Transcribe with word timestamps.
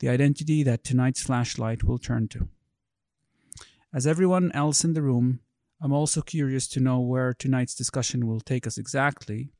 the 0.00 0.08
identity 0.08 0.62
that 0.62 0.84
tonight's 0.84 1.22
flashlight 1.22 1.84
will 1.84 1.98
turn 1.98 2.28
to. 2.28 2.48
As 3.94 4.06
everyone 4.06 4.52
else 4.52 4.84
in 4.84 4.92
the 4.92 5.02
room, 5.02 5.40
I'm 5.80 5.92
also 5.92 6.22
curious 6.22 6.66
to 6.68 6.80
know 6.80 7.00
where 7.00 7.34
tonight's 7.34 7.74
discussion 7.74 8.26
will 8.26 8.40
take 8.40 8.66
us 8.66 8.78
exactly. 8.78 9.50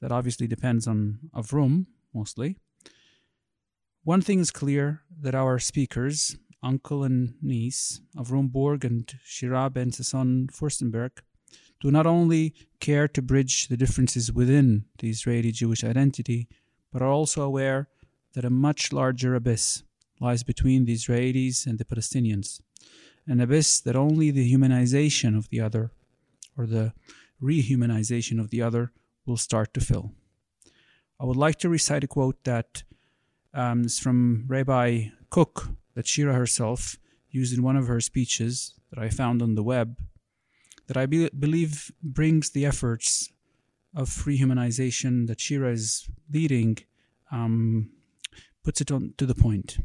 That 0.00 0.12
obviously 0.12 0.46
depends 0.46 0.86
on 0.86 1.18
Avrum, 1.34 1.86
mostly. 2.14 2.56
One 4.04 4.22
thing 4.22 4.40
is 4.40 4.50
clear 4.50 5.02
that 5.20 5.34
our 5.34 5.58
speakers, 5.58 6.36
uncle 6.62 7.04
and 7.04 7.34
niece, 7.42 8.00
Avrum 8.16 8.50
Burg 8.50 8.84
and 8.84 9.12
Shira 9.24 9.68
Ben 9.68 9.90
Sasson 9.90 10.50
Furstenberg, 10.50 11.10
do 11.80 11.90
not 11.90 12.06
only 12.06 12.54
care 12.78 13.08
to 13.08 13.22
bridge 13.22 13.68
the 13.68 13.76
differences 13.76 14.32
within 14.32 14.84
the 14.98 15.10
Israeli 15.10 15.52
Jewish 15.52 15.84
identity, 15.84 16.48
but 16.92 17.02
are 17.02 17.10
also 17.10 17.42
aware 17.42 17.88
that 18.34 18.44
a 18.44 18.50
much 18.50 18.92
larger 18.92 19.34
abyss 19.34 19.82
lies 20.20 20.42
between 20.42 20.84
the 20.84 20.94
Israelis 20.94 21.66
and 21.66 21.78
the 21.78 21.84
Palestinians, 21.84 22.60
an 23.26 23.40
abyss 23.40 23.80
that 23.80 23.96
only 23.96 24.30
the 24.30 24.52
humanization 24.52 25.36
of 25.36 25.48
the 25.48 25.60
other, 25.60 25.90
or 26.56 26.66
the 26.66 26.92
rehumanization 27.42 28.38
of 28.38 28.50
the 28.50 28.62
other, 28.62 28.92
will 29.26 29.36
start 29.36 29.72
to 29.74 29.80
fill. 29.80 30.12
I 31.18 31.24
would 31.24 31.36
like 31.36 31.58
to 31.60 31.68
recite 31.68 32.04
a 32.04 32.08
quote 32.08 32.42
that 32.44 32.82
um, 33.52 33.84
is 33.84 33.98
from 33.98 34.44
Rabbi 34.46 35.08
Kook 35.30 35.70
that 35.94 36.06
Shira 36.06 36.34
herself 36.34 36.96
used 37.30 37.56
in 37.56 37.62
one 37.62 37.76
of 37.76 37.86
her 37.86 38.00
speeches 38.00 38.74
that 38.90 39.02
I 39.02 39.08
found 39.08 39.42
on 39.42 39.54
the 39.54 39.62
web, 39.62 39.96
that 40.86 40.96
I 40.96 41.06
be- 41.06 41.30
believe 41.38 41.92
brings 42.02 42.50
the 42.50 42.66
efforts 42.66 43.30
of 43.94 44.08
rehumanization 44.24 45.26
that 45.26 45.40
Shira 45.40 45.72
is 45.72 46.08
leading 46.32 46.78
um, 47.30 47.90
puts 48.62 48.80
it 48.80 48.90
on 48.90 49.14
to 49.18 49.26
the 49.26 49.34
point. 49.34 49.78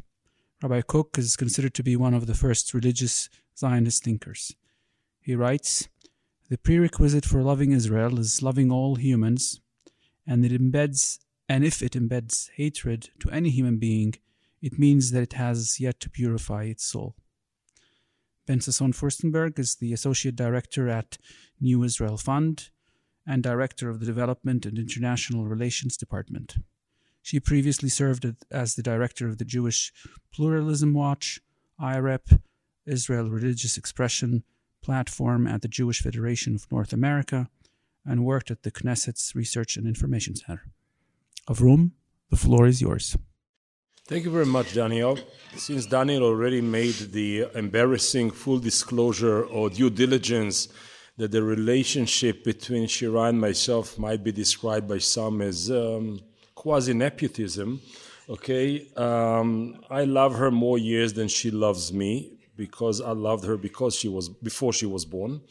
Rabbi 0.62 0.80
Kook 0.82 1.18
is 1.18 1.36
considered 1.36 1.74
to 1.74 1.82
be 1.82 1.96
one 1.96 2.14
of 2.14 2.26
the 2.26 2.34
first 2.34 2.72
religious 2.72 3.28
Zionist 3.56 4.04
thinkers. 4.04 4.54
He 5.20 5.34
writes, 5.34 5.88
"The 6.48 6.58
prerequisite 6.58 7.26
for 7.26 7.42
loving 7.42 7.72
Israel 7.72 8.18
is 8.18 8.42
loving 8.42 8.70
all 8.70 8.96
humans, 8.96 9.60
and 10.26 10.44
it 10.44 10.52
embeds 10.52 11.18
and 11.48 11.64
if 11.64 11.82
it 11.82 11.92
embeds 11.92 12.50
hatred 12.56 13.10
to 13.20 13.30
any 13.30 13.50
human 13.50 13.78
being, 13.78 14.14
it 14.60 14.78
means 14.78 15.12
that 15.12 15.22
it 15.22 15.34
has 15.34 15.78
yet 15.78 16.00
to 16.00 16.10
purify 16.10 16.64
its 16.64 16.84
soul." 16.84 17.16
Ben 18.46 18.60
Sasson 18.60 18.94
Furstenberg 18.94 19.58
is 19.58 19.76
the 19.76 19.92
associate 19.92 20.36
director 20.36 20.88
at 20.88 21.18
New 21.60 21.82
Israel 21.82 22.16
Fund 22.16 22.70
and 23.26 23.42
director 23.42 23.88
of 23.90 24.00
the 24.00 24.06
Development 24.06 24.64
and 24.64 24.78
International 24.78 25.46
Relations 25.46 25.96
Department. 25.96 26.58
She 27.26 27.40
previously 27.40 27.88
served 27.88 28.24
as 28.52 28.76
the 28.76 28.84
director 28.84 29.26
of 29.26 29.38
the 29.38 29.44
Jewish 29.44 29.92
Pluralism 30.32 30.94
Watch, 30.94 31.40
IREP, 31.76 32.40
Israel 32.86 33.28
Religious 33.28 33.76
Expression 33.76 34.44
platform 34.80 35.48
at 35.48 35.60
the 35.60 35.66
Jewish 35.66 36.00
Federation 36.00 36.54
of 36.54 36.70
North 36.70 36.92
America, 36.92 37.48
and 38.04 38.24
worked 38.24 38.52
at 38.52 38.62
the 38.62 38.70
Knesset's 38.70 39.34
Research 39.34 39.76
and 39.76 39.88
Information 39.88 40.36
Center. 40.36 40.66
Avrum, 41.50 41.90
the 42.30 42.36
floor 42.36 42.64
is 42.68 42.80
yours. 42.80 43.16
Thank 44.06 44.24
you 44.24 44.30
very 44.30 44.46
much, 44.46 44.74
Daniel. 44.74 45.18
Since 45.56 45.86
Daniel 45.86 46.22
already 46.22 46.60
made 46.60 47.10
the 47.10 47.46
embarrassing 47.56 48.30
full 48.30 48.60
disclosure 48.60 49.42
or 49.42 49.68
due 49.68 49.90
diligence 49.90 50.68
that 51.16 51.32
the 51.32 51.42
relationship 51.42 52.44
between 52.44 52.86
Shira 52.86 53.22
and 53.22 53.40
myself 53.40 53.98
might 53.98 54.22
be 54.22 54.30
described 54.30 54.86
by 54.86 54.98
some 54.98 55.42
as 55.42 55.72
um, 55.72 56.20
quasi 56.66 56.92
nepotism. 56.92 57.80
Okay, 58.28 58.88
um, 58.96 59.76
I 59.88 60.02
love 60.02 60.34
her 60.34 60.50
more 60.50 60.78
years 60.78 61.12
than 61.12 61.28
she 61.28 61.52
loves 61.52 61.92
me 61.92 62.32
because 62.56 63.00
I 63.00 63.12
loved 63.12 63.44
her 63.44 63.56
because 63.56 63.94
she 63.94 64.08
was 64.08 64.28
before 64.28 64.72
she 64.72 64.86
was 64.86 65.04
born. 65.04 65.42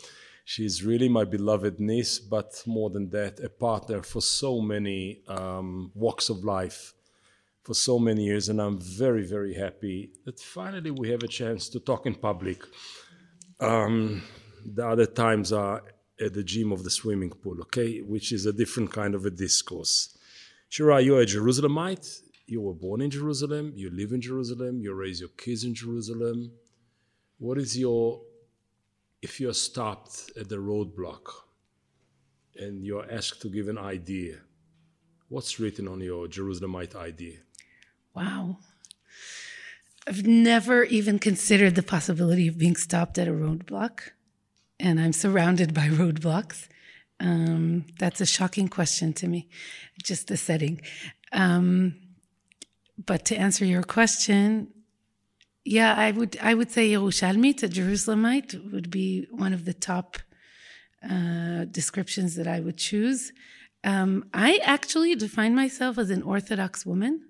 She's 0.43 0.83
really 0.83 1.07
my 1.07 1.23
beloved 1.23 1.79
niece, 1.79 2.19
but 2.19 2.51
more 2.65 2.89
than 2.89 3.09
that, 3.11 3.39
a 3.39 3.47
partner 3.47 4.01
for 4.01 4.21
so 4.21 4.59
many 4.59 5.21
um, 5.29 5.89
walks 5.95 6.27
of 6.29 6.43
life 6.43 6.93
for 7.63 7.73
so 7.73 7.97
many 7.97 8.25
years, 8.25 8.49
and 8.49 8.59
I'm 8.59 8.77
very, 8.77 9.25
very 9.25 9.53
happy 9.53 10.09
that 10.25 10.37
finally 10.41 10.91
we 10.91 11.09
have 11.11 11.23
a 11.23 11.29
chance 11.29 11.69
to 11.69 11.79
talk 11.79 12.05
in 12.05 12.15
public. 12.15 12.59
Um, 13.61 14.21
the 14.65 14.85
other 14.85 15.05
times 15.05 15.53
are 15.53 15.81
at 16.19 16.33
the 16.33 16.43
gym 16.43 16.73
of 16.73 16.83
the 16.83 16.89
swimming 16.89 17.31
pool, 17.31 17.61
okay, 17.61 18.01
which 18.01 18.33
is 18.33 18.45
a 18.45 18.51
different 18.51 18.91
kind 18.91 19.15
of 19.15 19.25
a 19.25 19.31
discourse. 19.31 20.14
Shira, 20.75 20.99
you're 20.99 21.21
a 21.21 21.25
Jerusalemite. 21.25 22.21
You 22.47 22.59
were 22.59 22.73
born 22.73 22.99
in 22.99 23.09
Jerusalem. 23.09 23.71
You 23.77 23.89
live 23.91 24.11
in 24.11 24.19
Jerusalem. 24.19 24.81
You 24.81 24.93
raise 24.93 25.21
your 25.21 25.29
kids 25.29 25.63
in 25.63 25.73
Jerusalem. 25.73 26.51
What 27.37 27.57
is 27.57 27.77
your, 27.77 28.19
if 29.21 29.39
you're 29.39 29.53
stopped 29.53 30.31
at 30.37 30.49
the 30.49 30.57
roadblock 30.57 31.29
and 32.57 32.83
you're 32.83 33.09
asked 33.09 33.41
to 33.43 33.49
give 33.49 33.69
an 33.69 33.77
idea, 33.77 34.39
what's 35.29 35.61
written 35.61 35.87
on 35.87 36.01
your 36.01 36.27
Jerusalemite 36.27 36.93
idea? 36.93 37.37
Wow. 38.13 38.57
I've 40.05 40.27
never 40.27 40.83
even 40.83 41.19
considered 41.19 41.75
the 41.75 41.83
possibility 41.83 42.49
of 42.49 42.57
being 42.57 42.75
stopped 42.75 43.17
at 43.17 43.29
a 43.29 43.31
roadblock, 43.31 44.09
and 44.77 44.99
I'm 44.99 45.13
surrounded 45.13 45.73
by 45.73 45.87
roadblocks. 46.01 46.67
Um, 47.19 47.85
that's 47.97 48.21
a 48.21 48.25
shocking 48.25 48.67
question 48.67 49.13
to 49.13 49.27
me, 49.27 49.47
just 50.03 50.27
the 50.27 50.37
setting. 50.37 50.81
Um, 51.31 51.95
but 53.03 53.25
to 53.25 53.35
answer 53.35 53.65
your 53.65 53.83
question, 53.83 54.67
yeah, 55.63 55.95
I 55.95 56.11
would 56.11 56.37
I 56.41 56.53
would 56.53 56.71
say 56.71 56.85
a 57.63 57.69
Jerusalemite, 57.69 58.71
would 58.71 58.89
be 58.89 59.27
one 59.31 59.53
of 59.53 59.65
the 59.65 59.73
top 59.73 60.17
uh, 61.09 61.65
descriptions 61.65 62.35
that 62.35 62.47
I 62.47 62.59
would 62.59 62.77
choose. 62.77 63.31
Um, 63.83 64.25
I 64.33 64.59
actually 64.63 65.15
define 65.15 65.55
myself 65.55 65.97
as 65.97 66.09
an 66.09 66.21
Orthodox 66.23 66.85
woman. 66.85 67.21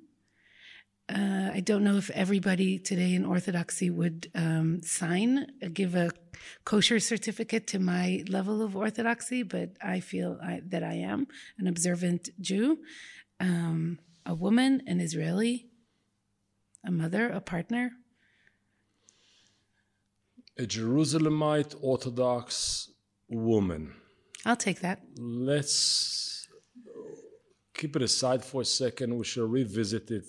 Uh, 1.07 1.52
I 1.54 1.60
don't 1.60 1.84
know 1.84 1.98
if 1.98 2.10
everybody 2.12 2.80
today 2.80 3.13
in 3.13 3.25
Orthodoxy 3.25 3.90
would 3.92 4.31
um, 4.34 4.81
sign, 4.81 5.46
uh, 5.63 5.68
give 5.72 5.96
a 5.96 6.10
kosher 6.63 7.00
certificate 7.00 7.68
to 7.68 7.80
my 7.80 8.24
level 8.28 8.62
of 8.63 8.75
Orthodoxy, 8.75 9.44
but 9.44 9.69
I 9.81 10.00
feel 10.00 10.40
I, 10.42 10.62
that 10.66 10.84
I 10.84 10.94
am 10.96 11.28
an 11.60 11.68
observant 11.68 12.30
Jew, 12.42 12.80
um, 13.40 14.00
a 14.25 14.34
woman, 14.34 14.81
an 14.88 15.00
Israeli, 15.00 15.68
a 16.84 16.92
mother, 16.92 17.30
a 17.30 17.40
partner. 17.40 17.92
a 20.58 20.63
Jerusalemite 20.63 21.75
Orthodox 21.81 22.90
woman. 23.30 23.94
I'll 24.46 24.56
take 24.56 24.80
that. 24.81 25.01
Let's 25.18 26.48
keep 27.74 27.96
it 27.96 28.01
aside 28.01 28.44
for 28.44 28.62
a 28.62 28.66
second. 28.66 29.18
We 29.18 29.25
shall 29.25 29.46
revisit 29.46 30.12
it. 30.12 30.25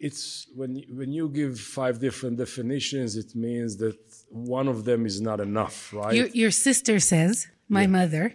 It's 0.00 0.46
when 0.54 0.82
when 0.88 1.12
you 1.12 1.28
give 1.28 1.60
five 1.60 1.98
different 2.00 2.38
definitions, 2.38 3.16
it 3.16 3.34
means 3.34 3.76
that 3.78 3.98
one 4.30 4.68
of 4.68 4.84
them 4.84 5.06
is 5.06 5.20
not 5.20 5.40
enough, 5.40 5.92
right? 5.92 6.14
Your, 6.14 6.26
your 6.28 6.50
sister 6.50 6.98
says, 7.00 7.48
my 7.68 7.86
mother, 7.86 8.34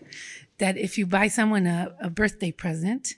that 0.60 0.78
if 0.78 0.98
you 0.98 1.06
buy 1.06 1.28
someone 1.28 1.66
a, 1.68 1.96
a 2.00 2.10
birthday 2.10 2.52
present 2.52 3.16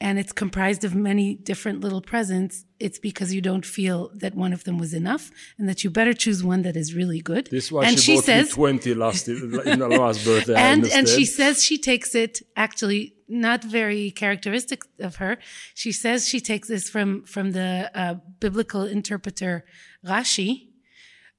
and 0.00 0.18
it's 0.18 0.32
comprised 0.32 0.84
of 0.84 0.94
many 0.94 1.34
different 1.34 1.80
little 1.80 2.02
presents, 2.02 2.64
it's 2.78 2.98
because 2.98 3.32
you 3.32 3.40
don't 3.40 3.64
feel 3.64 4.10
that 4.14 4.34
one 4.34 4.52
of 4.52 4.64
them 4.64 4.76
was 4.78 4.92
enough 4.92 5.30
and 5.58 5.68
that 5.68 5.82
you 5.82 5.90
better 5.90 6.12
choose 6.12 6.44
one 6.44 6.62
that 6.62 6.76
is 6.76 6.94
really 6.94 7.20
good. 7.20 7.46
this 7.46 7.66
is 7.66 7.72
why 7.72 7.86
and 7.86 7.98
she, 7.98 8.02
she 8.02 8.14
bought 8.16 8.24
says, 8.24 8.46
me 8.48 8.52
twenty 8.52 8.94
last 8.94 9.28
in 9.28 9.78
the 9.78 9.88
last 9.88 10.24
birthday. 10.24 10.54
And 10.56 10.86
and 10.92 11.08
she 11.08 11.24
says 11.24 11.62
she 11.62 11.78
takes 11.78 12.14
it 12.14 12.42
actually 12.56 13.15
not 13.28 13.64
very 13.64 14.10
characteristic 14.10 14.82
of 15.00 15.16
her. 15.16 15.38
She 15.74 15.92
says 15.92 16.28
she 16.28 16.40
takes 16.40 16.68
this 16.68 16.88
from 16.88 17.24
from 17.24 17.52
the 17.52 17.90
uh, 17.94 18.14
biblical 18.40 18.84
interpreter 18.84 19.64
Rashi 20.04 20.68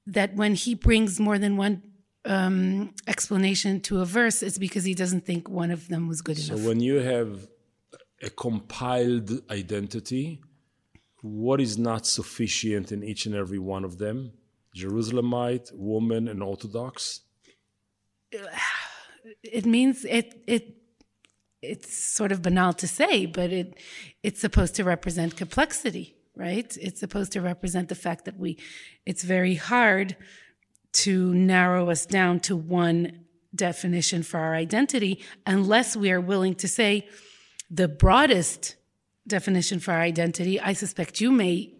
that 0.05 0.35
when 0.35 0.55
he 0.55 0.73
brings 0.75 1.19
more 1.19 1.37
than 1.37 1.57
one 1.57 1.81
um, 2.25 2.93
explanation 3.07 3.81
to 3.81 3.99
a 4.01 4.05
verse, 4.05 4.41
it's 4.41 4.57
because 4.57 4.83
he 4.83 4.93
doesn't 4.93 5.25
think 5.25 5.49
one 5.49 5.71
of 5.71 5.87
them 5.87 6.07
was 6.07 6.21
good 6.21 6.37
So 6.37 6.53
enough. 6.53 6.63
So 6.63 6.69
when 6.69 6.79
you 6.79 6.95
have 6.95 7.47
a 8.21 8.29
compiled 8.29 9.31
identity, 9.49 10.41
what 11.21 11.59
is 11.61 11.77
not 11.77 12.05
sufficient 12.05 12.91
in 12.91 13.03
each 13.03 13.25
and 13.25 13.35
every 13.35 13.59
one 13.59 13.83
of 13.83 13.97
them? 13.97 14.31
Jerusalemite, 14.75 15.73
woman, 15.73 16.27
and 16.27 16.43
Orthodox. 16.43 17.21
it 19.43 19.65
means 19.65 20.05
it 20.05 20.41
it 20.47 20.75
it's 21.61 21.93
sort 21.93 22.31
of 22.31 22.41
banal 22.41 22.73
to 22.73 22.87
say, 22.87 23.25
but 23.25 23.51
it 23.51 23.79
it's 24.23 24.39
supposed 24.39 24.75
to 24.75 24.83
represent 24.83 25.35
complexity, 25.35 26.15
right? 26.35 26.77
It's 26.79 26.99
supposed 26.99 27.31
to 27.33 27.41
represent 27.41 27.89
the 27.89 27.95
fact 27.95 28.25
that 28.25 28.37
we 28.37 28.57
it's 29.05 29.23
very 29.23 29.55
hard 29.55 30.15
to 30.93 31.33
narrow 31.33 31.89
us 31.89 32.05
down 32.05 32.39
to 32.41 32.55
one 32.55 33.25
definition 33.55 34.23
for 34.23 34.39
our 34.39 34.55
identity 34.55 35.23
unless 35.45 35.95
we 35.95 36.11
are 36.11 36.21
willing 36.21 36.55
to 36.55 36.67
say 36.67 37.07
the 37.69 37.87
broadest 37.87 38.75
definition 39.27 39.79
for 39.79 39.91
our 39.93 40.01
identity. 40.01 40.59
I 40.59 40.73
suspect 40.73 41.19
you 41.19 41.31
may 41.31 41.73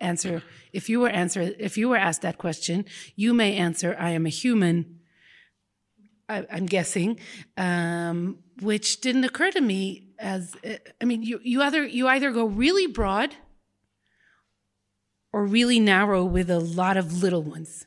answer 0.00 0.42
if 0.72 0.88
you 0.88 1.00
were 1.00 1.08
answer 1.08 1.54
if 1.58 1.76
you 1.76 1.88
were 1.88 1.96
asked 1.96 2.22
that 2.22 2.38
question, 2.38 2.84
you 3.16 3.34
may 3.34 3.56
answer 3.56 3.96
I 3.98 4.10
am 4.10 4.26
a 4.26 4.30
human 4.30 5.00
I, 6.32 6.46
I'm 6.50 6.66
guessing, 6.66 7.18
um, 7.56 8.38
which 8.60 9.00
didn't 9.00 9.24
occur 9.24 9.50
to 9.50 9.60
me 9.60 10.08
as 10.18 10.56
I 11.00 11.04
mean, 11.04 11.22
you 11.22 11.40
you 11.42 11.62
either 11.62 11.84
you 11.84 12.08
either 12.08 12.30
go 12.30 12.44
really 12.44 12.86
broad 12.86 13.34
or 15.32 15.44
really 15.44 15.80
narrow 15.80 16.24
with 16.24 16.48
a 16.50 16.58
lot 16.58 16.96
of 16.96 17.22
little 17.22 17.42
ones. 17.42 17.86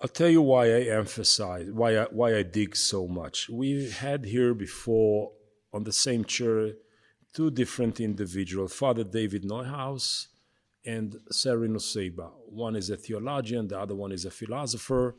I'll 0.00 0.08
tell 0.08 0.28
you 0.28 0.42
why 0.42 0.66
I 0.66 0.82
emphasize 1.02 1.66
why 1.72 1.98
I, 1.98 2.04
why 2.04 2.36
I 2.36 2.42
dig 2.44 2.76
so 2.76 3.08
much. 3.08 3.48
We 3.48 3.90
had 3.90 4.24
here 4.24 4.54
before 4.54 5.32
on 5.72 5.82
the 5.84 5.92
same 5.92 6.24
chair 6.24 6.72
two 7.34 7.50
different 7.50 8.00
individuals, 8.00 8.72
Father 8.72 9.04
David 9.04 9.42
Neuhaus 9.42 10.28
and 10.86 11.16
Sari 11.30 11.68
Nusseibeh. 11.68 12.30
One 12.46 12.76
is 12.76 12.90
a 12.90 12.96
theologian, 12.96 13.68
the 13.68 13.78
other 13.78 13.94
one 13.94 14.12
is 14.12 14.24
a 14.24 14.30
philosopher, 14.30 15.16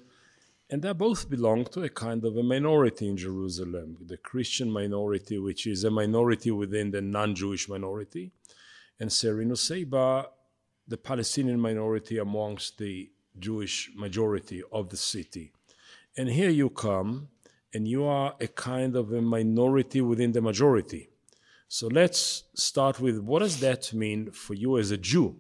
and 0.69 0.81
they 0.81 0.93
both 0.93 1.29
belong 1.29 1.65
to 1.65 1.83
a 1.83 1.89
kind 1.89 2.23
of 2.23 2.37
a 2.37 2.43
minority 2.43 3.07
in 3.07 3.17
Jerusalem, 3.17 3.97
the 4.05 4.17
Christian 4.17 4.69
minority, 4.69 5.39
which 5.39 5.65
is 5.65 5.83
a 5.83 5.89
minority 5.89 6.51
within 6.51 6.91
the 6.91 7.01
non-Jewish 7.01 7.67
minority, 7.67 8.31
and 8.99 9.11
Sari 9.11 9.45
Nusseibeh, 9.45 10.25
the 10.87 10.97
Palestinian 10.97 11.59
minority 11.59 12.17
amongst 12.17 12.77
the 12.77 13.09
Jewish 13.37 13.91
majority 13.95 14.61
of 14.71 14.89
the 14.89 14.97
city. 14.97 15.51
And 16.17 16.29
here 16.29 16.49
you 16.49 16.69
come, 16.69 17.29
and 17.73 17.87
you 17.87 18.05
are 18.05 18.35
a 18.39 18.47
kind 18.47 18.95
of 18.95 19.11
a 19.13 19.21
minority 19.21 20.01
within 20.01 20.31
the 20.31 20.41
majority. 20.41 21.09
So 21.67 21.87
let's 21.87 22.43
start 22.55 22.99
with 22.99 23.19
what 23.19 23.39
does 23.39 23.59
that 23.59 23.93
mean 23.93 24.31
for 24.31 24.55
you 24.55 24.77
as 24.77 24.91
a 24.91 24.97
Jew 24.97 25.35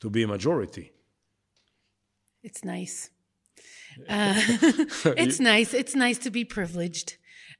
to 0.00 0.10
be 0.10 0.24
a 0.24 0.28
majority? 0.28 0.92
It's 2.42 2.64
nice. 2.64 3.10
Uh, 4.08 4.34
it's 5.16 5.40
nice. 5.52 5.74
It's 5.74 5.94
nice 5.94 6.18
to 6.18 6.30
be 6.30 6.44
privileged. 6.44 7.16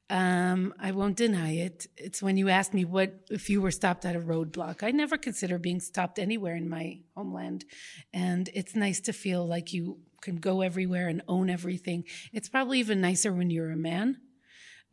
Um, 0.08 0.75
I 0.81 0.90
won't 0.90 1.16
deny 1.16 1.52
it. 1.52 1.87
It's 1.96 2.20
when 2.20 2.37
you 2.37 2.48
asked 2.48 2.75
me 2.75 2.84
what 2.84 3.14
if 3.31 3.48
you 3.48 3.62
were 3.62 3.70
stopped 3.70 4.04
at 4.04 4.16
a 4.16 4.20
roadblock. 4.20 4.82
I 4.82 4.90
never 4.90 5.16
consider 5.16 5.58
being 5.58 5.78
stopped 5.81 6.19
anywhere 6.19 6.56
in 6.56 6.69
my 6.69 6.98
homeland, 7.16 7.64
and 8.12 8.48
it's 8.52 8.75
nice 8.75 9.00
to 9.02 9.12
feel 9.12 9.46
like 9.46 9.72
you 9.72 9.98
can 10.20 10.37
go 10.37 10.62
everywhere 10.62 11.08
and 11.08 11.22
own 11.28 11.48
everything. 11.48 12.04
It's 12.32 12.48
probably 12.48 12.81
even 12.81 13.00
nicer 13.00 13.32
when 13.32 13.50
you're 13.50 13.70
a 13.70 13.76
man, 13.76 14.16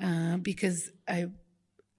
uh, 0.01 0.38
because 0.38 0.91
I 1.07 1.27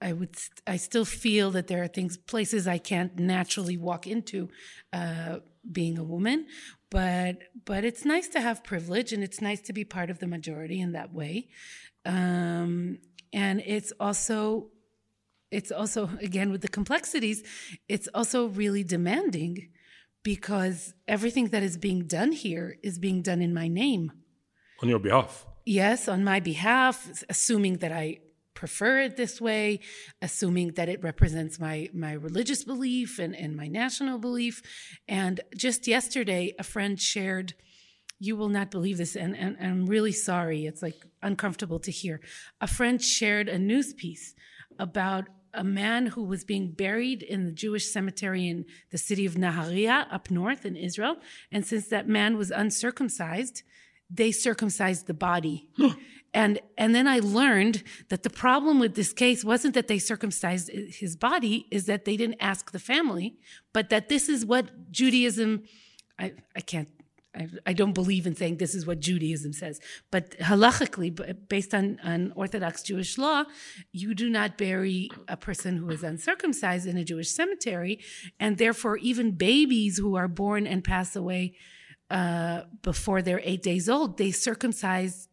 I 0.01 0.13
would 0.13 0.37
st- 0.37 0.61
I 0.65 0.77
still 0.77 1.05
feel 1.05 1.51
that 1.51 1.67
there 1.67 1.83
are 1.83 1.87
things 1.87 2.15
places 2.17 2.67
I 2.67 2.77
can't 2.77 3.17
naturally 3.19 3.77
walk 3.77 4.07
into 4.07 4.49
uh, 4.93 5.39
being 5.69 5.97
a 5.97 6.03
woman 6.03 6.47
but 6.89 7.37
but 7.65 7.85
it's 7.85 8.03
nice 8.05 8.27
to 8.27 8.39
have 8.41 8.63
privilege 8.63 9.13
and 9.13 9.23
it's 9.23 9.41
nice 9.41 9.61
to 9.61 9.73
be 9.73 9.83
part 9.83 10.09
of 10.09 10.19
the 10.19 10.27
majority 10.27 10.79
in 10.81 10.91
that 10.93 11.13
way 11.13 11.47
um, 12.05 12.97
and 13.33 13.61
it's 13.65 13.91
also 13.99 14.67
it's 15.51 15.71
also 15.71 16.09
again 16.21 16.51
with 16.51 16.61
the 16.61 16.67
complexities 16.67 17.43
it's 17.87 18.07
also 18.13 18.47
really 18.47 18.83
demanding 18.83 19.69
because 20.23 20.93
everything 21.07 21.47
that 21.49 21.63
is 21.63 21.77
being 21.77 22.05
done 22.05 22.31
here 22.31 22.77
is 22.83 22.99
being 22.99 23.21
done 23.21 23.41
in 23.41 23.53
my 23.53 23.67
name 23.67 24.11
On 24.81 24.89
your 24.89 24.99
behalf. 24.99 25.45
yes, 25.65 26.07
on 26.07 26.23
my 26.23 26.39
behalf, 26.39 27.23
assuming 27.29 27.77
that 27.77 27.91
I 27.91 28.19
prefer 28.59 28.99
it 28.99 29.15
this 29.15 29.39
way, 29.39 29.79
assuming 30.21 30.73
that 30.73 30.89
it 30.89 31.01
represents 31.01 31.61
my 31.61 31.89
my 31.93 32.11
religious 32.11 32.65
belief 32.65 33.17
and, 33.17 33.33
and 33.33 33.55
my 33.55 33.67
national 33.67 34.17
belief. 34.19 34.61
And 35.07 35.39
just 35.55 35.87
yesterday, 35.87 36.53
a 36.59 36.63
friend 36.63 36.99
shared, 36.99 37.53
you 38.19 38.35
will 38.35 38.49
not 38.49 38.69
believe 38.69 38.97
this, 38.97 39.15
and, 39.15 39.33
and, 39.33 39.55
and 39.57 39.71
I'm 39.71 39.85
really 39.85 40.11
sorry, 40.11 40.65
it's 40.65 40.81
like 40.81 40.99
uncomfortable 41.21 41.79
to 41.79 41.91
hear. 42.01 42.19
A 42.59 42.67
friend 42.67 43.01
shared 43.01 43.47
a 43.47 43.57
news 43.57 43.93
piece 43.93 44.35
about 44.77 45.23
a 45.53 45.63
man 45.63 46.07
who 46.07 46.23
was 46.23 46.43
being 46.43 46.73
buried 46.73 47.23
in 47.23 47.45
the 47.45 47.53
Jewish 47.53 47.85
cemetery 47.89 48.45
in 48.49 48.65
the 48.91 48.97
city 48.97 49.25
of 49.25 49.35
Nahariya 49.35 50.05
up 50.11 50.29
north 50.29 50.65
in 50.65 50.75
Israel. 50.75 51.15
And 51.49 51.65
since 51.65 51.87
that 51.87 52.09
man 52.09 52.37
was 52.37 52.51
uncircumcised, 52.51 53.63
they 54.09 54.31
circumcised 54.33 55.07
the 55.07 55.13
body. 55.13 55.69
and 56.33 56.59
and 56.77 56.93
then 56.93 57.07
I 57.07 57.19
learned 57.19 57.83
that 58.09 58.23
the 58.23 58.29
problem 58.29 58.79
with 58.79 58.95
this 58.95 59.13
case 59.13 59.43
wasn't 59.43 59.73
that 59.73 59.87
they 59.87 59.99
circumcised 59.99 60.69
his 60.71 61.15
body, 61.15 61.67
is 61.71 61.85
that 61.85 62.05
they 62.05 62.17
didn't 62.17 62.37
ask 62.39 62.71
the 62.71 62.79
family, 62.79 63.37
but 63.73 63.89
that 63.89 64.09
this 64.09 64.29
is 64.29 64.45
what 64.45 64.91
Judaism 64.91 65.63
I, 66.17 66.33
I 66.55 66.61
can't 66.61 66.89
I, 67.35 67.47
I 67.65 67.73
don't 67.73 67.93
believe 67.93 68.25
in 68.25 68.35
saying 68.35 68.57
this 68.57 68.75
is 68.75 68.85
what 68.85 68.99
Judaism 68.99 69.53
says, 69.53 69.79
but 70.11 70.31
halachically, 70.39 71.47
based 71.47 71.73
on, 71.73 71.99
on 72.03 72.33
Orthodox 72.35 72.81
Jewish 72.81 73.17
law, 73.17 73.43
you 73.91 74.13
do 74.15 74.29
not 74.29 74.57
bury 74.57 75.09
a 75.27 75.37
person 75.37 75.77
who 75.77 75.89
is 75.89 76.03
uncircumcised 76.03 76.87
in 76.87 76.97
a 76.97 77.03
Jewish 77.03 77.29
cemetery, 77.29 77.99
and 78.39 78.57
therefore, 78.57 78.97
even 78.97 79.31
babies 79.31 79.97
who 79.97 80.15
are 80.15 80.27
born 80.27 80.65
and 80.65 80.83
pass 80.83 81.15
away 81.15 81.53
uh, 82.09 82.63
before 82.81 83.21
they're 83.21 83.41
eight 83.43 83.61
days 83.61 83.87
old, 83.87 84.17
they 84.17 84.31
circumcise 84.31 85.28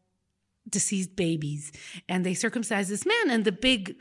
deceased 0.69 1.17
babies, 1.17 1.73
and 2.09 2.25
they 2.25 2.35
circumcised 2.35 2.91
this 2.91 3.07
man, 3.07 3.31
and 3.31 3.45
the 3.45 3.53
big 3.53 4.01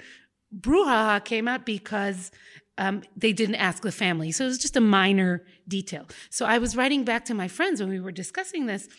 brouhaha 0.58 1.24
came 1.24 1.48
out 1.48 1.66
because 1.66 2.32
um, 2.78 3.04
they 3.16 3.34
didn't 3.34 3.56
ask 3.56 3.84
the 3.84 3.92
family. 3.92 4.32
So 4.32 4.46
it 4.46 4.48
was 4.48 4.58
just 4.58 4.76
a 4.76 4.82
minor 4.82 5.46
detail. 5.68 6.08
So 6.30 6.46
I 6.46 6.58
was 6.58 6.76
writing 6.76 7.04
back 7.04 7.26
to 7.26 7.34
my 7.34 7.48
friends 7.48 7.80
when 7.80 7.90
we 7.90 8.00
were 8.00 8.12
discussing 8.12 8.66
this 8.66 8.90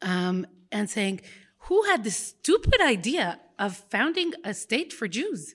um, 0.00 0.46
and 0.70 0.90
saying, 0.90 1.20
who 1.66 1.84
had 1.84 2.02
this 2.04 2.16
stupid 2.16 2.80
idea 2.80 3.40
of 3.58 3.76
founding 3.76 4.32
a 4.44 4.52
state 4.52 4.92
for 4.92 5.06
Jews? 5.06 5.54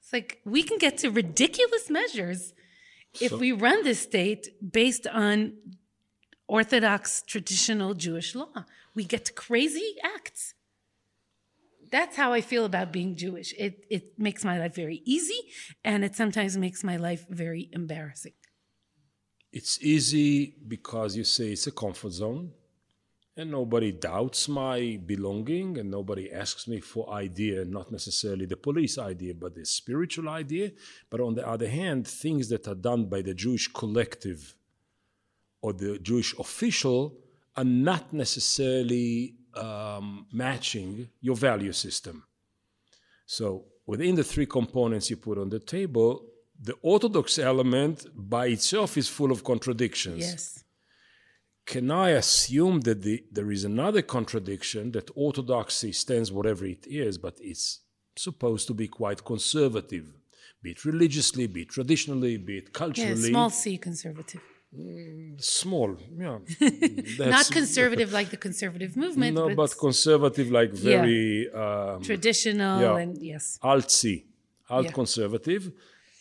It's 0.00 0.12
like 0.12 0.40
we 0.44 0.62
can 0.62 0.78
get 0.78 0.98
to 0.98 1.10
ridiculous 1.10 1.90
measures 1.90 2.54
if 3.20 3.32
we 3.32 3.52
run 3.52 3.82
this 3.82 4.00
state 4.00 4.48
based 4.72 5.06
on 5.06 5.54
Orthodox 6.46 7.22
traditional 7.22 7.94
Jewish 7.94 8.34
law. 8.34 8.64
We 8.94 9.04
get 9.04 9.34
crazy 9.34 9.94
acts 10.16 10.54
that's 11.90 12.16
how 12.16 12.32
I 12.32 12.40
feel 12.40 12.64
about 12.64 12.90
being 12.90 13.16
Jewish. 13.16 13.52
It 13.58 13.84
it 13.90 14.18
makes 14.18 14.44
my 14.44 14.58
life 14.58 14.74
very 14.74 15.02
easy, 15.04 15.40
and 15.84 16.04
it 16.04 16.16
sometimes 16.16 16.56
makes 16.56 16.82
my 16.82 16.96
life 16.96 17.26
very 17.28 17.68
embarrassing. 17.72 18.32
it's 19.52 19.78
easy 19.82 20.54
because 20.66 21.14
you 21.16 21.24
say 21.24 21.52
it's 21.52 21.66
a 21.66 21.72
comfort 21.72 22.12
zone 22.12 22.50
and 23.36 23.50
nobody 23.50 23.92
doubts 23.92 24.48
my 24.48 24.98
belonging 25.06 25.78
and 25.78 25.90
nobody 25.90 26.32
asks 26.32 26.66
me 26.66 26.80
for 26.80 27.02
idea 27.12 27.64
not 27.64 27.90
necessarily 27.92 28.46
the 28.46 28.56
police 28.56 28.96
idea 28.98 29.34
but 29.34 29.54
the 29.54 29.64
spiritual 29.64 30.28
idea 30.28 30.70
but 31.10 31.20
on 31.20 31.34
the 31.34 31.46
other 31.54 31.68
hand 31.68 32.06
things 32.06 32.48
that 32.48 32.66
are 32.66 32.80
done 32.90 33.02
by 33.14 33.20
the 33.22 33.34
jewish 33.34 33.68
collective 33.80 34.54
or 35.60 35.72
the 35.72 35.98
jewish 35.98 36.30
official 36.38 37.02
are 37.56 37.64
not 37.64 38.12
necessarily 38.12 39.34
um, 39.54 40.26
matching 40.32 41.08
your 41.20 41.36
value 41.36 41.72
system 41.72 42.24
so 43.26 43.64
within 43.86 44.14
the 44.14 44.24
three 44.24 44.46
components 44.46 45.10
you 45.10 45.16
put 45.16 45.38
on 45.38 45.48
the 45.50 45.58
table 45.60 46.10
the 46.60 46.74
orthodox 46.82 47.38
element 47.38 48.06
by 48.14 48.46
itself 48.46 48.96
is 48.96 49.08
full 49.08 49.30
of 49.32 49.42
contradictions 49.44 50.18
Yes. 50.20 50.64
can 51.66 51.90
I 51.90 52.10
assume 52.10 52.80
that 52.82 53.02
the, 53.02 53.22
there 53.30 53.50
is 53.56 53.64
another 53.64 54.02
contradiction 54.02 54.92
that 54.92 55.10
orthodoxy 55.14 55.92
stands 55.92 56.30
whatever 56.32 56.64
it 56.66 56.84
is, 56.86 57.18
but 57.18 57.34
it's 57.40 57.80
supposed 58.16 58.66
to 58.68 58.74
be 58.74 58.88
quite 58.88 59.24
conservative, 59.24 60.06
be 60.62 60.70
it 60.72 60.84
religiously, 60.84 61.46
be 61.46 61.62
it 61.62 61.70
traditionally, 61.70 62.36
be 62.36 62.58
it 62.58 62.64
Yeah, 62.68 62.78
culturally. 62.82 63.30
small 63.30 63.50
c 63.50 63.78
conservative. 63.78 64.42
Small, 65.38 65.96
yeah. 66.18 66.38
Not 67.18 67.50
conservative 67.50 68.12
like 68.12 68.30
the 68.30 68.36
conservative 68.36 68.96
movement, 68.96 69.34
No, 69.36 69.48
but, 69.48 69.56
but 69.56 69.78
conservative, 69.78 70.50
like 70.50 70.72
very 70.72 71.50
um, 71.52 72.02
traditional 72.02 72.80
yeah. 72.80 72.96
and 73.02 73.18
yes, 73.18 73.58
alt-C, 73.62 74.24
alt 74.70 74.84
Yeah. 74.86 74.92
conservative, 74.92 75.72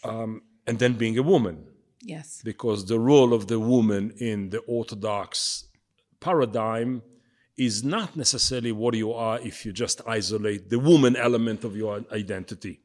um, 0.04 0.42
and 0.68 0.80
then 0.80 0.94
being 0.94 1.18
a 1.18 1.24
woman. 1.24 1.58
yes. 2.02 2.42
because 2.44 2.80
the 2.86 3.00
role 3.00 3.32
of 3.34 3.48
the 3.48 3.60
woman 3.60 4.04
in 4.18 4.50
the 4.50 4.60
Orthodox 4.78 5.66
paradigm 6.20 7.02
is 7.58 7.84
not 7.84 8.16
necessarily 8.18 8.72
what 8.72 8.94
you 8.96 9.12
are 9.14 9.38
if 9.50 9.66
you 9.66 9.72
just 9.72 10.02
isolate 10.08 10.70
the 10.70 10.80
woman 10.80 11.16
element 11.16 11.64
of 11.64 11.76
your 11.76 12.04
identity. 12.12 12.76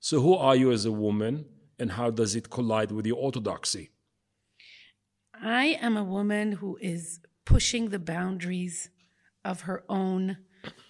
So, 0.00 0.20
who 0.20 0.34
are 0.34 0.56
you 0.62 0.70
as 0.72 0.84
a 0.84 0.92
woman, 0.92 1.34
and 1.78 1.88
how 1.92 2.10
does 2.10 2.34
it 2.36 2.50
collide 2.50 2.90
with 2.92 3.06
your 3.06 3.16
orthodoxy? 3.26 3.90
I 5.44 5.76
am 5.80 5.96
a 5.96 6.04
woman 6.04 6.52
who 6.52 6.78
is 6.80 7.18
pushing 7.44 7.88
the 7.88 7.98
boundaries 7.98 8.90
of 9.44 9.62
her 9.62 9.82
own 9.88 10.36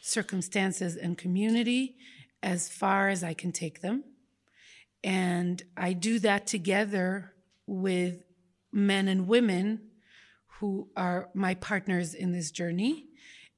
circumstances 0.03 0.95
and 0.95 1.17
community 1.17 1.97
as 2.43 2.69
far 2.69 3.09
as 3.09 3.25
I 3.25 3.33
can 3.33 3.53
take 3.53 3.81
them. 3.81 4.05
And 5.03 5.63
I 5.75 5.95
do 5.95 6.19
that 6.19 6.47
together 6.47 7.33
with 7.67 8.25
men 8.71 9.09
and 9.09 9.27
women 9.27 9.89
who 10.59 10.91
are 10.99 11.31
my 11.33 11.55
partners 11.55 12.13
in 12.13 12.33
this 12.33 12.51
journey. 12.51 13.07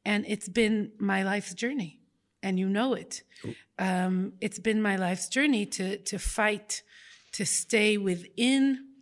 And 0.05 0.25
it's 0.29 0.49
been 0.49 0.93
my 0.99 1.25
life's 1.25 1.55
journey, 1.55 1.99
and 2.43 2.59
you 2.59 2.69
know 2.69 2.93
it. 2.93 3.23
Um, 3.79 4.35
it's 4.41 4.59
been 4.59 4.81
my 4.81 4.97
life's 4.97 5.29
journey 5.29 5.67
to, 5.67 5.97
to 5.97 6.19
fight, 6.19 6.83
to 7.33 7.47
stay 7.47 7.97
within 7.97 8.94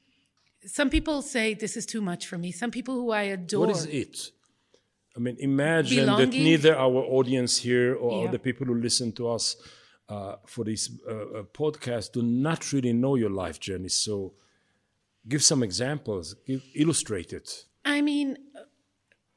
some 0.65 0.91
people 0.91 1.23
say 1.23 1.55
this 1.55 1.77
is 1.77 1.87
too 1.87 2.01
much 2.01 2.27
for 2.27 2.39
me. 2.39 2.53
Some 2.53 2.71
people 2.71 2.95
who 2.95 3.11
I 3.11 3.23
adore. 3.23 3.67
What 3.67 3.77
is 3.77 3.87
it? 3.87 4.31
I 5.17 5.21
mean, 5.21 5.37
imagine 5.41 6.07
that 6.07 6.29
neither 6.31 6.75
our 6.77 7.03
audience 7.19 7.59
here 7.59 7.95
or 7.95 8.25
Yeah. 8.25 8.31
the 8.31 8.39
people 8.39 8.67
who 8.67 8.75
listen 8.75 9.13
to 9.13 9.29
us 9.29 9.57
uh, 10.09 10.37
for 10.47 10.65
this 10.65 10.91
uh, 11.07 11.11
uh, 11.13 11.43
podcast 11.53 12.13
do 12.13 12.23
not 12.23 12.73
really 12.73 12.93
know 12.93 13.15
your 13.17 13.31
life 13.31 13.61
journey. 13.61 13.89
So, 13.89 14.35
give 15.29 15.43
some 15.43 15.63
examples, 15.63 16.35
give, 16.47 16.63
illustrate 16.75 17.33
it. 17.33 17.67
I 17.85 18.01
mean, 18.01 18.39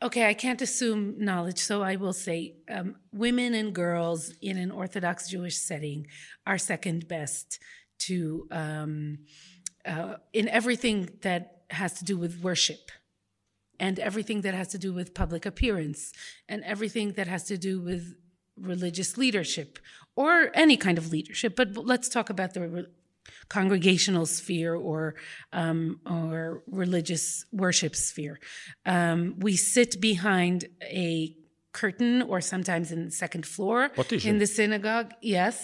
okay, 0.01 0.27
I 0.29 0.33
can't 0.33 0.61
assume 0.61 1.15
knowledge, 1.17 1.59
so 1.59 1.81
I 1.81 1.95
will 1.97 2.13
say 2.13 2.55
um, 2.69 2.95
women 3.11 3.53
and 3.53 3.73
girls 3.73 4.33
in 4.41 4.57
an 4.57 4.71
Orthodox 4.71 5.29
Jewish 5.29 5.57
setting 5.57 6.07
are 6.47 6.57
second 6.57 7.07
best 7.07 7.59
to 7.99 8.47
um, 8.51 9.19
uh, 9.85 10.15
in 10.33 10.47
everything 10.49 11.09
that 11.21 11.63
has 11.69 11.93
to 11.99 12.05
do 12.05 12.17
with 12.17 12.41
worship. 12.41 12.91
And 13.77 13.99
everything 13.99 14.39
that 14.41 14.53
has 14.53 14.69
to 14.69 14.77
do 14.77 14.93
with 14.93 15.13
public 15.13 15.45
appearance, 15.45 16.13
and 16.47 16.63
everything 16.63 17.11
that 17.13 17.27
has 17.27 17.43
to 17.45 17.57
do 17.57 17.81
with 17.81 18.15
religious 18.55 19.17
leadership 19.17 19.79
or 20.15 20.49
any 20.53 20.77
kind 20.77 20.97
of 20.97 21.11
leadership. 21.11 21.57
But 21.57 21.75
let's 21.75 22.07
talk 22.07 22.29
about 22.29 22.53
the 22.53 22.67
re- 22.69 22.85
congregational 23.49 24.25
sphere 24.25 24.75
or 24.75 25.15
um, 25.51 25.99
or 26.09 26.63
religious 26.67 27.45
worship 27.51 27.95
sphere. 27.95 28.39
Um, 28.85 29.35
we 29.39 29.55
sit 29.55 29.99
behind 29.99 30.65
a 30.81 31.35
curtain 31.81 32.13
or 32.31 32.37
sometimes 32.53 32.87
in 32.95 32.99
the 33.07 33.15
second 33.23 33.45
floor 33.55 33.79
Partition. 33.89 34.29
in 34.29 34.35
the 34.43 34.49
synagogue 34.59 35.09
yes 35.35 35.55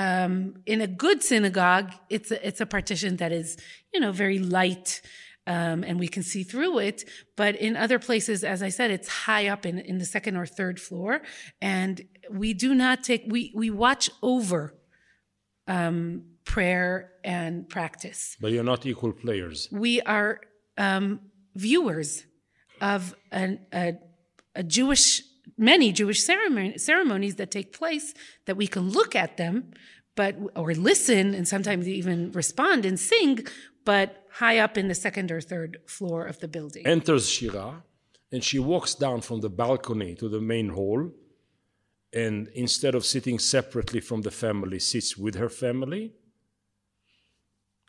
um, 0.00 0.34
in 0.72 0.78
a 0.88 0.90
good 1.04 1.18
synagogue 1.30 1.90
it's 2.16 2.30
a, 2.36 2.38
it's 2.48 2.60
a 2.66 2.68
partition 2.76 3.10
that 3.22 3.32
is 3.40 3.48
you 3.92 4.00
know 4.02 4.12
very 4.24 4.38
light 4.58 4.88
um, 5.54 5.78
and 5.88 5.94
we 6.04 6.08
can 6.14 6.22
see 6.32 6.42
through 6.52 6.74
it 6.88 6.98
but 7.40 7.52
in 7.66 7.72
other 7.84 7.98
places 8.08 8.38
as 8.54 8.60
i 8.68 8.70
said 8.78 8.88
it's 8.96 9.08
high 9.26 9.46
up 9.54 9.62
in, 9.70 9.76
in 9.90 9.96
the 10.02 10.08
second 10.16 10.34
or 10.40 10.46
third 10.58 10.76
floor 10.86 11.12
and 11.74 11.94
we 12.42 12.48
do 12.66 12.70
not 12.84 12.96
take 13.10 13.22
we 13.34 13.40
we 13.62 13.68
watch 13.86 14.04
over 14.22 14.60
um, 15.76 15.98
prayer 16.44 16.92
and 17.24 17.68
practice 17.76 18.20
But 18.42 18.50
you're 18.52 18.70
not 18.74 18.82
equal 18.92 19.12
players. 19.24 19.58
we 19.84 19.94
are 20.16 20.32
um, 20.86 21.06
viewers 21.54 22.24
of 22.80 23.00
an, 23.32 23.50
a, 23.72 23.94
a 24.54 24.62
Jewish, 24.62 25.22
many 25.56 25.92
Jewish 25.92 26.22
ceremonies 26.24 27.36
that 27.36 27.50
take 27.50 27.72
place 27.72 28.14
that 28.46 28.56
we 28.56 28.66
can 28.66 28.90
look 28.90 29.14
at 29.14 29.36
them, 29.36 29.72
but 30.14 30.36
or 30.54 30.74
listen 30.74 31.34
and 31.34 31.46
sometimes 31.46 31.88
even 31.88 32.32
respond 32.32 32.84
and 32.84 32.98
sing, 32.98 33.46
but 33.84 34.26
high 34.32 34.58
up 34.58 34.76
in 34.76 34.88
the 34.88 34.94
second 34.94 35.30
or 35.30 35.40
third 35.40 35.78
floor 35.86 36.26
of 36.26 36.40
the 36.40 36.48
building. 36.48 36.86
enters 36.86 37.28
Shira 37.28 37.82
and 38.32 38.42
she 38.42 38.58
walks 38.58 38.94
down 38.94 39.20
from 39.22 39.40
the 39.40 39.48
balcony 39.48 40.14
to 40.16 40.28
the 40.28 40.40
main 40.40 40.68
hall 40.70 41.10
and 42.12 42.48
instead 42.54 42.94
of 42.94 43.04
sitting 43.04 43.38
separately 43.38 44.00
from 44.00 44.22
the 44.22 44.30
family 44.30 44.78
sits 44.78 45.16
with 45.16 45.34
her 45.36 45.48
family 45.48 46.12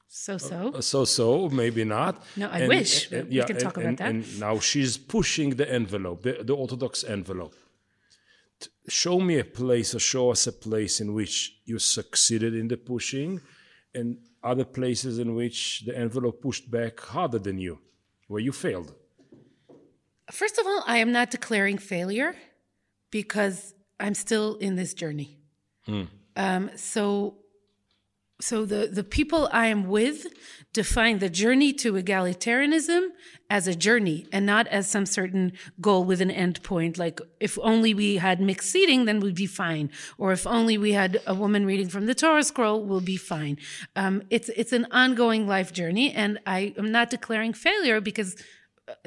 so 0.08 0.34
uh, 0.36 0.38
so. 0.38 0.80
so 0.82 1.06
so 1.06 1.50
maybe 1.50 1.84
not 1.84 2.24
No, 2.36 2.48
I 2.50 2.68
wish. 2.68 3.12
Uh, 3.12 3.24
we 3.30 3.40
can 3.42 3.52
and- 3.52 3.60
talk 3.60 3.78
about 3.78 3.86
and- 3.88 3.98
that. 3.98 4.10
and 4.10 4.40
now 4.40 4.60
she's 4.60 4.98
pushing 4.98 5.50
the 5.56 5.68
envelope 5.80 6.24
the, 6.24 6.44
the 6.44 6.54
orthodox 6.56 7.04
envelope 7.04 7.56
T- 8.60 8.70
show 8.90 9.20
me 9.20 9.38
a 9.40 9.44
place 9.44 9.94
or 9.94 10.00
show 10.00 10.32
us 10.32 10.48
a 10.48 10.54
place 10.54 11.00
in 11.04 11.14
which 11.14 11.36
you 11.66 11.78
succeeded 11.80 12.54
in 12.56 12.68
the 12.68 12.78
pushing 12.78 13.42
and 13.94 14.18
other 14.44 14.66
places 14.66 15.20
in 15.20 15.36
which 15.36 15.84
the 15.86 15.96
envelope 15.98 16.42
pushed 16.42 16.70
back 16.72 17.00
harder 17.00 17.40
than 17.40 17.58
you 17.60 17.80
where 18.28 18.42
you 18.42 18.52
failed 18.52 18.94
First 20.32 20.58
of 20.58 20.66
all, 20.68 20.84
I 20.86 20.98
am 20.98 21.12
not 21.14 21.32
declaring 21.32 21.78
failure 21.78 22.36
because 23.12 23.74
I'm 24.00 24.14
still 24.14 24.56
in 24.58 24.76
this 24.76 24.94
journey. 24.94 25.38
Hmm. 25.86 26.04
Um, 26.36 26.70
so, 26.76 27.38
so 28.40 28.66
the 28.66 28.88
the 28.88 29.04
people 29.04 29.50
I 29.52 29.68
am 29.68 29.88
with 29.88 30.28
define 30.74 31.18
the 31.18 31.30
journey 31.30 31.74
to 31.74 31.94
egalitarianism 31.94 33.08
as 33.50 33.68
a 33.68 33.74
journey 33.74 34.28
and 34.32 34.46
not 34.46 34.68
as 34.68 34.88
some 34.88 35.08
certain 35.08 35.54
goal 35.82 36.04
with 36.04 36.22
an 36.22 36.30
end 36.30 36.62
point. 36.62 37.00
Like 37.00 37.20
if 37.40 37.58
only 37.62 37.96
we 37.96 38.18
had 38.18 38.40
mixed 38.40 38.70
seating, 38.70 39.06
then 39.06 39.20
we'd 39.20 39.34
be 39.34 39.48
fine, 39.48 39.90
or 40.20 40.32
if 40.32 40.46
only 40.46 40.78
we 40.78 40.92
had 40.92 41.20
a 41.26 41.34
woman 41.34 41.66
reading 41.66 41.90
from 41.90 42.06
the 42.06 42.14
Torah 42.14 42.44
scroll, 42.44 42.84
we'll 42.84 43.02
be 43.02 43.18
fine. 43.18 43.58
Um, 43.96 44.22
it's 44.30 44.50
it's 44.50 44.74
an 44.74 44.86
ongoing 44.92 45.48
life 45.48 45.74
journey, 45.74 46.12
and 46.12 46.40
I 46.46 46.74
am 46.78 46.92
not 46.92 47.10
declaring 47.10 47.54
failure 47.54 48.00
because 48.02 48.36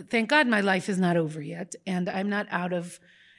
thank 0.09 0.29
God 0.29 0.49
my 0.49 0.61
life 0.61 0.89
is 0.89 0.99
not 0.99 1.17
over 1.17 1.41
yet, 1.41 1.75
and 1.87 2.09
I'm 2.09 2.29
not 2.29 2.47
out 2.51 2.73
of 2.73 2.99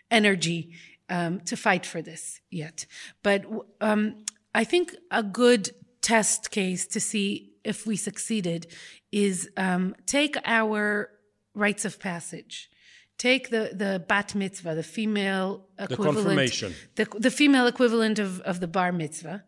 energy 0.10 0.72
um, 1.10 1.42
to 1.42 1.58
fight 1.58 1.86
for 1.86 2.02
this 2.02 2.40
yet. 2.50 2.86
But 3.24 3.46
um, 3.82 4.24
I 4.54 4.64
think 4.64 4.96
a 5.12 5.24
good 5.24 5.72
test 6.02 6.52
case 6.52 6.88
to 6.88 7.00
see 7.00 7.54
if 7.64 7.86
we 7.86 7.96
succeeded 7.96 8.68
is 9.12 9.50
um, 9.58 9.96
take 10.06 10.36
our 10.46 11.10
rites 11.54 11.86
of 11.86 12.00
passage. 12.00 12.70
Take 13.18 13.52
the, 13.52 13.72
the 13.74 14.04
bat 14.08 14.34
mitzvah, 14.34 14.74
the 14.74 14.84
female 14.84 15.68
equivalent, 15.78 16.26
confirmation. 16.26 16.74
the, 16.96 17.06
the 17.20 17.30
female 17.30 17.68
equivalent 17.68 18.18
of, 18.18 18.42
of 18.42 18.60
the 18.60 18.68
bar 18.68 18.92
mitzvah. 18.92 19.44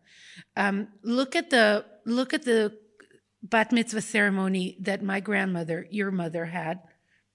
Um, 0.56 0.88
look 1.02 1.34
at 1.34 1.50
the 1.50 1.84
look 2.04 2.34
at 2.34 2.44
the 2.44 2.78
bat 3.42 3.72
mitzvah 3.72 4.00
ceremony 4.00 4.76
that 4.80 5.02
my 5.02 5.18
grandmother, 5.18 5.86
your 5.90 6.12
mother, 6.12 6.44
had. 6.44 6.80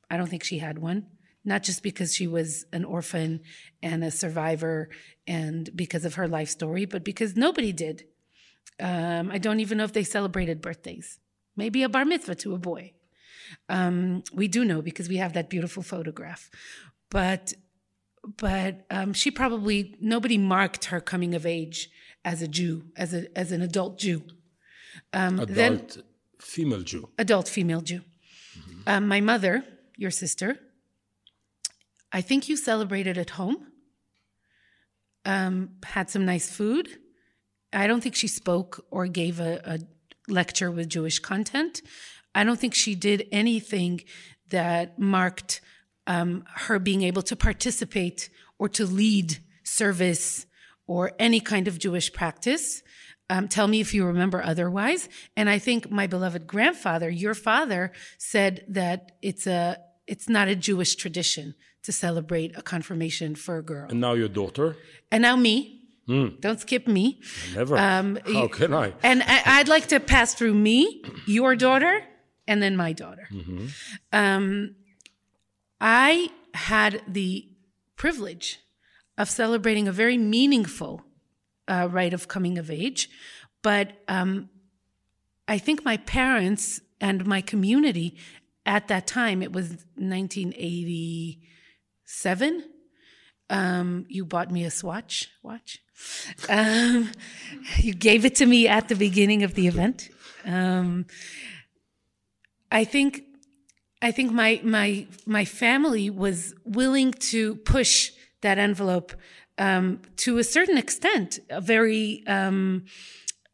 I 0.09 0.15
don't 0.15 0.29
think 0.29 0.43
she 0.43 0.59
had 0.59 0.79
one. 0.79 1.07
Not 1.43 1.63
just 1.63 1.83
because 1.83 2.13
she 2.13 2.27
was 2.27 2.65
an 2.71 2.85
orphan 2.85 3.41
and 3.81 4.03
a 4.03 4.11
survivor 4.11 4.89
and 5.27 5.69
because 5.75 6.05
of 6.05 6.15
her 6.15 6.27
life 6.27 6.49
story, 6.49 6.85
but 6.85 7.03
because 7.03 7.35
nobody 7.35 7.71
did. 7.71 8.05
Um, 8.79 9.31
I 9.31 9.37
don't 9.37 9.59
even 9.59 9.77
know 9.77 9.83
if 9.83 9.93
they 9.93 10.03
celebrated 10.03 10.61
birthdays. 10.61 11.19
Maybe 11.55 11.83
a 11.83 11.89
bar 11.89 12.05
mitzvah 12.05 12.35
to 12.35 12.53
a 12.53 12.57
boy. 12.57 12.93
Um, 13.67 14.23
we 14.33 14.47
do 14.47 14.63
know 14.63 14.81
because 14.81 15.09
we 15.09 15.17
have 15.17 15.33
that 15.33 15.49
beautiful 15.49 15.83
photograph. 15.83 16.49
But 17.09 17.53
but 18.37 18.85
um, 18.91 19.13
she 19.13 19.31
probably 19.31 19.95
nobody 19.99 20.37
marked 20.37 20.85
her 20.85 20.99
coming 21.01 21.35
of 21.35 21.45
age 21.45 21.89
as 22.23 22.41
a 22.41 22.47
Jew, 22.47 22.83
as 22.95 23.13
a 23.13 23.37
as 23.37 23.51
an 23.51 23.61
adult 23.61 23.97
Jew. 23.97 24.23
Um, 25.13 25.39
Adult 25.39 25.49
then 25.49 25.87
female 26.39 26.81
Jew. 26.81 27.09
adult 27.17 27.47
female 27.47 27.81
Jew. 27.81 28.01
Um, 28.87 29.07
my 29.07 29.21
mother, 29.21 29.63
your 29.97 30.11
sister, 30.11 30.59
I 32.11 32.21
think 32.21 32.49
you 32.49 32.57
celebrated 32.57 33.17
at 33.17 33.31
home. 33.31 33.67
Um, 35.25 35.71
had 35.83 36.09
some 36.09 36.25
nice 36.25 36.49
food. 36.49 36.97
I 37.71 37.87
don't 37.87 38.01
think 38.01 38.15
she 38.15 38.27
spoke 38.27 38.85
or 38.89 39.07
gave 39.07 39.39
a, 39.39 39.61
a 39.65 39.79
lecture 40.31 40.71
with 40.71 40.89
Jewish 40.89 41.19
content. 41.19 41.81
I 42.33 42.43
don't 42.43 42.59
think 42.59 42.73
she 42.73 42.95
did 42.95 43.27
anything 43.31 44.01
that 44.49 44.99
marked 44.99 45.61
um, 46.07 46.43
her 46.55 46.79
being 46.79 47.03
able 47.03 47.21
to 47.23 47.35
participate 47.35 48.29
or 48.57 48.69
to 48.69 48.85
lead 48.85 49.37
service 49.63 50.45
or 50.87 51.11
any 51.19 51.39
kind 51.39 51.67
of 51.67 51.77
Jewish 51.77 52.11
practice. 52.11 52.81
Um, 53.29 53.47
tell 53.47 53.67
me 53.67 53.79
if 53.79 53.93
you 53.93 54.05
remember 54.05 54.43
otherwise. 54.43 55.07
And 55.37 55.49
I 55.49 55.59
think 55.59 55.91
my 55.91 56.07
beloved 56.07 56.47
grandfather, 56.47 57.09
your 57.09 57.35
father, 57.35 57.91
said 58.17 58.65
that 58.67 59.11
it's 59.21 59.45
a 59.45 59.77
it's 60.07 60.27
not 60.27 60.47
a 60.47 60.55
Jewish 60.55 60.95
tradition 60.95 61.53
to 61.83 61.91
celebrate 61.91 62.57
a 62.57 62.63
confirmation 62.63 63.35
for 63.35 63.57
a 63.57 63.63
girl. 63.63 63.87
And 63.89 64.01
now 64.01 64.13
your 64.13 64.27
daughter? 64.27 64.75
And 65.11 65.21
now 65.21 65.35
me. 65.35 65.78
Don't 66.39 66.59
skip 66.59 66.87
me. 66.87 67.21
Never. 67.55 67.77
Um, 67.77 68.17
How 68.25 68.47
can 68.47 68.73
I? 68.73 68.93
And 69.03 69.21
I, 69.23 69.59
I'd 69.59 69.67
like 69.67 69.85
to 69.87 69.99
pass 69.99 70.33
through 70.33 70.55
me, 70.55 71.03
your 71.27 71.55
daughter, 71.55 72.01
and 72.47 72.63
then 72.63 72.75
my 72.75 72.93
daughter. 72.93 73.27
Um, 74.11 74.75
I 75.79 76.31
had 76.55 77.03
the 77.07 77.47
privilege 77.95 78.59
of 79.17 79.29
celebrating 79.29 79.87
a 79.87 79.91
very 79.91 80.17
meaningful 80.17 81.03
uh, 81.67 81.87
rite 81.91 82.13
of 82.13 82.27
coming 82.27 82.57
of 82.57 82.71
age, 82.71 83.07
but 83.61 83.91
um, 84.07 84.49
I 85.47 85.59
think 85.59 85.85
my 85.85 85.97
parents 85.97 86.81
and 86.99 87.23
my 87.25 87.41
community 87.41 88.15
at 88.65 88.87
that 88.87 89.05
time, 89.07 89.41
it 89.43 89.53
was 89.53 89.85
1987. 89.95 92.63
Um, 93.51 94.05
you 94.09 94.25
bought 94.25 94.51
me 94.51 94.63
a 94.63 94.71
swatch 94.71 95.29
watch. 95.43 95.79
Um, 96.47 97.11
you 97.77 97.93
gave 97.93 98.25
it 98.25 98.35
to 98.35 98.45
me 98.45 98.67
at 98.67 98.87
the 98.87 98.95
beginning 98.95 99.43
of 99.43 99.53
the 99.53 99.67
event. 99.67 100.09
Um, 100.45 101.05
I 102.71 102.85
think, 102.85 103.23
I 104.01 104.11
think 104.11 104.31
my 104.31 104.61
my 104.63 105.07
my 105.25 105.45
family 105.45 106.09
was 106.09 106.53
willing 106.63 107.11
to 107.31 107.55
push 107.55 108.11
that 108.41 108.57
envelope 108.57 109.13
um, 109.57 110.01
to 110.17 110.37
a 110.37 110.43
certain 110.43 110.77
extent, 110.77 111.39
a 111.49 111.61
very 111.61 112.23
um, 112.25 112.85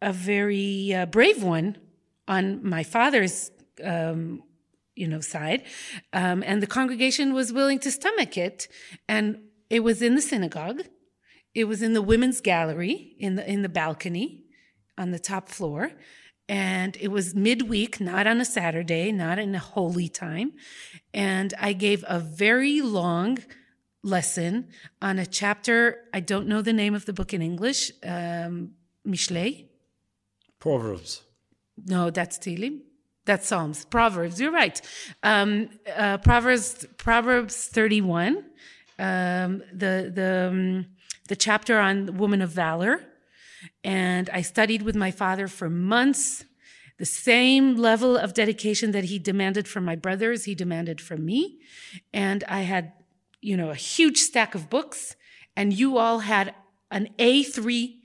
a 0.01 0.13
very 0.13 0.93
uh, 0.93 1.05
brave 1.07 1.43
one 1.43 1.77
on 2.27 2.67
my 2.67 2.83
father's 2.83 3.51
um, 3.83 4.43
you 4.95 5.07
know 5.07 5.19
side, 5.19 5.63
um, 6.13 6.43
and 6.45 6.61
the 6.61 6.67
congregation 6.67 7.33
was 7.33 7.51
willing 7.51 7.79
to 7.79 7.91
stomach 7.91 8.37
it, 8.37 8.67
and 9.09 9.39
it 9.69 9.81
was 9.81 10.01
in 10.01 10.15
the 10.15 10.21
synagogue, 10.21 10.83
it 11.55 11.65
was 11.65 11.81
in 11.81 11.93
the 11.93 12.01
women's 12.01 12.41
gallery 12.41 13.15
in 13.17 13.35
the 13.35 13.49
in 13.49 13.61
the 13.61 13.69
balcony 13.69 14.43
on 14.97 15.11
the 15.11 15.19
top 15.19 15.49
floor. 15.49 15.91
And 16.47 16.95
it 16.97 17.07
was 17.07 17.33
midweek, 17.33 17.99
not 17.99 18.27
on 18.27 18.39
a 18.39 18.45
Saturday, 18.45 19.11
not 19.11 19.39
in 19.39 19.55
a 19.55 19.59
holy 19.59 20.07
time. 20.07 20.53
And 21.11 21.55
I 21.59 21.73
gave 21.73 22.05
a 22.07 22.19
very 22.19 22.81
long 22.81 23.39
lesson 24.03 24.67
on 25.01 25.17
a 25.17 25.25
chapter. 25.25 26.03
I 26.13 26.19
don't 26.19 26.47
know 26.47 26.61
the 26.61 26.71
name 26.73 26.93
of 26.93 27.05
the 27.05 27.13
book 27.13 27.33
in 27.33 27.41
English. 27.41 27.91
Um. 28.03 28.73
Proverbs. 30.59 31.23
No, 31.85 32.09
that's 32.09 32.37
Tehillim. 32.37 32.81
That's 33.25 33.47
Psalms. 33.47 33.85
Proverbs. 33.85 34.39
You're 34.39 34.51
right. 34.51 34.79
Um, 35.23 35.69
uh, 35.95 36.17
Proverbs. 36.19 36.85
Proverbs 36.97 37.67
31. 37.67 38.43
Um, 38.97 39.63
the 39.73 40.11
the 40.13 40.49
um, 40.51 40.85
the 41.27 41.35
chapter 41.35 41.79
on 41.79 42.05
the 42.05 42.11
woman 42.11 42.41
of 42.41 42.49
valor, 42.49 43.01
and 43.83 44.29
I 44.29 44.41
studied 44.41 44.81
with 44.81 44.95
my 44.95 45.11
father 45.11 45.47
for 45.47 45.69
months. 45.69 46.45
The 46.97 47.05
same 47.05 47.75
level 47.75 48.15
of 48.15 48.33
dedication 48.33 48.91
that 48.91 49.05
he 49.05 49.19
demanded 49.19 49.67
from 49.67 49.83
my 49.83 49.95
brothers, 49.95 50.45
he 50.45 50.55
demanded 50.55 51.01
from 51.01 51.25
me, 51.25 51.59
and 52.13 52.43
I 52.47 52.61
had, 52.61 52.93
you 53.41 53.57
know, 53.57 53.69
a 53.69 53.75
huge 53.75 54.17
stack 54.17 54.55
of 54.55 54.69
books, 54.69 55.15
and 55.57 55.73
you 55.73 55.97
all 55.97 56.19
had 56.19 56.55
an 56.91 57.09
A3 57.19 57.95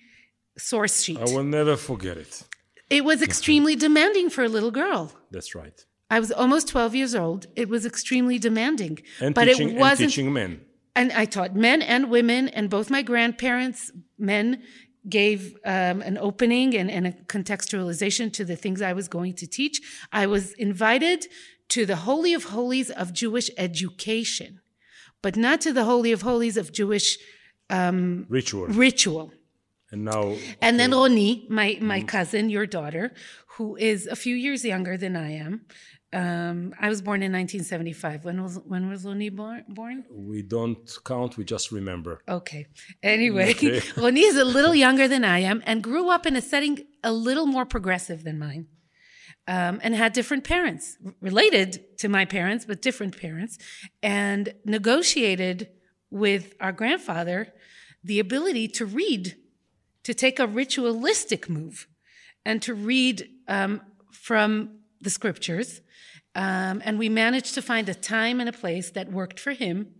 source 0.58 1.02
sheet. 1.02 1.18
I 1.18 1.24
will 1.24 1.44
never 1.44 1.76
forget 1.76 2.16
it. 2.16 2.42
It 2.88 3.04
was 3.04 3.22
extremely 3.22 3.76
demanding 3.76 4.30
for 4.30 4.42
a 4.42 4.48
little 4.48 4.72
girl. 4.72 5.12
That's 5.30 5.54
right. 5.54 5.84
I 6.10 6.18
was 6.18 6.32
almost 6.32 6.66
12 6.66 6.94
years 6.96 7.14
old. 7.14 7.46
It 7.54 7.68
was 7.68 7.86
extremely 7.86 8.38
demanding. 8.38 8.98
And 9.20 9.32
but 9.32 9.44
teaching, 9.44 9.70
it 9.70 9.78
wasn't 9.78 10.10
teaching 10.10 10.32
men. 10.32 10.60
And 10.94 11.12
I 11.12 11.24
taught 11.24 11.54
men 11.54 11.82
and 11.82 12.10
women, 12.10 12.48
and 12.48 12.68
both 12.68 12.90
my 12.90 13.02
grandparents, 13.02 13.92
men, 14.18 14.62
gave 15.08 15.56
um, 15.64 16.02
an 16.02 16.18
opening 16.18 16.74
and, 16.76 16.90
and 16.90 17.06
a 17.06 17.12
contextualization 17.12 18.32
to 18.34 18.44
the 18.44 18.56
things 18.56 18.82
I 18.82 18.92
was 18.92 19.08
going 19.08 19.34
to 19.34 19.46
teach. 19.46 19.80
I 20.12 20.26
was 20.26 20.52
invited 20.54 21.26
to 21.70 21.86
the 21.86 21.96
Holy 21.96 22.34
of 22.34 22.44
Holies 22.44 22.90
of 22.90 23.12
Jewish 23.12 23.50
education, 23.56 24.60
but 25.22 25.36
not 25.36 25.60
to 25.62 25.72
the 25.72 25.84
Holy 25.84 26.12
of 26.12 26.22
Holies 26.22 26.56
of 26.56 26.72
Jewish 26.72 27.18
Ritual. 28.28 28.66
ritual. 28.66 29.32
And 29.92 30.04
now 30.04 30.36
And 30.60 30.78
then 30.78 30.90
Roni, 30.90 31.48
my, 31.48 31.78
my 31.80 32.02
cousin, 32.02 32.50
your 32.50 32.66
daughter, 32.66 33.12
who 33.56 33.76
is 33.76 34.06
a 34.06 34.16
few 34.16 34.34
years 34.34 34.64
younger 34.64 34.96
than 34.96 35.16
I 35.16 35.32
am. 35.32 35.62
Um, 36.12 36.74
I 36.80 36.88
was 36.88 37.02
born 37.02 37.22
in 37.22 37.32
1975. 37.32 38.24
When 38.24 38.42
was 38.42 38.58
when 38.66 38.88
was 38.88 39.04
Roni 39.04 39.34
born? 39.34 39.64
born? 39.68 40.04
we 40.10 40.42
don't 40.42 40.90
count, 41.04 41.36
we 41.36 41.44
just 41.44 41.70
remember. 41.70 42.20
Okay. 42.28 42.66
Anyway, 43.02 43.54
Roni 43.54 44.22
is 44.30 44.36
a 44.36 44.44
little 44.44 44.74
younger 44.74 45.06
than 45.06 45.24
I 45.24 45.38
am 45.38 45.62
and 45.66 45.82
grew 45.82 46.10
up 46.10 46.26
in 46.26 46.34
a 46.34 46.40
setting 46.42 46.80
a 47.04 47.12
little 47.12 47.46
more 47.46 47.64
progressive 47.64 48.24
than 48.24 48.38
mine. 48.38 48.66
Um, 49.48 49.80
and 49.82 49.94
had 49.94 50.12
different 50.12 50.44
parents, 50.44 50.96
related 51.20 51.98
to 51.98 52.08
my 52.08 52.24
parents, 52.24 52.66
but 52.66 52.82
different 52.82 53.16
parents, 53.18 53.58
and 54.02 54.54
negotiated 54.64 55.70
with 56.10 56.54
our 56.60 56.72
grandfather 56.72 57.52
the 58.04 58.20
ability 58.20 58.68
to 58.68 58.86
read, 58.86 59.36
to 60.04 60.14
take 60.14 60.38
a 60.38 60.46
ritualistic 60.46 61.48
move, 61.48 61.88
and 62.44 62.62
to 62.62 62.74
read 62.74 63.28
um, 63.48 63.80
from 64.12 64.78
the 65.00 65.10
scriptures. 65.10 65.80
Um, 66.34 66.80
and 66.84 66.98
we 66.98 67.08
managed 67.08 67.54
to 67.54 67.62
find 67.62 67.88
a 67.88 67.94
time 67.94 68.40
and 68.40 68.48
a 68.48 68.52
place 68.52 68.90
that 68.90 69.10
worked 69.10 69.40
for 69.40 69.52
him 69.52 69.94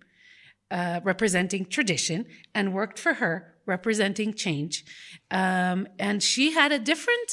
uh, 0.71 1.01
representing 1.03 1.67
tradition 1.67 2.27
and 2.55 2.73
worked 2.73 2.99
for 2.99 3.15
her 3.15 3.55
representing 3.67 4.35
change. 4.35 4.85
Um, 5.31 5.89
and 5.99 6.23
she 6.23 6.53
had 6.53 6.73
a 6.73 6.79
different 6.79 7.31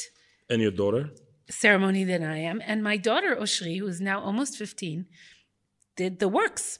And 0.50 0.60
your 0.62 0.70
daughter? 0.70 1.10
ceremony 1.50 2.04
than 2.04 2.22
I 2.22 2.38
am. 2.38 2.60
And 2.64 2.82
my 2.82 2.96
daughter, 2.96 3.34
Oshri, 3.36 3.78
who 3.78 3.86
is 3.86 4.00
now 4.00 4.20
almost 4.20 4.56
15, 4.56 5.06
did 5.96 6.18
the 6.18 6.28
works. 6.28 6.78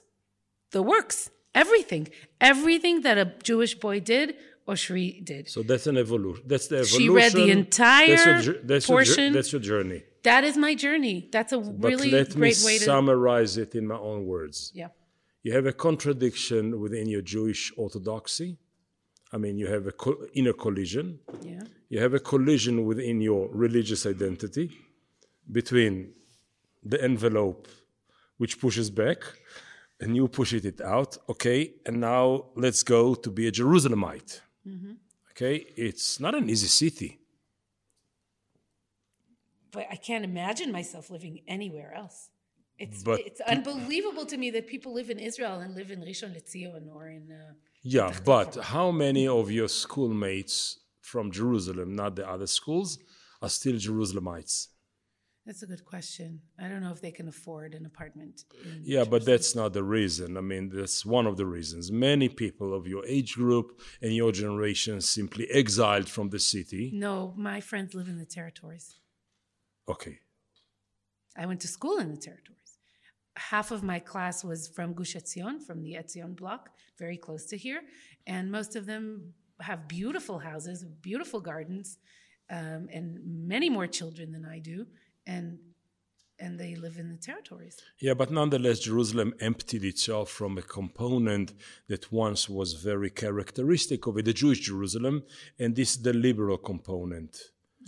The 0.71 0.83
works. 0.83 1.31
Everything. 1.55 2.07
Everything 2.39 3.01
that 3.01 3.17
a 3.17 3.25
Jewish 3.41 3.73
boy 3.75 3.99
did, 3.99 4.35
Oshri 4.67 5.25
did. 5.25 5.49
So 5.49 5.63
that's 5.63 5.87
an 5.87 5.97
evolution. 5.97 6.43
That's 6.45 6.67
the 6.67 6.77
evolution. 6.77 6.99
She 6.99 7.09
read 7.09 7.31
the 7.33 7.49
entire 7.49 8.15
that's 8.15 8.45
your, 8.45 8.55
that's 8.63 8.85
portion. 8.85 9.33
that's 9.33 9.51
your 9.51 9.61
journey. 9.61 10.03
That 10.23 10.43
is 10.43 10.57
my 10.57 10.75
journey. 10.75 11.29
That's 11.31 11.51
a 11.53 11.59
But 11.59 11.89
really 11.91 12.11
let 12.11 12.29
me 12.29 12.39
great 12.41 12.61
way 12.65 12.77
to. 12.77 12.83
summarize 12.83 13.57
it 13.57 13.75
in 13.75 13.87
my 13.87 13.97
own 13.97 14.25
words. 14.25 14.71
yeah. 14.75 14.89
You 15.43 15.53
have 15.53 15.65
a 15.65 15.71
contradiction 15.73 16.81
within 16.81 17.07
your 17.07 17.21
Jewish 17.21 17.71
orthodoxy. 17.77 18.57
I 19.31 19.37
mean, 19.37 19.57
you 19.57 19.67
have 19.67 19.87
a 19.87 19.91
co- 19.93 20.25
inner 20.33 20.51
collision. 20.53 21.19
Yeah. 21.41 21.61
You 21.87 21.99
have 22.01 22.13
a 22.13 22.19
collision 22.19 22.85
within 22.85 23.21
your 23.21 23.47
religious 23.53 24.05
identity 24.05 24.69
between 25.51 26.11
the 26.83 27.01
envelope 27.01 27.67
which 28.37 28.59
pushes 28.59 28.89
back 28.89 29.19
and 30.01 30.15
you 30.15 30.27
push 30.27 30.53
it 30.53 30.81
out. 30.81 31.17
Okay, 31.29 31.73
and 31.85 31.99
now 32.01 32.45
let's 32.55 32.83
go 32.83 33.15
to 33.15 33.29
be 33.31 33.47
a 33.47 33.51
Jerusalemite. 33.51 34.41
Mm-hmm. 34.67 34.93
Okay, 35.31 35.65
it's 35.77 36.19
not 36.19 36.35
an 36.35 36.49
easy 36.49 36.67
city. 36.67 37.18
But 39.71 39.87
I 39.91 39.95
can't 39.95 40.23
imagine 40.23 40.71
myself 40.71 41.09
living 41.09 41.41
anywhere 41.47 41.93
else. 41.93 42.29
It's 42.77 43.03
But 43.03 43.19
it's 43.19 43.41
unbelievable 43.41 44.25
to 44.25 44.37
me 44.37 44.49
that 44.51 44.67
people 44.67 44.93
live 44.93 45.09
in 45.09 45.19
Israel 45.19 45.59
and 45.59 45.75
live 45.75 45.91
in 45.91 45.99
Rishon 46.01 46.33
LeZion 46.37 46.87
or 46.95 47.07
in. 47.09 47.29
Uh, 47.31 47.53
Yeah, 47.83 48.11
but 48.25 48.55
how 48.73 48.91
many 48.91 49.27
of 49.27 49.51
your 49.51 49.67
schoolmates 49.67 50.79
from 51.01 51.31
Jerusalem, 51.31 51.95
not 51.95 52.15
the 52.15 52.27
other 52.27 52.47
schools, 52.47 52.99
are 53.41 53.49
still 53.49 53.75
Jerusalemites? 53.75 54.67
That's 55.45 55.63
a 55.63 55.65
good 55.65 55.83
question. 55.83 56.41
I 56.63 56.67
don't 56.67 56.81
know 56.81 56.91
if 56.91 57.01
they 57.01 57.11
can 57.11 57.27
afford 57.27 57.73
an 57.73 57.85
apartment. 57.85 58.43
in 58.63 58.83
Yeah, 58.83 59.03
but 59.03 59.25
that's 59.25 59.55
not 59.55 59.73
the 59.73 59.83
reason. 59.83 60.37
I 60.37 60.41
mean, 60.41 60.69
that's 60.69 61.03
one 61.03 61.25
of 61.25 61.37
the 61.37 61.45
reasons. 61.47 61.91
Many 61.91 62.29
people 62.29 62.73
of 62.73 62.85
your 62.85 63.03
age 63.05 63.33
group 63.33 63.81
and 64.01 64.13
your 64.13 64.31
generation 64.31 65.01
simply 65.01 65.49
exiled 65.49 66.07
from 66.07 66.29
the 66.29 66.39
city. 66.39 66.91
No, 66.93 67.33
my 67.35 67.61
friends 67.61 67.95
live 67.95 68.09
in 68.09 68.19
the 68.19 68.25
territories. 68.25 68.99
Okay. 69.89 70.19
I 71.37 71.45
went 71.45 71.61
to 71.61 71.67
school 71.67 71.97
in 71.97 72.11
the 72.11 72.17
territories. 72.17 72.77
Half 73.35 73.71
of 73.71 73.83
my 73.83 73.99
class 73.99 74.43
was 74.43 74.67
from 74.67 74.93
Gush 74.93 75.15
Etzion, 75.15 75.61
from 75.61 75.81
the 75.81 75.93
Etzion 75.93 76.35
block, 76.35 76.69
very 76.97 77.17
close 77.17 77.45
to 77.47 77.57
here, 77.57 77.81
and 78.27 78.51
most 78.51 78.75
of 78.75 78.85
them 78.85 79.33
have 79.61 79.87
beautiful 79.87 80.39
houses, 80.39 80.83
beautiful 81.01 81.39
gardens, 81.39 81.97
um, 82.49 82.87
and 82.91 83.19
many 83.25 83.69
more 83.69 83.87
children 83.87 84.31
than 84.31 84.45
I 84.45 84.59
do, 84.59 84.85
and 85.25 85.59
and 86.41 86.57
they 86.57 86.73
live 86.75 86.97
in 86.97 87.09
the 87.09 87.17
territories. 87.17 87.75
Yeah, 87.99 88.13
but 88.13 88.31
nonetheless, 88.31 88.79
Jerusalem 88.79 89.33
emptied 89.41 89.83
itself 89.83 90.29
from 90.29 90.57
a 90.57 90.61
component 90.61 91.53
that 91.89 92.13
once 92.13 92.47
was 92.47 92.73
very 92.73 93.09
characteristic 93.09 94.07
of 94.07 94.17
it, 94.17 94.23
the 94.23 94.33
Jewish 94.33 94.61
Jerusalem, 94.61 95.23
and 95.59 95.75
this 95.75 95.91
is 95.91 96.01
the 96.01 96.13
liberal 96.13 96.57
component. 96.57 97.37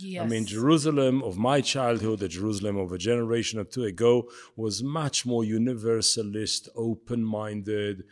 Yes. 0.02 0.22
I 0.22 0.26
mean, 0.26 0.46
Jerusalem 0.46 1.22
of 1.22 1.38
my 1.38 1.60
childhood, 1.60 2.18
the 2.18 2.28
Jerusalem 2.28 2.76
of 2.76 2.92
a 2.92 2.98
generation 2.98 3.60
or 3.60 3.64
two 3.64 3.84
ago, 3.84 4.28
was 4.56 4.82
much 4.82 5.24
more 5.24 5.44
universalist, 5.44 6.68
open 6.74 7.22
minded, 7.22 8.04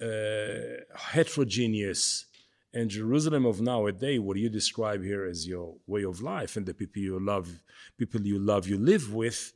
uh, 0.00 0.82
heterogeneous. 0.96 2.26
And 2.72 2.90
Jerusalem 2.90 3.46
of 3.46 3.60
nowadays, 3.60 4.20
what 4.20 4.36
you 4.36 4.48
describe 4.48 5.02
here 5.04 5.24
as 5.24 5.46
your 5.46 5.76
way 5.86 6.04
of 6.04 6.20
life 6.20 6.56
and 6.56 6.66
the 6.66 6.74
people 6.74 7.02
you 7.02 7.20
love, 7.20 7.60
people 7.96 8.22
you 8.22 8.38
love, 8.38 8.66
you 8.66 8.78
live 8.78 9.12
with, 9.14 9.52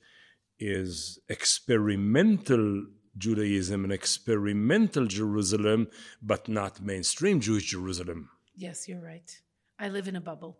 is 0.61 1.19
experimental 1.29 2.85
Judaism 3.17 3.83
and 3.83 3.93
experimental 3.93 5.07
Jerusalem, 5.07 5.89
but 6.23 6.49
not 6.49 6.81
mainstream 6.81 7.41
Jewish 7.41 7.71
Jerusalem. 7.71 8.31
Yes, 8.55 8.89
you're 8.89 9.01
right. 9.01 9.31
I 9.79 9.89
live 9.89 10.07
in 10.07 10.17
a 10.17 10.21
bubble. 10.21 10.59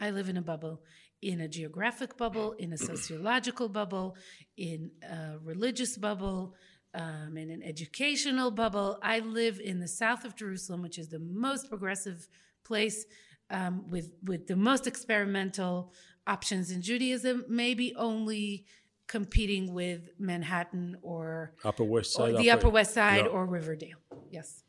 I 0.00 0.10
live 0.10 0.28
in 0.28 0.36
a 0.36 0.42
bubble, 0.42 0.82
in 1.22 1.40
a 1.40 1.48
geographic 1.48 2.16
bubble, 2.16 2.52
in 2.52 2.72
a 2.72 2.78
sociological 2.90 3.68
bubble, 3.68 4.16
in 4.56 4.90
a 5.02 5.38
religious 5.42 5.96
bubble, 5.96 6.54
um, 6.94 7.36
in 7.36 7.50
an 7.50 7.62
educational 7.62 8.50
bubble. 8.50 8.98
I 9.02 9.20
live 9.20 9.60
in 9.60 9.80
the 9.80 9.88
south 9.88 10.24
of 10.24 10.36
Jerusalem, 10.36 10.82
which 10.82 10.98
is 10.98 11.08
the 11.08 11.18
most 11.18 11.68
progressive 11.68 12.28
place 12.64 13.04
um, 13.50 13.88
with 13.88 14.12
with 14.24 14.46
the 14.46 14.56
most 14.56 14.86
experimental 14.86 15.92
options 16.26 16.70
in 16.70 16.82
Judaism. 16.82 17.44
Maybe 17.48 17.94
only 17.96 18.66
competing 19.08 19.72
with 19.72 20.10
Manhattan 20.18 20.96
or, 21.02 21.54
Upper 21.64 21.82
West 21.82 22.12
Side. 22.12 22.36
the 22.36 22.50
Upper 22.50 22.68
West 22.68 22.94
Side 22.94 23.24
yeah. 23.24 23.30
or 23.30 23.46
Riverdale. 23.46 23.96
Yes. 24.30 24.62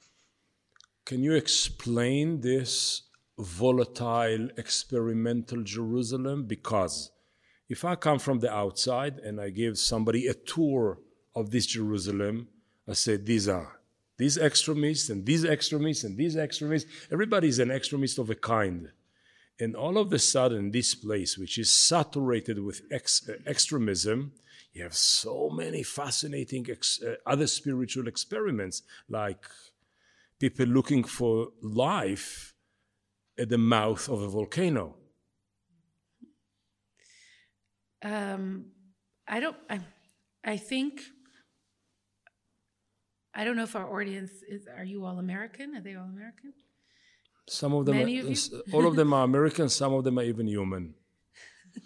Can 1.05 1.23
you 1.23 1.33
explain 1.33 2.39
this 2.41 3.03
volatile 3.39 4.49
experimental 4.57 5.63
Jerusalem? 5.63 6.45
Because 6.45 7.11
if 7.69 7.85
I 7.85 7.95
come 7.95 8.19
from 8.19 8.39
the 8.39 8.51
outside 8.51 9.19
and 9.19 9.39
I 9.39 9.49
give 9.49 9.77
somebody 9.77 10.27
a 10.27 10.33
tour 10.33 10.99
of 11.35 11.51
this 11.51 11.65
Jerusalem, 11.65 12.47
I 12.87 12.93
say 12.93 13.17
these 13.17 13.47
are 13.47 13.79
these 14.17 14.37
extremists 14.37 15.09
and 15.09 15.25
these 15.25 15.45
extremists 15.45 16.03
and 16.03 16.17
these 16.17 16.35
extremists. 16.35 16.91
Everybody 17.09 17.47
is 17.47 17.59
an 17.59 17.71
extremist 17.71 18.19
of 18.19 18.29
a 18.29 18.35
kind. 18.35 18.89
And 19.61 19.75
all 19.75 19.97
of 19.97 20.11
a 20.11 20.19
sudden, 20.19 20.71
this 20.71 20.93
place, 20.93 21.37
which 21.37 21.57
is 21.57 21.71
saturated 21.71 22.59
with 22.59 22.81
ex- 22.91 23.29
extremism, 23.45 24.33
you 24.73 24.83
have 24.83 24.95
so 24.95 25.49
many 25.49 25.83
fascinating 25.83 26.67
ex- 26.69 27.01
uh, 27.01 27.15
other 27.25 27.47
spiritual 27.47 28.07
experiments, 28.09 28.83
like 29.07 29.45
people 30.37 30.65
looking 30.65 31.03
for 31.03 31.49
life 31.61 32.53
at 33.39 33.49
the 33.49 33.57
mouth 33.57 34.07
of 34.09 34.21
a 34.21 34.27
volcano. 34.27 34.95
Um, 38.03 38.65
I 39.27 39.39
don't. 39.39 39.57
I, 39.69 39.79
I 40.43 40.57
think. 40.57 41.01
I 43.33 43.43
don't 43.43 43.55
know 43.55 43.63
if 43.63 43.75
our 43.75 43.99
audience 43.99 44.31
is. 44.47 44.67
Are 44.67 44.83
you 44.83 45.05
all 45.05 45.19
American? 45.19 45.75
Are 45.75 45.81
they 45.81 45.95
all 45.95 46.05
American? 46.05 46.53
Some 47.47 47.73
of 47.73 47.85
them, 47.85 47.97
Many 47.97 48.19
are, 48.19 48.27
of 48.27 48.29
you? 48.29 48.63
all 48.73 48.85
of 48.85 48.95
them 48.95 49.13
are 49.13 49.23
American. 49.23 49.69
Some 49.69 49.93
of 49.93 50.03
them 50.03 50.19
are 50.19 50.23
even 50.23 50.47
human. 50.47 50.93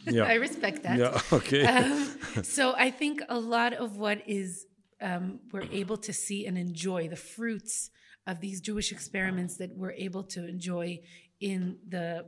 Yeah. 0.05 0.23
I 0.23 0.35
respect 0.35 0.83
that. 0.83 0.97
yeah. 0.97 1.19
Okay. 1.33 1.65
Um, 1.65 2.43
so 2.43 2.73
I 2.75 2.89
think 2.89 3.21
a 3.27 3.37
lot 3.37 3.73
of 3.73 3.97
what 3.97 4.23
is 4.27 4.65
um, 5.01 5.39
we're 5.51 5.67
able 5.71 5.97
to 5.97 6.13
see 6.13 6.45
and 6.47 6.57
enjoy 6.57 7.09
the 7.09 7.17
fruits 7.17 7.89
of 8.25 8.39
these 8.39 8.61
Jewish 8.61 8.91
experiments 8.91 9.57
that 9.57 9.71
we're 9.75 9.91
able 9.91 10.23
to 10.23 10.47
enjoy 10.47 11.01
in 11.43 11.77
the 11.89 12.25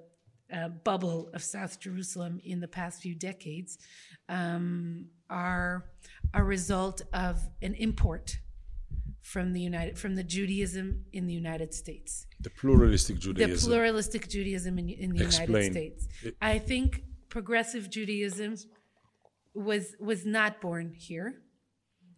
uh, 0.53 0.67
bubble 0.83 1.29
of 1.33 1.41
South 1.41 1.79
Jerusalem 1.79 2.39
in 2.43 2.59
the 2.59 2.67
past 2.67 3.01
few 3.01 3.15
decades 3.15 3.77
um, 4.27 5.05
are 5.29 5.85
a 6.33 6.43
result 6.43 7.01
of 7.13 7.39
an 7.61 7.73
import 7.75 8.37
from 9.21 9.53
the 9.53 9.61
United 9.61 9.97
from 9.97 10.15
the 10.15 10.23
Judaism 10.23 11.05
in 11.13 11.25
the 11.25 11.33
United 11.33 11.73
States 11.73 12.27
the 12.41 12.49
pluralistic 12.51 13.17
Judaism. 13.17 13.51
the 13.51 13.57
pluralistic 13.57 14.27
Judaism 14.29 14.77
in, 14.77 14.89
in 14.89 15.15
the 15.15 15.23
Explain. 15.23 15.49
United 15.49 15.71
States. 15.71 16.07
I 16.41 16.59
think 16.59 17.03
progressive 17.29 17.89
Judaism 17.89 18.55
was 19.55 19.95
was 19.99 20.25
not 20.25 20.61
born 20.61 20.93
here. 20.95 21.41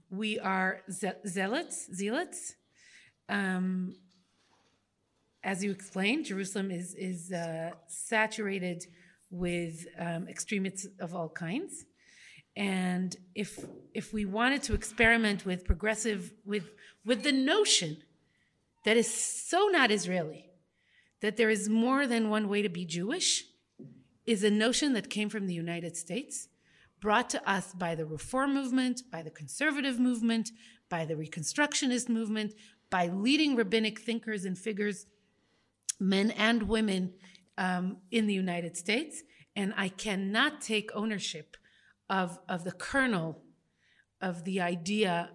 We 0.09 0.39
are 0.39 0.81
ze- 0.91 1.21
zealots, 1.25 1.87
zealots. 1.93 2.55
Um, 3.29 3.93
as 5.47 5.63
you 5.63 5.71
explained, 5.71 6.25
Jerusalem 6.25 6.69
is 6.71 6.93
is 6.93 7.31
uh, 7.31 7.71
saturated 7.87 8.85
with 9.29 9.87
um, 9.97 10.27
extremists 10.27 10.87
of 10.99 11.15
all 11.15 11.29
kinds. 11.29 11.85
And 12.57 13.15
if 13.33 13.49
if 13.93 14.11
we 14.17 14.25
wanted 14.25 14.61
to 14.63 14.73
experiment 14.73 15.45
with 15.45 15.63
progressive 15.63 16.33
with 16.45 16.65
with 17.05 17.23
the 17.23 17.31
notion 17.31 17.91
that 18.83 18.97
is 18.97 19.09
so 19.49 19.69
not 19.77 19.89
Israeli, 19.89 20.43
that 21.21 21.37
there 21.37 21.49
is 21.57 21.69
more 21.69 22.05
than 22.07 22.29
one 22.29 22.49
way 22.49 22.61
to 22.61 22.69
be 22.79 22.83
Jewish, 22.99 23.45
is 24.25 24.43
a 24.43 24.51
notion 24.65 24.89
that 24.93 25.09
came 25.09 25.29
from 25.29 25.47
the 25.47 25.59
United 25.65 25.95
States, 25.95 26.49
brought 26.99 27.29
to 27.29 27.49
us 27.49 27.73
by 27.73 27.95
the 27.95 28.05
reform 28.05 28.53
movement, 28.53 29.03
by 29.15 29.21
the 29.21 29.35
conservative 29.41 29.97
movement, 29.97 30.51
by 30.89 31.05
the 31.05 31.15
reconstructionist 31.15 32.09
movement, 32.09 32.53
by 32.89 33.07
leading 33.07 33.55
rabbinic 33.55 33.99
thinkers 33.99 34.43
and 34.43 34.57
figures, 34.57 35.05
men 35.99 36.31
and 36.31 36.63
women 36.63 37.13
um, 37.57 37.97
in 38.11 38.27
the 38.27 38.33
United 38.33 38.77
States. 38.77 39.23
And 39.55 39.73
I 39.75 39.89
cannot 39.89 40.61
take 40.61 40.91
ownership 40.93 41.57
of, 42.09 42.39
of 42.47 42.63
the 42.63 42.71
kernel 42.71 43.41
of 44.21 44.43
the 44.43 44.61
idea 44.61 45.31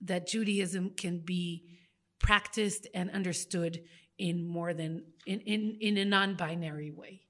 that 0.00 0.26
Judaism 0.26 0.90
can 0.96 1.20
be 1.20 1.64
practiced 2.18 2.86
and 2.94 3.10
understood 3.10 3.82
in 4.18 4.46
more 4.46 4.72
than 4.74 5.04
in, 5.26 5.40
in, 5.40 5.76
in 5.80 5.96
a 5.96 6.04
non-binary 6.04 6.90
way. 6.90 7.22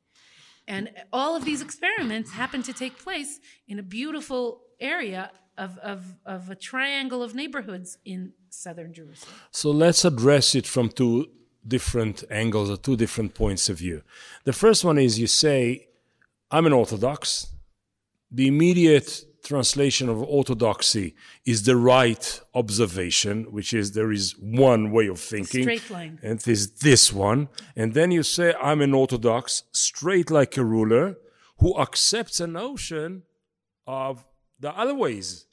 And 0.69 0.91
all 1.13 1.37
of 1.37 1.45
these 1.45 1.63
experiments 1.63 2.33
happen 2.33 2.63
to 2.65 2.73
take 2.73 2.99
place 2.99 3.39
in 3.69 3.79
a 3.79 3.83
beautiful 3.83 4.63
area 4.81 5.31
of, 5.57 5.79
of, 5.79 6.17
of 6.25 6.51
a 6.51 6.55
triangle 6.55 7.23
of 7.23 7.35
neighborhoods 7.35 7.99
in 8.05 8.33
southern 8.51 8.93
Jerusalem. 8.93 9.35
So 9.53 9.71
let's 9.71 10.05
address 10.05 10.55
it 10.55 10.67
from 10.67 10.89
two 10.89 11.29
different 11.67 12.25
angles 12.31 12.71
or 12.71 12.77
two 12.77 12.97
different 12.97 13.35
points 13.35 13.69
of 13.69 13.79
view. 13.79 14.03
The 14.45 14.53
first 14.53 14.85
one 14.85 14.99
is 14.99 15.19
you 15.19 15.27
say, 15.27 15.89
I'm 16.51 16.67
an 16.67 16.73
Orthodox. 16.73 17.49
The 18.31 18.47
immediate 18.47 19.25
translation 19.47 20.09
of 20.09 20.21
orthodoxy 20.23 21.15
is 21.45 21.63
the 21.63 21.77
right 21.77 22.41
observation, 22.55 23.45
which 23.53 23.73
is 23.73 23.93
there 23.93 24.11
is 24.11 24.35
one 24.39 24.91
way 24.91 25.07
of 25.07 25.21
thinking. 25.21 25.63
Straight 25.63 25.91
line. 25.91 26.19
And 26.23 26.41
it 26.41 26.49
is 26.49 26.71
this 26.73 27.13
one. 27.13 27.49
And 27.77 27.95
then 27.95 28.11
you 28.11 28.23
say, 28.23 28.55
I'm 28.61 28.83
an 28.83 28.93
Orthodox, 28.93 29.63
straight 29.73 30.31
like 30.31 30.57
a 30.57 30.65
ruler, 30.65 31.17
who 31.59 31.79
accepts 31.79 32.41
a 32.41 32.47
notion 32.47 33.23
of 33.87 34.25
the 34.59 34.77
other 34.77 34.95
ways 34.95 35.47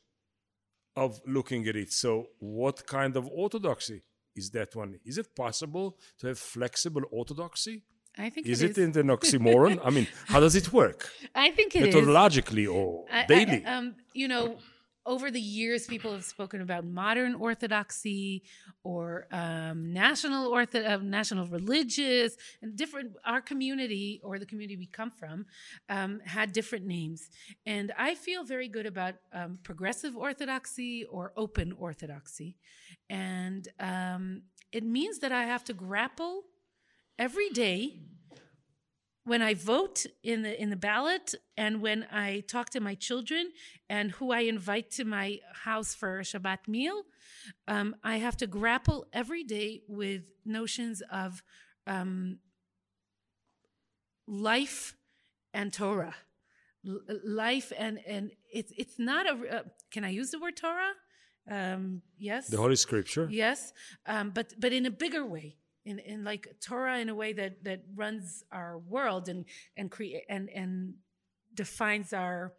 of 0.95 1.21
looking 1.25 1.67
at 1.67 1.75
it. 1.75 1.91
So, 1.91 2.27
what 2.39 2.85
kind 2.87 3.15
of 3.15 3.27
orthodoxy 3.27 4.01
is 4.35 4.49
that 4.51 4.75
one? 4.75 4.99
Is 5.05 5.17
it 5.17 5.35
possible 5.35 5.97
to 6.19 6.27
have 6.27 6.39
flexible 6.39 7.03
orthodoxy? 7.11 7.83
I 8.17 8.29
think 8.29 8.45
Is 8.45 8.61
it 8.61 8.77
it 8.77 8.95
in 8.95 9.09
an 9.09 9.15
oxymoron? 9.17 9.79
I 9.83 9.89
mean, 9.89 10.07
how 10.27 10.39
does 10.39 10.55
it 10.55 10.71
work? 10.71 11.09
I 11.35 11.49
think 11.51 11.75
it 11.75 11.87
is. 11.87 11.95
Methodologically 11.95 12.71
or 12.71 13.05
I- 13.11 13.23
I- 13.23 13.25
daily? 13.25 13.65
um, 13.65 13.95
you 14.13 14.27
know, 14.27 14.57
over 15.05 15.29
the 15.29 15.39
years, 15.39 15.85
people 15.85 16.11
have 16.13 16.23
spoken 16.23 16.61
about 16.61 16.85
modern 16.85 17.35
orthodoxy 17.35 18.43
or 18.83 19.27
um, 19.31 19.91
national 19.91 20.51
ortho, 20.51 20.89
uh, 20.89 20.97
national 20.97 21.47
religious, 21.47 22.37
and 22.61 22.75
different. 22.75 23.13
Our 23.25 23.41
community 23.41 24.21
or 24.23 24.39
the 24.39 24.45
community 24.45 24.77
we 24.77 24.85
come 24.85 25.11
from 25.11 25.45
um, 25.89 26.21
had 26.25 26.53
different 26.53 26.85
names, 26.85 27.29
and 27.65 27.91
I 27.97 28.15
feel 28.15 28.43
very 28.43 28.67
good 28.67 28.85
about 28.85 29.15
um, 29.33 29.59
progressive 29.63 30.15
orthodoxy 30.15 31.05
or 31.05 31.33
open 31.35 31.73
orthodoxy, 31.77 32.57
and 33.09 33.67
um, 33.79 34.43
it 34.71 34.83
means 34.83 35.19
that 35.19 35.31
I 35.31 35.43
have 35.43 35.63
to 35.65 35.73
grapple 35.73 36.43
every 37.19 37.49
day 37.49 37.99
when 39.25 39.41
I 39.41 39.53
vote 39.53 40.05
in 40.23 40.41
the 40.41 40.61
in 40.61 40.69
the 40.69 40.75
ballot 40.75 41.33
and 41.57 41.81
when 41.81 42.05
I 42.11 42.43
talk 42.47 42.69
to 42.71 42.79
my 42.79 42.95
children 42.95 43.51
and 43.89 44.11
who 44.11 44.31
I 44.31 44.41
invite 44.41 44.91
to 44.91 45.05
my 45.05 45.39
house 45.63 45.95
for 45.95 46.19
a 46.19 46.23
Shabbat 46.23 46.67
meal, 46.67 47.03
um, 47.67 47.95
I 48.03 48.17
have 48.17 48.35
to 48.37 48.47
grapple 48.47 49.05
every 49.13 49.43
day 49.43 49.81
with 49.87 50.29
notions 50.45 51.01
of 51.09 51.41
um, 51.87 52.39
life 54.27 54.95
and 55.53 55.71
Torah, 55.71 56.15
L- 56.85 56.99
life 57.23 57.71
and 57.77 57.99
and 58.05 58.31
it's 58.51 58.73
it's 58.77 58.99
not 58.99 59.25
a. 59.25 59.57
Uh, 59.57 59.63
can 59.91 60.03
I 60.03 60.09
use 60.09 60.31
the 60.31 60.39
word 60.39 60.57
Torah? 60.57 60.93
Um, 61.49 62.01
yes. 62.17 62.47
The 62.47 62.57
Holy 62.57 62.75
Scripture. 62.75 63.27
Yes, 63.31 63.73
um, 64.05 64.31
but 64.31 64.53
but 64.59 64.73
in 64.73 64.85
a 64.85 64.91
bigger 64.91 65.25
way 65.25 65.57
in, 65.85 65.99
in 65.99 66.23
like 66.23 66.47
Torah 66.61 66.99
in 66.99 67.09
a 67.09 67.15
way 67.15 67.33
that 67.33 67.63
that 67.63 67.83
runs 67.95 68.43
our 68.51 68.77
world 68.77 69.29
and 69.29 69.45
and 69.77 69.91
create 69.91 70.23
and 70.29 70.49
and 70.49 70.93
defines 71.53 72.13
our 72.13 72.53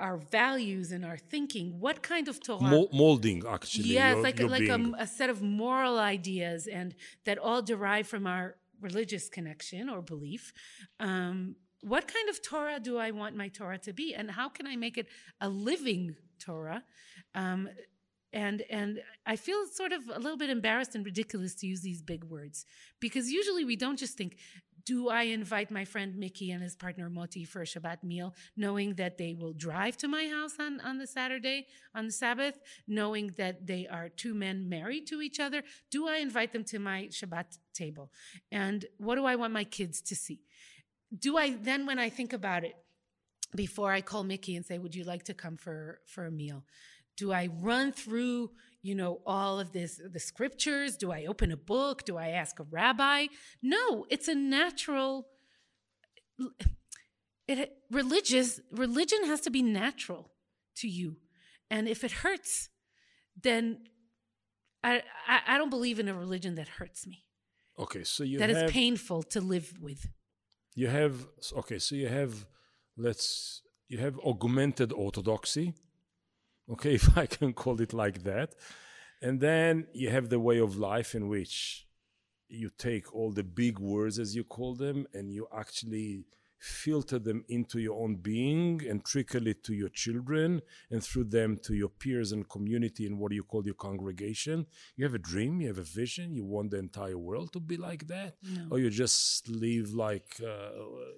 our 0.00 0.16
values 0.16 0.92
and 0.92 1.04
our 1.04 1.16
thinking. 1.16 1.80
What 1.80 2.02
kind 2.02 2.28
of 2.28 2.40
Torah? 2.42 2.62
Mo- 2.62 2.88
molding, 2.92 3.42
actually. 3.46 3.88
yes, 3.88 4.14
your- 4.14 4.22
like 4.22 4.38
your 4.38 4.48
like 4.48 4.68
a, 4.68 4.92
a 4.98 5.06
set 5.06 5.28
of 5.28 5.42
moral 5.42 5.98
ideas 5.98 6.66
and 6.68 6.94
that 7.24 7.38
all 7.38 7.62
derive 7.62 8.06
from 8.06 8.26
our 8.26 8.56
religious 8.80 9.28
connection 9.28 9.88
or 9.88 10.00
belief. 10.00 10.52
Um, 11.00 11.56
what 11.82 12.06
kind 12.12 12.28
of 12.28 12.42
Torah 12.42 12.80
do 12.80 12.96
I 12.98 13.10
want 13.10 13.36
my 13.36 13.48
Torah 13.48 13.78
to 13.78 13.92
be, 13.92 14.14
and 14.14 14.30
how 14.30 14.48
can 14.48 14.66
I 14.66 14.76
make 14.76 14.98
it 14.98 15.06
a 15.40 15.48
living 15.48 16.16
Torah? 16.38 16.84
Um, 17.34 17.68
and 18.32 18.62
and 18.70 19.00
I 19.26 19.36
feel 19.36 19.66
sort 19.66 19.92
of 19.92 20.08
a 20.08 20.18
little 20.18 20.36
bit 20.36 20.50
embarrassed 20.50 20.94
and 20.94 21.04
ridiculous 21.04 21.54
to 21.56 21.66
use 21.66 21.80
these 21.80 22.02
big 22.02 22.24
words 22.24 22.66
because 23.00 23.30
usually 23.30 23.64
we 23.64 23.76
don't 23.76 23.98
just 23.98 24.16
think, 24.16 24.36
do 24.84 25.08
I 25.10 25.24
invite 25.24 25.70
my 25.70 25.84
friend 25.84 26.16
Mickey 26.16 26.50
and 26.50 26.62
his 26.62 26.74
partner 26.74 27.10
Moti 27.10 27.44
for 27.44 27.60
a 27.60 27.66
Shabbat 27.66 28.02
meal, 28.02 28.34
knowing 28.56 28.94
that 28.94 29.18
they 29.18 29.34
will 29.34 29.52
drive 29.52 29.98
to 29.98 30.08
my 30.08 30.28
house 30.28 30.54
on, 30.58 30.80
on 30.80 30.96
the 30.96 31.06
Saturday, 31.06 31.66
on 31.94 32.06
the 32.06 32.12
Sabbath, 32.12 32.58
knowing 32.86 33.32
that 33.36 33.66
they 33.66 33.86
are 33.86 34.08
two 34.08 34.32
men 34.32 34.66
married 34.66 35.06
to 35.08 35.20
each 35.20 35.40
other? 35.40 35.62
Do 35.90 36.08
I 36.08 36.16
invite 36.16 36.54
them 36.54 36.64
to 36.64 36.78
my 36.78 37.08
Shabbat 37.10 37.58
table? 37.74 38.10
And 38.50 38.86
what 38.96 39.16
do 39.16 39.26
I 39.26 39.36
want 39.36 39.52
my 39.52 39.64
kids 39.64 40.00
to 40.02 40.16
see? 40.16 40.40
Do 41.16 41.36
I 41.36 41.50
then, 41.50 41.84
when 41.84 41.98
I 41.98 42.08
think 42.08 42.32
about 42.32 42.64
it, 42.64 42.76
before 43.54 43.92
I 43.92 44.00
call 44.00 44.24
Mickey 44.24 44.56
and 44.56 44.64
say, 44.64 44.78
"Would 44.78 44.94
you 44.94 45.04
like 45.04 45.24
to 45.24 45.34
come 45.34 45.56
for 45.56 46.00
for 46.04 46.26
a 46.26 46.30
meal?" 46.30 46.64
Do 47.18 47.32
I 47.32 47.48
run 47.60 47.92
through, 47.92 48.50
you 48.80 48.94
know, 48.94 49.20
all 49.26 49.60
of 49.60 49.72
this 49.72 50.00
the 50.16 50.20
scriptures? 50.20 50.96
Do 50.96 51.12
I 51.12 51.26
open 51.26 51.52
a 51.52 51.56
book? 51.74 52.04
Do 52.04 52.16
I 52.16 52.28
ask 52.42 52.58
a 52.60 52.66
rabbi? 52.80 53.26
No, 53.60 54.06
it's 54.08 54.28
a 54.28 54.34
natural 54.34 55.26
it 57.48 57.58
religious 57.90 58.60
religion 58.70 59.24
has 59.24 59.40
to 59.42 59.50
be 59.50 59.62
natural 59.62 60.30
to 60.76 60.88
you. 60.88 61.16
And 61.70 61.88
if 61.88 62.04
it 62.04 62.12
hurts, 62.24 62.68
then 63.42 63.62
I 64.82 65.02
I, 65.26 65.40
I 65.54 65.58
don't 65.58 65.70
believe 65.70 65.98
in 65.98 66.08
a 66.08 66.14
religion 66.14 66.54
that 66.54 66.68
hurts 66.78 67.06
me. 67.06 67.24
Okay, 67.78 68.04
so 68.04 68.24
you 68.24 68.38
That 68.38 68.50
is 68.50 68.62
have 68.62 68.70
painful 68.70 69.22
to 69.34 69.40
live 69.40 69.68
with. 69.80 70.06
you 70.74 70.88
have 70.88 71.14
okay, 71.60 71.78
so 71.78 71.94
you 71.94 72.08
have 72.08 72.46
let's 72.96 73.62
you 73.88 73.98
have 73.98 74.16
augmented 74.20 74.92
orthodoxy. 74.92 75.74
Okay, 76.70 76.94
if 77.00 77.16
I 77.16 77.26
can 77.26 77.52
call 77.52 77.80
it 77.80 77.92
like 77.92 78.24
that. 78.24 78.54
And 79.20 79.40
then 79.40 79.86
you 79.92 80.10
have 80.10 80.28
the 80.28 80.38
way 80.38 80.58
of 80.58 80.76
life 80.76 81.14
in 81.14 81.28
which 81.28 81.86
you 82.48 82.70
take 82.78 83.14
all 83.14 83.32
the 83.32 83.42
big 83.42 83.78
words 83.78 84.18
as 84.18 84.34
you 84.34 84.44
call 84.44 84.74
them 84.74 85.06
and 85.12 85.30
you 85.30 85.46
actually 85.54 86.24
filter 86.58 87.18
them 87.18 87.44
into 87.48 87.78
your 87.78 88.02
own 88.02 88.16
being 88.16 88.80
and 88.88 89.04
trickle 89.04 89.46
it 89.46 89.62
to 89.62 89.74
your 89.74 89.88
children 89.90 90.60
and 90.90 91.04
through 91.04 91.24
them 91.24 91.56
to 91.62 91.74
your 91.74 91.88
peers 91.88 92.32
and 92.32 92.48
community 92.48 93.06
and 93.06 93.18
what 93.18 93.30
do 93.30 93.36
you 93.36 93.44
call 93.44 93.64
your 93.64 93.74
congregation. 93.74 94.66
You 94.96 95.04
have 95.04 95.14
a 95.14 95.18
dream 95.18 95.60
you 95.60 95.68
have 95.68 95.78
a 95.78 95.82
vision 95.82 96.34
you 96.34 96.44
want 96.44 96.72
the 96.72 96.78
entire 96.78 97.18
world 97.18 97.52
to 97.52 97.60
be 97.60 97.76
like 97.76 98.08
that? 98.08 98.36
Or 98.70 98.78
you 98.78 98.90
just 98.90 99.48
live 99.48 99.94
like 99.94 100.40
uh, 100.42 100.70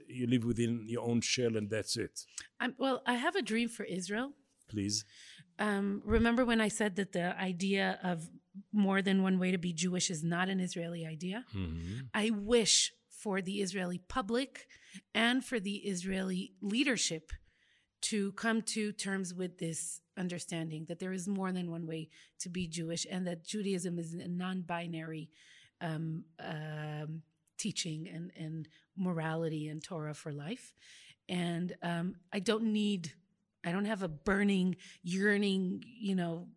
you 0.09 0.27
live 0.27 0.45
within 0.45 0.85
your 0.87 1.09
own 1.09 1.21
shell 1.21 1.57
and 1.57 1.71
that's 1.71 1.97
it? 1.97 2.25
I'm, 2.59 2.75
well, 2.79 3.03
I 3.07 3.15
have 3.15 3.37
a 3.37 3.43
dream 3.43 3.69
for 3.69 3.85
Israel. 3.85 4.33
please 4.69 5.05
Um, 5.61 6.03
remember 6.05 6.44
when 6.44 6.61
I 6.61 6.68
said 6.68 6.96
that 6.96 7.12
the 7.12 7.38
idea 7.38 7.99
of 8.03 8.29
more 8.73 9.03
than 9.03 9.23
one 9.23 9.38
way 9.38 9.51
to 9.53 9.59
be 9.59 9.73
Jewish 9.73 10.11
is 10.11 10.25
not 10.25 10.49
an 10.49 10.59
Israeli 10.59 11.07
idea? 11.07 11.44
I 12.14 12.31
wish 12.31 12.92
for 13.11 13.42
the 13.42 13.61
Israeli 13.61 13.99
public 14.09 14.66
and 15.14 15.44
for 15.44 15.61
the 15.61 15.77
Israeli 15.77 16.55
leadership 16.62 17.31
to 18.03 18.33
come 18.33 18.62
to 18.62 18.92
terms 18.92 19.35
with 19.35 19.59
this 19.59 20.01
understanding 20.16 20.87
that 20.88 20.99
there 20.99 21.12
is 21.12 21.29
more 21.29 21.53
than 21.53 21.70
one 21.70 21.87
way 21.87 22.09
to 22.38 22.49
be 22.49 22.66
Jewish 22.66 23.07
and 23.11 23.27
that 23.27 23.44
Judaism 23.44 23.99
is 23.99 24.14
a 24.14 24.29
non 24.29 24.62
binary 24.62 25.31
um, 25.83 26.25
um, 26.38 27.23
teaching 27.59 28.09
and, 28.09 28.33
and 28.37 28.68
morality 28.96 29.68
and 29.68 29.85
Torah 29.85 30.14
for 30.14 30.33
life. 30.33 30.73
And 31.29 31.77
um, 31.83 32.16
I 32.33 32.38
don't 32.40 32.73
need, 32.73 33.12
I 33.64 33.73
don't 33.73 33.85
have 33.85 34.03
a 34.03 34.09
burning, 34.09 34.77
yearning, 35.03 35.85
you 35.87 36.14
know, 36.14 36.49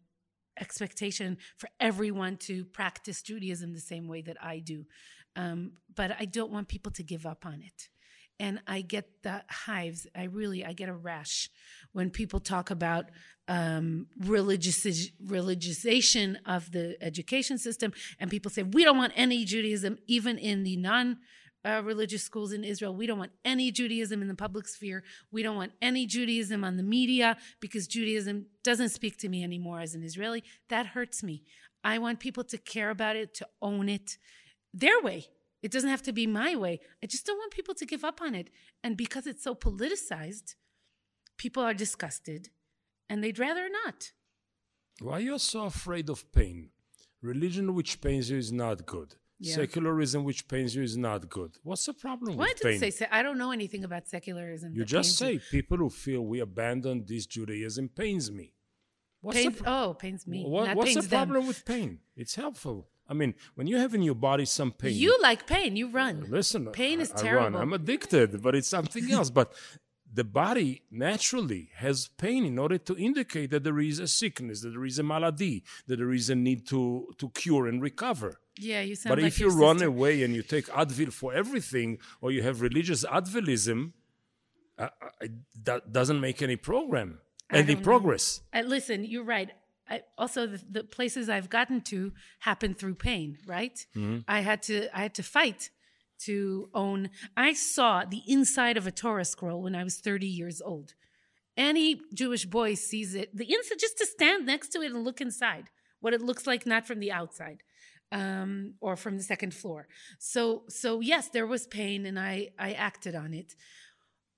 expectation 0.59 1.37
for 1.57 1.69
everyone 1.79 2.37
to 2.37 2.63
practice 2.65 3.21
Judaism 3.21 3.73
the 3.73 3.79
same 3.79 4.07
way 4.07 4.21
that 4.21 4.37
I 4.41 4.59
do. 4.59 4.85
Um, 5.35 5.73
but 5.95 6.15
I 6.17 6.25
don't 6.25 6.51
want 6.51 6.67
people 6.67 6.91
to 6.93 7.03
give 7.03 7.25
up 7.25 7.45
on 7.45 7.61
it. 7.61 7.89
And 8.39 8.61
I 8.67 8.81
get 8.81 9.23
the 9.23 9.43
hives. 9.49 10.07
I 10.15 10.23
really, 10.23 10.65
I 10.65 10.73
get 10.73 10.89
a 10.89 10.93
rash 10.93 11.49
when 11.91 12.09
people 12.09 12.39
talk 12.39 12.71
about 12.71 13.05
um, 13.47 14.07
religious 14.17 14.85
religiousation 15.23 16.37
of 16.45 16.71
the 16.71 16.97
education 17.01 17.57
system, 17.57 17.93
and 18.19 18.31
people 18.31 18.49
say 18.49 18.63
we 18.63 18.83
don't 18.83 18.97
want 18.97 19.13
any 19.15 19.45
Judaism, 19.45 19.97
even 20.07 20.37
in 20.37 20.63
the 20.63 20.77
non 20.77 21.17
uh, 21.65 21.81
religious 21.83 22.23
schools 22.23 22.51
in 22.51 22.63
Israel. 22.63 22.95
We 22.95 23.07
don't 23.07 23.19
want 23.19 23.31
any 23.45 23.71
Judaism 23.71 24.21
in 24.21 24.27
the 24.27 24.35
public 24.35 24.67
sphere. 24.67 25.03
We 25.31 25.43
don't 25.43 25.55
want 25.55 25.71
any 25.81 26.05
Judaism 26.05 26.63
on 26.63 26.77
the 26.77 26.83
media 26.83 27.37
because 27.59 27.87
Judaism 27.87 28.47
doesn't 28.63 28.89
speak 28.89 29.17
to 29.17 29.29
me 29.29 29.43
anymore 29.43 29.79
as 29.79 29.95
an 29.95 30.03
Israeli. 30.03 30.43
That 30.69 30.87
hurts 30.87 31.23
me. 31.23 31.43
I 31.83 31.97
want 31.97 32.19
people 32.19 32.43
to 32.45 32.57
care 32.57 32.89
about 32.89 33.15
it, 33.15 33.33
to 33.35 33.47
own 33.61 33.89
it 33.89 34.17
their 34.73 35.01
way. 35.01 35.27
It 35.61 35.71
doesn't 35.71 35.89
have 35.89 36.01
to 36.03 36.13
be 36.13 36.27
my 36.27 36.55
way. 36.55 36.81
I 37.01 37.07
just 37.07 37.25
don't 37.25 37.37
want 37.37 37.53
people 37.53 37.73
to 37.75 37.85
give 37.85 38.03
up 38.03 38.21
on 38.21 38.35
it. 38.35 38.49
And 38.83 38.97
because 38.97 39.27
it's 39.27 39.43
so 39.43 39.55
politicized, 39.55 40.55
people 41.37 41.63
are 41.63 41.73
disgusted 41.73 42.49
and 43.09 43.23
they'd 43.23 43.39
rather 43.39 43.69
not. 43.69 44.11
Why 44.99 45.13
are 45.13 45.21
you 45.21 45.39
so 45.39 45.65
afraid 45.65 46.09
of 46.09 46.31
pain? 46.31 46.69
Religion 47.21 47.73
which 47.73 48.01
pains 48.01 48.29
you 48.29 48.37
is 48.37 48.51
not 48.51 48.85
good. 48.85 49.15
Yeah. 49.45 49.55
Secularism 49.55 50.23
which 50.23 50.47
pains 50.47 50.73
you 50.75 50.83
is 50.83 50.95
not 50.97 51.21
good. 51.29 51.51
What's 51.63 51.85
the 51.85 51.93
problem 51.93 52.37
Why 52.37 52.45
with 52.47 52.57
did 52.61 52.63
pain? 52.69 52.79
say, 52.79 52.89
say? 52.91 53.07
I 53.11 53.21
don't 53.23 53.37
know 53.37 53.51
anything 53.51 53.83
about 53.83 54.07
secularism. 54.07 54.73
you 54.73 54.85
just 54.85 55.17
say 55.17 55.39
people 55.51 55.77
who 55.77 55.89
feel 55.89 56.21
we 56.21 56.39
abandoned 56.39 57.07
this 57.07 57.25
Judaism 57.25 57.89
pains 57.89 58.31
me. 58.31 58.53
What's 59.21 59.37
Pains, 59.37 59.57
the, 59.57 59.63
oh, 59.69 59.93
pains 59.93 60.25
me. 60.27 60.43
what- 60.45 60.75
what's 60.77 60.93
the 60.93 60.99
pains 61.01 61.07
them. 61.09 61.19
problem 61.27 61.47
with 61.47 61.63
pain? 61.65 61.99
It's 62.15 62.35
helpful. 62.35 62.87
I 63.07 63.13
mean, 63.13 63.33
when 63.55 63.67
you 63.67 63.77
have 63.77 63.93
in 63.93 64.01
your 64.01 64.15
body 64.15 64.45
some 64.45 64.71
pain, 64.71 64.95
You 64.95 65.17
like 65.21 65.45
pain. 65.45 65.75
You 65.75 65.89
run. 65.89 66.25
listen. 66.29 66.67
Pain 66.67 66.99
I, 66.99 67.03
is 67.03 67.11
I 67.11 67.15
run. 67.15 67.23
terrible. 67.25 67.59
I'm 67.59 67.73
addicted, 67.73 68.41
but 68.41 68.55
it's 68.55 68.67
something 68.67 69.11
else. 69.11 69.29
But 69.29 69.51
the 70.13 70.23
body 70.23 70.83
naturally 70.91 71.69
has 71.75 72.07
pain 72.17 72.45
in 72.45 72.59
order 72.59 72.77
to 72.77 72.95
indicate 72.95 73.49
that 73.49 73.63
there 73.63 73.79
is 73.79 73.99
a 73.99 74.07
sickness, 74.07 74.61
that 74.61 74.69
there 74.69 74.85
is 74.85 74.99
a 74.99 75.03
malady, 75.03 75.63
that 75.87 75.97
there 75.97 76.13
is 76.13 76.29
a 76.29 76.35
need 76.35 76.67
to 76.67 77.07
to 77.17 77.29
cure 77.29 77.67
and 77.67 77.81
recover. 77.81 78.39
Yeah, 78.59 78.81
you 78.81 78.95
sound 78.95 79.11
But 79.15 79.23
like 79.23 79.31
if 79.31 79.39
you 79.39 79.49
run 79.49 79.77
sister. 79.77 79.87
away 79.87 80.23
and 80.23 80.35
you 80.35 80.43
take 80.43 80.67
Advil 80.67 81.11
for 81.11 81.33
everything, 81.33 81.97
or 82.21 82.31
you 82.31 82.43
have 82.43 82.61
religious 82.61 83.03
Advilism, 83.03 83.93
uh, 84.77 84.89
uh, 85.01 85.27
that 85.63 85.91
doesn't 85.91 86.21
make 86.21 86.41
any 86.41 86.55
program, 86.55 87.19
any 87.51 87.75
progress. 87.75 88.41
I, 88.53 88.61
listen, 88.61 89.05
you're 89.05 89.23
right. 89.23 89.49
I, 89.89 90.01
also, 90.17 90.45
the, 90.45 90.61
the 90.69 90.83
places 90.83 91.29
I've 91.29 91.49
gotten 91.49 91.81
to 91.81 92.13
happen 92.39 92.75
through 92.75 92.95
pain. 92.95 93.39
Right? 93.47 93.85
Mm-hmm. 93.95 94.19
I 94.27 94.41
had 94.41 94.61
to. 94.63 94.95
I 94.95 95.01
had 95.01 95.15
to 95.15 95.23
fight 95.23 95.71
to 96.19 96.69
own. 96.73 97.09
I 97.35 97.53
saw 97.53 98.05
the 98.05 98.21
inside 98.27 98.77
of 98.77 98.87
a 98.87 98.91
Torah 98.91 99.25
scroll 99.25 99.61
when 99.61 99.75
I 99.75 99.83
was 99.83 99.97
30 99.97 100.27
years 100.27 100.61
old, 100.61 100.93
Any 101.55 102.01
Jewish 102.13 102.45
boy 102.45 102.73
sees 102.75 103.13
it. 103.13 103.35
The 103.35 103.51
inside, 103.51 103.79
just 103.79 103.97
to 103.99 104.05
stand 104.05 104.45
next 104.45 104.69
to 104.69 104.81
it 104.81 104.91
and 104.91 105.03
look 105.03 105.21
inside, 105.21 105.69
what 105.99 106.13
it 106.13 106.21
looks 106.21 106.47
like, 106.47 106.65
not 106.65 106.87
from 106.87 106.99
the 106.99 107.11
outside 107.11 107.63
um, 108.13 108.75
or 108.79 108.95
from 108.95 109.17
the 109.17 109.23
second 109.23 109.53
floor. 109.53 109.87
So, 110.19 110.63
so 110.69 110.99
yes, 111.01 111.29
there 111.29 111.47
was 111.47 111.67
pain, 111.67 112.05
and 112.05 112.19
I 112.19 112.49
I 112.57 112.73
acted 112.73 113.15
on 113.15 113.33
it. 113.33 113.55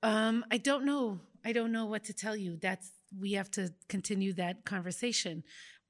Um, 0.01 0.45
I 0.49 0.57
don't 0.57 0.85
know. 0.85 1.19
I 1.43 1.51
don't 1.51 1.71
know 1.71 1.85
what 1.85 2.05
to 2.05 2.13
tell 2.13 2.35
you. 2.35 2.57
That's 2.61 2.89
we 3.19 3.33
have 3.33 3.51
to 3.51 3.73
continue 3.89 4.33
that 4.33 4.65
conversation, 4.65 5.43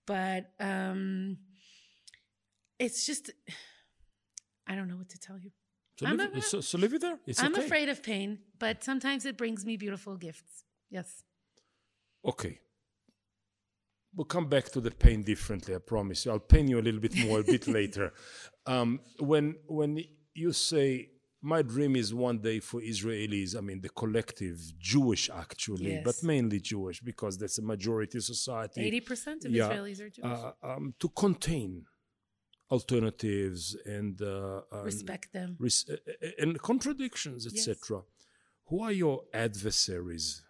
but 0.05 0.51
um, 0.59 1.37
it's 2.79 3.05
just 3.05 3.31
I 4.67 4.75
don't 4.75 4.87
know 4.87 4.97
what 4.97 5.09
to 5.09 5.19
tell 5.19 5.37
you. 5.37 5.51
So, 5.97 6.05
I'm 6.07 6.17
leave, 6.17 6.35
a- 6.35 6.41
so, 6.41 6.61
so 6.61 6.77
leave 6.77 6.93
it 6.93 7.01
there. 7.01 7.17
It's 7.25 7.41
I'm 7.41 7.53
okay. 7.55 7.65
afraid 7.65 7.89
of 7.89 8.03
pain, 8.03 8.39
but 8.59 8.83
sometimes 8.83 9.25
it 9.25 9.37
brings 9.37 9.65
me 9.65 9.77
beautiful 9.77 10.17
gifts. 10.17 10.63
Yes. 10.89 11.23
Okay. 12.25 12.59
We'll 14.15 14.25
come 14.25 14.47
back 14.47 14.65
to 14.71 14.79
the 14.81 14.91
pain 14.91 15.23
differently. 15.23 15.75
I 15.75 15.79
promise 15.79 16.25
you. 16.25 16.31
I'll 16.31 16.39
pain 16.39 16.67
you 16.69 16.79
a 16.79 16.81
little 16.87 17.01
bit 17.01 17.15
more 17.25 17.39
a 17.39 17.43
bit 17.43 17.67
later. 17.79 18.13
Um, 18.65 18.99
when 19.19 19.55
when 19.67 20.01
you 20.33 20.53
say 20.53 21.09
my 21.41 21.61
dream 21.61 21.95
is 21.95 22.13
one 22.13 22.39
day 22.39 22.59
for 22.59 22.79
Israelis, 22.81 23.57
I 23.57 23.61
mean 23.61 23.81
the 23.81 23.89
collective 23.89 24.57
Jewish 24.79 25.29
actually, 25.29 26.01
but 26.03 26.21
mainly 26.23 26.59
Jewish 26.61 27.01
because 27.01 27.37
that's 27.37 27.57
a 27.57 27.61
majority 27.61 28.19
society. 28.21 28.81
Eighty 28.81 29.01
percent 29.01 29.43
of 29.45 29.51
Yeah. 29.51 29.67
Israelis 29.69 29.99
are 30.01 30.09
Jewish. 30.09 30.25
uh, 30.25 30.51
um, 30.63 30.93
to 30.99 31.09
contain 31.09 31.83
alternatives 32.71 33.75
and 33.85 34.21
uh, 34.21 34.61
and 34.71 34.85
Respect 34.85 35.31
them. 35.33 35.55
res- 35.59 35.85
uh, 35.89 35.93
uh, 35.93 36.27
and 36.39 36.61
contradictions, 36.61 37.45
etc. 37.45 38.01
Who 38.67 38.81
are 38.83 38.91
your 38.91 39.23
adversaries? 39.33 40.43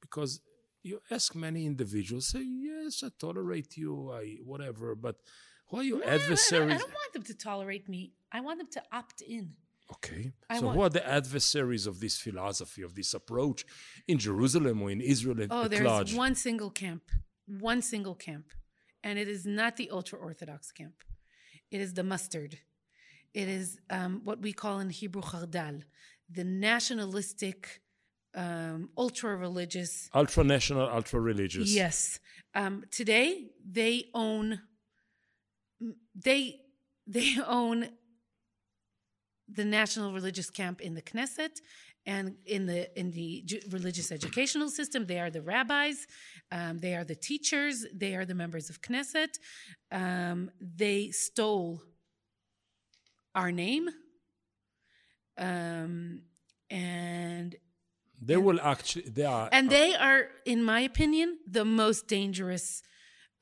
Because 0.00 0.40
you 0.82 1.00
ask 1.10 1.34
many 1.34 1.64
individuals, 1.66 2.28
say, 2.28 2.42
"Yes, 2.42 3.02
I 3.02 3.08
tolerate 3.18 3.76
you, 3.76 4.12
I 4.12 4.36
whatever," 4.44 4.94
but 4.94 5.16
who 5.68 5.78
are 5.78 5.82
your 5.82 6.00
No, 6.00 6.04
I 6.04 6.08
I 6.08 6.10
don't, 6.12 6.20
adversaries? 6.22 6.74
I 6.74 6.78
don't 6.78 6.92
want 7.02 7.12
them 7.14 7.22
to 7.22 7.34
tolerate 7.34 7.88
me. 7.88 8.12
I 8.30 8.40
want 8.40 8.58
them 8.58 8.68
to 8.72 8.82
opt 8.92 9.22
in. 9.22 9.54
Okay, 9.96 10.32
I 10.48 10.60
so 10.60 10.68
who 10.70 10.80
are 10.80 10.88
the 10.88 11.06
adversaries 11.06 11.86
of 11.86 12.00
this 12.00 12.16
philosophy, 12.18 12.82
of 12.82 12.94
this 12.94 13.12
approach, 13.14 13.64
in 14.08 14.18
Jerusalem 14.18 14.80
or 14.82 14.90
in 14.90 15.00
Israel 15.00 15.42
at, 15.42 15.48
Oh, 15.50 15.68
there's 15.68 15.84
large? 15.84 16.14
one 16.14 16.34
single 16.34 16.70
camp, 16.70 17.10
one 17.46 17.82
single 17.82 18.14
camp, 18.14 18.46
and 19.02 19.18
it 19.18 19.28
is 19.28 19.44
not 19.44 19.76
the 19.76 19.90
ultra 19.90 20.18
orthodox 20.18 20.72
camp. 20.72 20.94
It 21.70 21.80
is 21.80 21.94
the 21.94 22.04
mustard. 22.04 22.58
It 23.32 23.48
is 23.48 23.78
um, 23.90 24.20
what 24.24 24.40
we 24.40 24.52
call 24.52 24.78
in 24.80 24.90
Hebrew 24.90 25.22
chardal, 25.22 25.82
the 26.30 26.44
nationalistic, 26.44 27.80
um, 28.34 28.90
ultra 28.96 29.36
religious. 29.36 30.08
Ultra 30.14 30.44
national, 30.44 30.88
ultra 30.88 31.20
religious. 31.20 31.68
Yes. 31.74 32.20
Um, 32.54 32.84
today 32.90 33.50
they 33.68 34.04
own. 34.14 34.60
They 36.14 36.60
they 37.06 37.36
own 37.46 37.88
the 39.48 39.64
national 39.64 40.12
religious 40.12 40.50
camp 40.50 40.80
in 40.80 40.94
the 40.94 41.02
Knesset 41.02 41.60
and 42.06 42.36
in 42.46 42.66
the 42.66 42.80
in 42.98 43.10
the 43.12 43.42
Ju- 43.46 43.60
religious 43.70 44.12
educational 44.12 44.68
system. 44.68 45.06
They 45.06 45.20
are 45.20 45.30
the 45.30 45.42
rabbis, 45.42 46.06
um, 46.52 46.78
they 46.78 46.94
are 46.94 47.04
the 47.04 47.14
teachers, 47.14 47.86
they 47.94 48.14
are 48.14 48.24
the 48.24 48.34
members 48.34 48.70
of 48.70 48.80
Knesset. 48.80 49.38
Um, 49.90 50.50
they 50.60 51.10
stole 51.10 51.82
our 53.34 53.50
name, 53.50 53.88
um, 55.38 56.22
and 56.70 57.56
They 58.22 58.36
will 58.36 58.60
actually. 58.60 59.08
They 59.10 59.24
are. 59.24 59.48
and 59.52 59.70
they 59.70 59.94
are, 59.94 60.28
in 60.44 60.62
my 60.62 60.80
opinion, 60.80 61.38
the 61.46 61.64
most 61.64 62.06
dangerous 62.06 62.82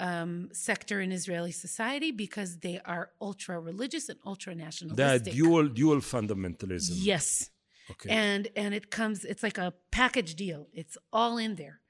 um, 0.00 0.48
sector 0.52 1.00
in 1.00 1.12
Israeli 1.12 1.52
society 1.52 2.10
because 2.10 2.58
they 2.58 2.80
are 2.84 3.10
ultra 3.20 3.60
religious 3.60 4.08
and 4.08 4.18
ultra 4.26 4.54
they 4.54 5.04
are 5.04 5.18
dual 5.18 5.68
dual 5.68 6.00
fundamentalism. 6.00 6.92
Yes. 6.94 7.50
Okay. 7.90 8.10
And 8.10 8.48
and 8.56 8.74
it 8.74 8.90
comes. 8.90 9.24
It's 9.24 9.42
like 9.42 9.58
a 9.58 9.74
package 9.90 10.34
deal. 10.34 10.68
It's 10.72 10.96
all 11.12 11.38
in 11.38 11.56
there. 11.56 11.80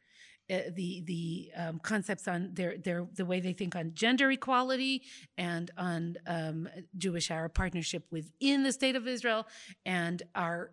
Uh, 0.50 0.70
the 0.74 1.02
the 1.06 1.50
um, 1.56 1.78
concepts 1.78 2.26
on 2.26 2.50
their 2.54 2.76
their 2.76 3.06
the 3.14 3.24
way 3.24 3.40
they 3.40 3.52
think 3.52 3.76
on 3.76 3.92
gender 3.94 4.30
equality 4.30 5.02
and 5.38 5.70
on 5.76 6.16
um, 6.26 6.68
Jewish 6.96 7.30
Arab 7.30 7.54
partnership 7.54 8.04
within 8.10 8.62
the 8.64 8.72
state 8.72 8.96
of 8.96 9.06
Israel 9.06 9.46
and 9.86 10.22
our 10.34 10.72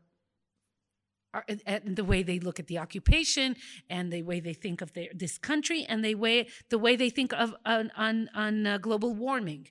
and 1.66 1.96
the 1.96 2.04
way 2.04 2.24
they 2.24 2.40
look 2.40 2.60
at 2.60 2.68
the 2.68 2.80
occupation 2.80 3.56
and 3.90 4.12
the 4.12 4.24
way 4.24 4.40
they 4.40 4.54
think 4.54 4.82
of 4.82 4.94
their, 4.94 5.10
this 5.14 5.38
country 5.38 5.86
and 5.88 6.04
the 6.04 6.16
way 6.16 6.48
the 6.70 6.80
way 6.80 6.96
they 6.96 7.10
think 7.10 7.32
of 7.34 7.54
on 7.66 7.92
on, 7.96 8.30
on 8.34 8.66
uh, 8.66 8.78
global 8.80 9.14
warming 9.14 9.68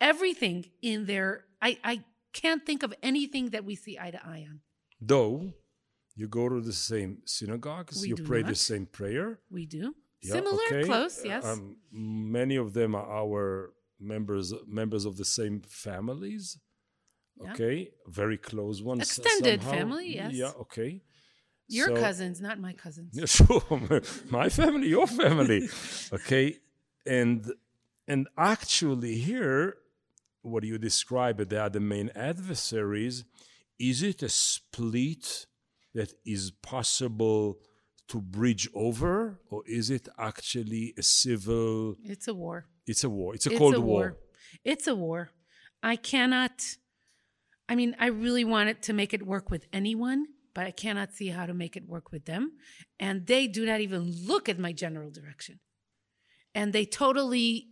everything 0.00 0.64
in 0.82 1.04
their 1.04 1.44
I, 1.60 1.78
I 1.84 2.04
can't 2.32 2.64
think 2.64 2.82
of 2.82 2.94
anything 3.02 3.50
that 3.50 3.64
we 3.64 3.74
see 3.74 3.98
eye 3.98 4.10
to 4.10 4.26
eye 4.26 4.46
on 4.48 4.60
Though 5.06 5.52
you 6.16 6.28
go 6.28 6.48
to 6.48 6.60
the 6.60 6.72
same 6.90 7.18
synagogues, 7.24 8.00
We 8.02 8.08
you 8.10 8.16
pray 8.16 8.42
the 8.42 8.54
same 8.54 8.86
prayer. 8.86 9.28
we 9.50 9.66
do 9.66 9.94
Yeah, 10.22 10.34
similar 10.36 10.62
okay. 10.70 10.84
close 10.84 11.16
yes 11.24 11.44
Um, 11.44 11.76
many 12.38 12.56
of 12.64 12.68
them 12.78 12.94
are 12.94 13.08
our 13.22 13.72
members 14.12 14.48
members 14.80 15.04
of 15.04 15.14
the 15.16 15.24
same 15.38 15.56
families. 15.88 16.44
Yeah. 17.36 17.50
Okay, 17.52 17.76
very 18.20 18.38
close 18.50 18.76
ones. 18.90 19.00
Extended 19.02 19.60
somehow. 19.62 19.78
family, 19.78 20.06
yes. 20.20 20.32
Yeah. 20.42 20.52
Okay. 20.64 20.92
your 21.78 21.88
So- 21.88 21.96
cousins 22.06 22.36
not 22.46 22.56
my 22.68 22.74
cousins 22.84 23.10
Yeah, 23.18 23.26
sure. 23.38 23.64
My 24.38 24.48
family, 24.60 24.88
your 24.96 25.06
family. 25.22 25.60
Okay. 26.18 26.46
And 27.18 27.38
and 28.12 28.22
actually 28.54 29.14
here, 29.30 29.60
what 30.52 30.62
you 30.70 30.76
describe, 30.90 31.36
they 31.50 31.56
are 31.64 31.70
the 31.78 31.80
main 31.94 32.08
adversaries. 32.32 33.24
Is 33.78 34.02
it 34.02 34.22
a 34.22 34.28
split 34.28 35.46
that 35.94 36.12
is 36.24 36.50
possible 36.50 37.58
to 38.08 38.20
bridge 38.20 38.68
over, 38.74 39.40
or 39.50 39.62
is 39.66 39.90
it 39.90 40.08
actually 40.18 40.94
a 40.98 41.02
civil? 41.02 41.96
it's 42.04 42.28
a 42.28 42.34
war 42.34 42.66
It's 42.86 43.02
a 43.04 43.08
war. 43.10 43.34
It's 43.34 43.46
a 43.46 43.50
it's 43.50 43.58
cold 43.58 43.74
a 43.74 43.80
war. 43.80 43.86
war. 43.86 44.16
It's 44.64 44.86
a 44.86 44.94
war. 44.94 45.30
I 45.82 45.96
cannot. 45.96 46.62
I 47.68 47.74
mean, 47.74 47.96
I 47.98 48.06
really 48.08 48.44
wanted 48.44 48.82
to 48.82 48.92
make 48.92 49.14
it 49.14 49.26
work 49.26 49.50
with 49.50 49.66
anyone, 49.72 50.26
but 50.54 50.66
I 50.66 50.70
cannot 50.70 51.12
see 51.12 51.28
how 51.28 51.46
to 51.46 51.54
make 51.54 51.76
it 51.76 51.88
work 51.88 52.12
with 52.12 52.26
them. 52.26 52.52
And 53.00 53.26
they 53.26 53.46
do 53.46 53.64
not 53.64 53.80
even 53.80 54.02
look 54.26 54.48
at 54.48 54.58
my 54.58 54.72
general 54.72 55.10
direction. 55.10 55.60
And 56.54 56.72
they 56.72 56.84
totally 56.84 57.68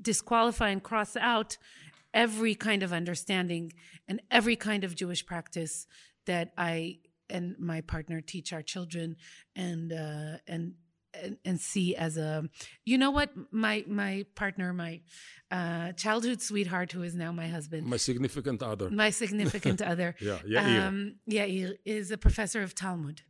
disqualify 0.00 0.70
and 0.70 0.82
cross 0.82 1.16
out 1.16 1.56
every 2.18 2.54
kind 2.56 2.82
of 2.82 2.92
understanding 2.92 3.72
and 4.08 4.20
every 4.28 4.56
kind 4.56 4.82
of 4.82 4.96
Jewish 4.96 5.24
practice 5.24 5.86
that 6.26 6.52
I 6.58 6.98
and 7.30 7.56
my 7.60 7.80
partner 7.80 8.20
teach 8.20 8.52
our 8.52 8.62
children 8.62 9.16
and 9.54 9.92
uh, 9.92 10.38
and 10.48 10.74
and, 11.22 11.36
and 11.44 11.60
see 11.60 11.94
as 11.94 12.16
a 12.16 12.48
you 12.84 12.98
know 12.98 13.12
what? 13.12 13.30
My 13.52 13.84
my 13.86 14.26
partner 14.34 14.72
my 14.72 15.00
uh, 15.52 15.92
childhood 15.92 16.42
sweetheart 16.42 16.90
who 16.90 17.02
is 17.04 17.14
now 17.14 17.30
my 17.30 17.46
husband. 17.46 17.86
My 17.86 17.98
significant 17.98 18.62
other. 18.64 18.90
my 18.90 19.10
significant 19.10 19.80
other. 19.92 20.16
Yeah, 20.20 20.38
yeah 20.44 20.88
um, 20.88 21.16
Yair 21.30 21.76
is 21.84 22.10
a 22.10 22.18
professor 22.18 22.62
of 22.62 22.74
Talmud 22.74 23.22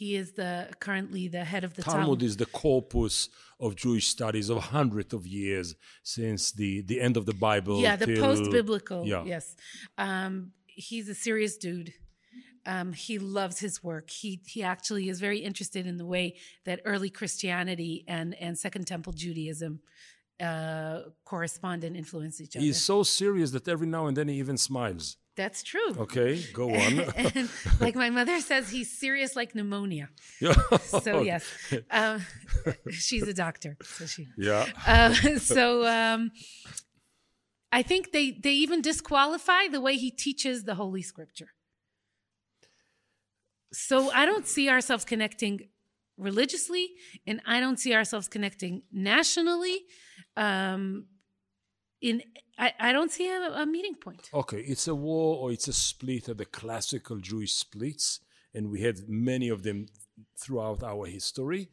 he 0.00 0.16
is 0.16 0.32
the 0.32 0.68
currently 0.80 1.28
the 1.28 1.44
head 1.44 1.62
of 1.64 1.72
the 1.74 1.82
Talmud 1.82 2.22
is 2.22 2.36
the 2.36 2.46
corpus 2.46 3.28
of 3.60 3.76
Jewish 3.76 4.06
studies 4.08 4.48
of 4.50 4.58
hundreds 4.76 5.12
of 5.14 5.22
years 5.26 5.76
since 6.02 6.50
the, 6.50 6.82
the 6.82 7.00
end 7.00 7.16
of 7.16 7.24
the 7.26 7.34
Bible. 7.34 7.80
yeah 7.80 7.96
the 7.96 8.16
post 8.26 8.50
biblical 8.50 9.00
Yeah. 9.06 9.24
yes 9.24 9.54
um, 9.96 10.52
he's 10.66 11.08
a 11.08 11.14
serious 11.14 11.56
dude 11.56 11.92
um, 12.66 12.92
he 12.94 13.18
loves 13.18 13.58
his 13.58 13.84
work. 13.84 14.08
He 14.10 14.40
he 14.46 14.62
actually 14.62 15.08
is 15.12 15.20
very 15.20 15.40
interested 15.50 15.86
in 15.86 15.96
the 15.98 16.06
way 16.06 16.36
that 16.64 16.80
early 16.84 17.10
Christianity 17.10 18.04
and 18.08 18.34
and 18.44 18.58
Second 18.58 18.86
Temple 18.86 19.12
Judaism 19.12 19.80
uh, 20.40 21.00
correspond 21.24 21.84
and 21.84 21.94
influence 21.96 22.40
each 22.40 22.56
other. 22.56 22.64
He's 22.64 22.82
so 22.82 23.02
serious 23.02 23.50
that 23.50 23.68
every 23.68 23.86
now 23.86 24.06
and 24.06 24.16
then 24.16 24.28
he 24.28 24.36
even 24.36 24.56
smiles. 24.56 25.16
That's 25.36 25.62
true. 25.62 25.94
Okay, 25.98 26.42
go 26.52 26.70
on. 26.74 27.00
and 27.00 27.50
like 27.80 27.96
my 27.96 28.10
mother 28.10 28.40
says, 28.40 28.70
he's 28.70 28.96
serious 28.96 29.34
like 29.34 29.54
pneumonia. 29.54 30.08
So 31.04 31.22
yes, 31.22 31.44
um, 31.90 32.24
she's 32.90 33.26
a 33.26 33.34
doctor. 33.34 33.76
So 33.82 34.06
she. 34.06 34.28
yeah. 34.38 34.66
Uh, 34.86 35.12
so 35.38 35.86
um, 35.86 36.30
I 37.72 37.82
think 37.82 38.12
they 38.12 38.30
they 38.30 38.52
even 38.52 38.80
disqualify 38.80 39.68
the 39.68 39.80
way 39.80 39.96
he 39.96 40.10
teaches 40.10 40.64
the 40.64 40.76
Holy 40.76 41.02
Scripture. 41.02 41.48
So 43.72 44.10
I 44.12 44.24
don't 44.24 44.46
see 44.46 44.68
ourselves 44.68 45.04
connecting 45.04 45.68
religiously, 46.16 46.90
and 47.26 47.40
I 47.44 47.58
don't 47.58 47.78
see 47.78 47.92
ourselves 47.94 48.28
connecting 48.28 48.82
nationally. 48.92 49.80
Um, 50.36 51.06
in 52.04 52.22
I, 52.58 52.72
I 52.78 52.92
don't 52.92 53.10
see 53.10 53.28
a, 53.28 53.62
a 53.62 53.66
meeting 53.66 53.96
point. 53.96 54.30
Okay, 54.32 54.60
it's 54.60 54.86
a 54.86 54.94
war 54.94 55.38
or 55.38 55.50
it's 55.50 55.66
a 55.66 55.72
split 55.72 56.28
of 56.28 56.36
the 56.36 56.44
classical 56.44 57.16
Jewish 57.16 57.54
splits, 57.54 58.20
and 58.54 58.70
we 58.70 58.82
had 58.82 59.08
many 59.08 59.48
of 59.48 59.64
them 59.64 59.86
throughout 60.38 60.82
our 60.84 61.06
history. 61.06 61.70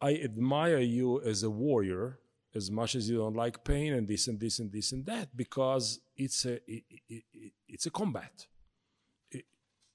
I 0.00 0.14
admire 0.14 0.78
you 0.78 1.20
as 1.20 1.42
a 1.42 1.50
warrior 1.50 2.18
as 2.54 2.70
much 2.70 2.94
as 2.94 3.10
you 3.10 3.18
don't 3.18 3.36
like 3.36 3.64
pain 3.64 3.92
and 3.92 4.06
this 4.06 4.28
and 4.28 4.38
this 4.38 4.60
and 4.60 4.70
this 4.72 4.92
and 4.92 5.04
that 5.06 5.36
because 5.36 6.00
it's 6.16 6.44
a 6.44 6.54
it, 6.70 6.84
it, 7.08 7.24
it, 7.32 7.52
it's 7.68 7.86
a 7.86 7.90
combat. 7.90 8.46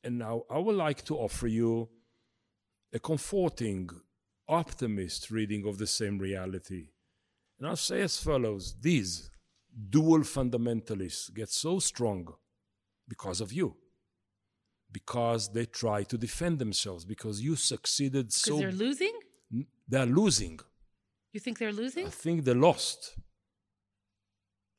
and 0.03 0.19
now 0.19 0.43
I 0.49 0.59
would 0.59 0.75
like 0.75 1.03
to 1.05 1.15
offer 1.15 1.47
you 1.47 1.89
a 2.91 2.99
comforting, 2.99 3.89
optimist 4.47 5.31
reading 5.31 5.65
of 5.67 5.77
the 5.77 5.87
same 5.87 6.17
reality. 6.19 6.89
And 7.59 7.67
I'll 7.67 7.75
say 7.75 8.01
as 8.01 8.17
follows: 8.21 8.75
These 8.81 9.29
dual 9.89 10.19
fundamentalists 10.21 11.33
get 11.33 11.49
so 11.49 11.79
strong 11.79 12.27
because 13.07 13.41
of 13.41 13.51
you 13.53 13.75
because 14.91 15.51
they 15.53 15.65
try 15.65 16.01
to 16.03 16.17
defend 16.17 16.57
themselves 16.57 17.05
because 17.05 17.39
you 17.41 17.55
succeeded 17.55 18.31
so 18.33 18.57
Because 18.57 18.61
they're 18.61 18.87
losing? 18.87 19.13
they're 19.87 20.05
losing 20.05 20.59
You 21.33 21.39
think 21.39 21.57
they're 21.59 21.71
losing? 21.83 22.07
i 22.07 22.09
think 22.09 22.43
they 22.45 22.53
lost 22.53 23.15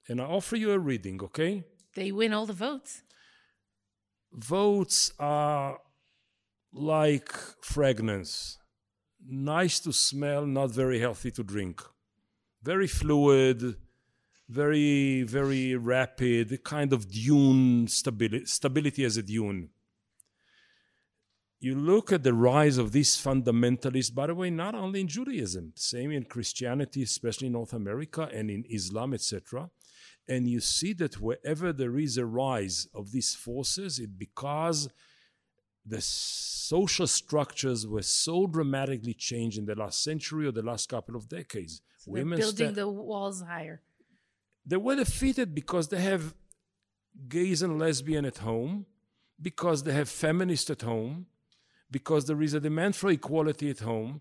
and 0.09 0.20
i 0.20 0.24
offer 0.24 0.57
you 0.57 0.70
a 0.72 0.78
reading 0.78 1.22
okay 1.22 1.64
They 1.95 2.11
win 2.12 2.33
all 2.33 2.47
the 2.47 2.53
votes. 2.68 3.03
votes 4.33 5.12
are 5.18 5.78
like 6.72 7.33
fragrance 7.62 8.59
nice 9.26 9.81
to 9.81 9.93
smell 9.93 10.47
not 10.47 10.70
very 10.70 10.99
healthy 11.01 11.31
to 11.33 11.43
drink 11.43 11.83
very 12.63 12.87
fluid 12.87 13.77
very 14.51 15.23
very 15.23 15.77
rapid 15.77 16.63
kind 16.65 16.93
of 16.93 17.09
dune 17.11 17.87
stability 17.87 18.45
stability 18.45 19.05
as 19.05 19.17
a 19.17 19.23
dune. 19.23 19.71
You 21.61 21.75
look 21.75 22.11
at 22.11 22.23
the 22.23 22.35
rise 22.35 22.77
of 22.77 22.91
these 22.91 23.17
fundamentalists 23.17 24.13
by 24.13 24.27
the 24.27 24.35
way 24.35 24.51
not 24.51 24.75
only 24.75 25.03
in 25.03 25.09
judaism 25.09 25.73
same 25.77 26.11
in 26.11 26.25
christianity 26.25 27.03
especially 27.03 27.47
in 27.47 27.53
north 27.53 27.73
america 27.73 28.29
and 28.33 28.51
in 28.51 28.65
islam 28.69 29.15
etc 29.15 29.71
and 30.27 30.49
you 30.49 30.61
see 30.61 30.95
that 30.95 31.21
wherever 31.21 31.73
there 31.73 31.97
is 31.99 32.17
a 32.17 32.27
rise 32.27 32.89
of 32.95 33.13
these 33.13 33.35
forces 33.35 33.99
it 33.99 34.19
because 34.19 34.89
the 35.87 36.01
social 36.01 37.07
structures 37.07 37.87
were 37.87 38.03
so 38.03 38.47
dramatically 38.47 39.15
changed 39.15 39.59
in 39.59 39.67
the 39.67 39.75
last 39.75 40.03
century 40.03 40.47
or 40.47 40.53
the 40.53 40.63
last 40.63 40.89
couple 40.89 41.15
of 41.15 41.29
decades 41.29 41.83
So 42.01 42.13
they're 42.13 42.25
building 42.25 42.73
the 42.75 42.89
walls 42.89 43.39
higher. 43.43 43.77
they 44.71 44.77
were 44.87 44.97
defeated 44.97 45.55
because 45.55 45.89
they 45.89 46.01
have 46.01 46.35
gays 47.29 47.61
and 47.63 47.79
lesbian 47.79 48.25
at 48.25 48.39
home, 48.39 48.87
because 49.49 49.79
they 49.85 49.93
have 50.01 50.09
feminists 50.09 50.71
at 50.71 50.83
home, 50.83 51.27
because 51.91 52.23
there 52.29 52.41
is 52.47 52.55
a 52.55 52.61
demand 52.69 52.97
for 52.97 53.11
equality 53.11 53.69
at 53.71 53.81
home, 53.81 54.13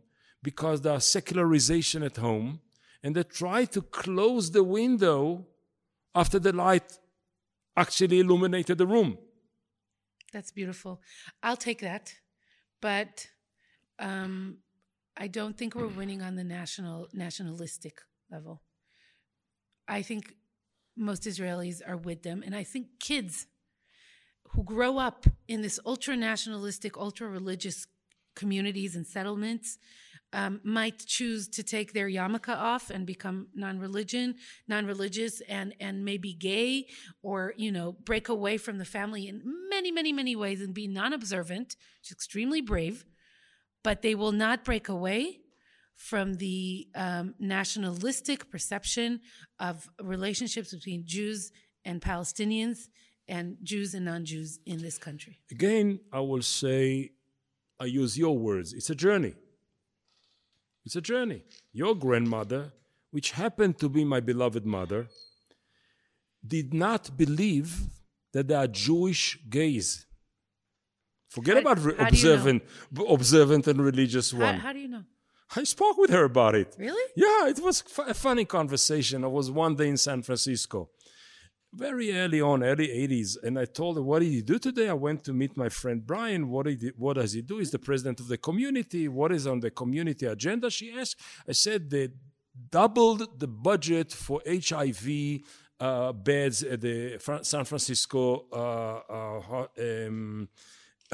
because 0.44 0.78
there 0.82 0.94
are 0.94 1.00
secularization 1.18 2.02
at 2.04 2.18
home, 2.18 2.60
and 3.04 3.16
they 3.16 3.24
try 3.24 3.64
to 3.76 3.82
close 3.82 4.52
the 4.52 4.64
window 4.80 5.46
after 6.22 6.38
the 6.40 6.52
light 6.52 6.90
actually 7.78 8.20
illuminated 8.20 8.78
the 8.78 8.88
room. 8.96 9.18
That's 10.34 10.52
beautiful. 10.52 11.02
I'll 11.42 11.64
take 11.70 11.82
that, 11.82 12.14
but 12.82 13.28
um, 14.00 14.58
I 15.22 15.28
don't 15.28 15.58
think 15.58 15.76
we're 15.76 15.88
winning 15.88 16.22
on 16.22 16.36
the 16.36 16.46
national 16.46 17.10
nationalistic 17.12 18.00
level. 18.32 18.62
I 19.86 20.02
think 20.02 20.34
most 20.96 21.24
Israelis 21.24 21.82
are 21.86 21.98
with 21.98 22.24
them, 22.24 22.42
and 22.46 22.56
I 22.56 22.64
think 22.64 22.88
kids 23.02 23.48
who 24.52 24.64
grow 24.64 24.98
up 24.98 25.26
in 25.48 25.62
this 25.62 25.78
ultra 25.86 26.16
nationalistic, 26.16 26.96
ultra 26.98 27.28
religious 27.28 27.86
communities 28.34 28.96
and 28.96 29.06
settlements 29.06 29.78
um, 30.32 30.62
might 30.64 31.00
choose 31.00 31.50
to 31.50 31.64
take 31.64 31.92
their 31.92 32.08
yarmulke 32.08 32.56
off 32.56 32.90
and 32.90 33.06
become 33.06 33.48
non-religion, 33.54 34.36
non-religious, 34.70 35.42
and 35.42 35.76
and 35.82 36.06
maybe 36.06 36.34
gay, 36.34 36.88
or 37.22 37.54
you 37.58 37.74
know, 37.74 37.92
break 38.06 38.30
away 38.30 38.56
from 38.58 38.78
the 38.78 38.86
family 38.86 39.28
in 39.28 39.42
many, 39.70 39.92
many, 39.92 40.14
many 40.14 40.38
ways 40.38 40.62
and 40.62 40.74
be 40.74 40.88
non-observant. 40.88 41.76
Is 42.06 42.12
extremely 42.12 42.62
brave, 42.62 43.06
but 43.84 44.02
they 44.02 44.16
will 44.16 44.32
not 44.32 44.64
break 44.64 44.90
away 44.90 45.40
from 45.96 46.36
the 46.36 46.88
um, 46.96 47.36
nationalistic 47.40 48.50
perception 48.50 49.20
of 49.60 49.90
relationships 50.02 50.74
between 50.74 51.04
Jews 51.06 51.52
and 51.84 52.02
Palestinians 52.02 52.88
and 53.28 53.58
Jews 53.64 53.94
and 53.94 54.06
non-Jews 54.06 54.60
in 54.66 54.82
this 54.82 54.98
country. 54.98 55.40
Again, 55.52 56.00
I 56.12 56.22
will 56.22 56.42
say, 56.42 57.12
I 57.80 57.86
use 57.86 58.18
your 58.18 58.38
words, 58.38 58.74
it's 58.74 58.90
a 58.90 58.96
journey. 58.96 59.34
It's 60.86 60.96
a 60.96 61.02
journey. 61.02 61.44
Your 61.74 61.96
grandmother, 61.96 62.74
which 63.12 63.32
happened 63.32 63.78
to 63.80 63.90
be 63.90 64.04
my 64.04 64.22
beloved 64.22 64.66
mother, 64.66 65.08
did 66.46 66.74
not 66.74 67.18
believe 67.18 67.76
that 68.34 68.48
there 68.48 68.60
are 68.60 68.68
Jewish 68.68 69.38
gays. 69.50 70.06
Forget 71.30 71.56
How- 71.56 71.62
about 71.62 71.78
re- 71.84 71.96
how 71.98 72.10
do 72.10 72.18
you 72.18 72.24
know? 72.26 72.34
observant, 72.34 72.64
b- 72.94 73.06
observant 73.08 73.68
and 73.68 73.82
religious 73.82 74.32
How, 74.32 74.40
one. 74.40 74.56
how 74.60 74.74
do 74.74 74.80
you 74.80 74.88
know? 74.96 75.04
I 75.56 75.64
spoke 75.64 75.98
with 75.98 76.12
her 76.12 76.26
about 76.26 76.54
it. 76.56 76.76
Really? 76.78 77.06
Yeah, 77.16 77.48
it 77.50 77.60
was 77.60 77.84
f- 77.98 78.08
a 78.10 78.14
funny 78.14 78.46
conversation. 78.46 79.24
I 79.24 79.28
was 79.28 79.50
one 79.50 79.76
day 79.76 79.90
in 79.90 79.98
San 79.98 80.22
Francisco, 80.22 80.90
very 81.74 82.16
early 82.16 82.42
on, 82.42 82.64
early 82.64 82.88
80s, 82.88 83.38
and 83.44 83.58
I 83.58 83.66
told 83.66 83.98
her, 83.98 84.04
What 84.04 84.20
did 84.20 84.32
you 84.38 84.42
do 84.44 84.58
today? 84.60 84.90
I 84.90 84.94
went 84.94 85.24
to 85.26 85.34
meet 85.34 85.56
my 85.58 85.70
friend 85.70 86.06
Brian. 86.06 86.50
What, 86.50 86.66
did 86.68 86.82
he, 86.82 86.92
what 86.98 87.14
does 87.16 87.34
he 87.34 87.42
do? 87.42 87.58
He's 87.60 87.72
the 87.72 87.80
president 87.80 88.20
of 88.20 88.28
the 88.28 88.38
community. 88.38 89.08
What 89.08 89.32
is 89.32 89.46
on 89.48 89.60
the 89.60 89.72
community 89.72 90.26
agenda? 90.28 90.70
She 90.70 90.92
asked. 90.92 91.20
I 91.48 91.54
said, 91.54 91.90
They 91.90 92.10
doubled 92.72 93.40
the 93.40 93.48
budget 93.48 94.12
for 94.12 94.42
HIV 94.48 95.40
uh, 95.80 96.12
beds 96.12 96.62
at 96.64 96.82
the 96.82 97.18
San 97.44 97.66
Francisco 97.66 98.46
uh, 98.52 99.00
uh, 99.58 99.68
um, 100.08 100.50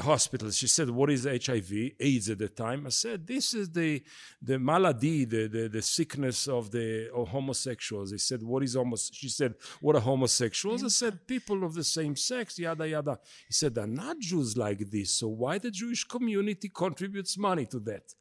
hospitals. 0.00 0.56
She 0.56 0.66
said, 0.66 0.90
"What 0.90 1.10
is 1.10 1.24
HIV? 1.24 1.72
AIDS 2.00 2.30
at 2.30 2.38
the 2.38 2.48
time?" 2.48 2.86
I 2.86 2.90
said, 2.90 3.26
"This 3.26 3.54
is 3.54 3.70
the 3.70 4.02
the 4.42 4.58
malady, 4.58 5.24
the 5.24 5.46
the, 5.48 5.68
the 5.68 5.82
sickness 5.82 6.48
of 6.48 6.70
the 6.70 7.10
of 7.12 7.28
homosexuals." 7.28 8.10
He 8.10 8.18
said, 8.18 8.42
"What 8.42 8.62
is 8.62 8.74
homos?" 8.74 9.10
She 9.12 9.28
said, 9.28 9.54
"What 9.80 9.96
are 9.96 10.00
homosexuals?" 10.00 10.84
I 10.84 10.88
said, 10.88 11.26
"People 11.26 11.64
of 11.64 11.74
the 11.74 11.84
same 11.84 12.16
sex." 12.16 12.58
Yada 12.58 12.88
yada. 12.88 13.18
He 13.46 13.54
said, 13.54 13.74
"They're 13.74 13.86
not 13.86 14.18
Jews 14.18 14.56
like 14.56 14.90
this. 14.90 15.10
So 15.10 15.28
why 15.28 15.58
the 15.58 15.70
Jewish 15.70 16.04
community 16.04 16.68
contributes 16.68 17.38
money 17.38 17.66
to 17.66 17.78
that?" 17.80 18.14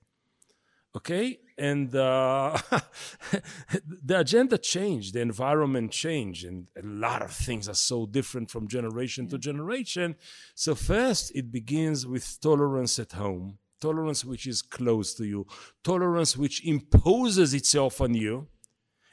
Okay, 0.95 1.39
and 1.57 1.93
uh, 1.93 2.57
the 4.03 4.19
agenda 4.19 4.57
changed, 4.57 5.13
the 5.13 5.19
environment 5.19 5.91
changed, 5.91 6.45
and 6.45 6.69
a 6.77 6.85
lot 6.85 7.21
of 7.21 7.31
things 7.31 7.67
are 7.67 7.75
so 7.75 8.05
different 8.05 8.49
from 8.49 8.69
generation 8.69 9.27
to 9.27 9.37
generation. 9.37 10.15
So, 10.53 10.73
first, 10.73 11.35
it 11.35 11.51
begins 11.51 12.07
with 12.07 12.39
tolerance 12.39 12.97
at 12.97 13.11
home, 13.11 13.57
tolerance 13.81 14.23
which 14.23 14.47
is 14.47 14.61
close 14.61 15.13
to 15.15 15.25
you, 15.25 15.47
tolerance 15.83 16.37
which 16.37 16.65
imposes 16.65 17.53
itself 17.53 17.99
on 17.99 18.13
you. 18.13 18.47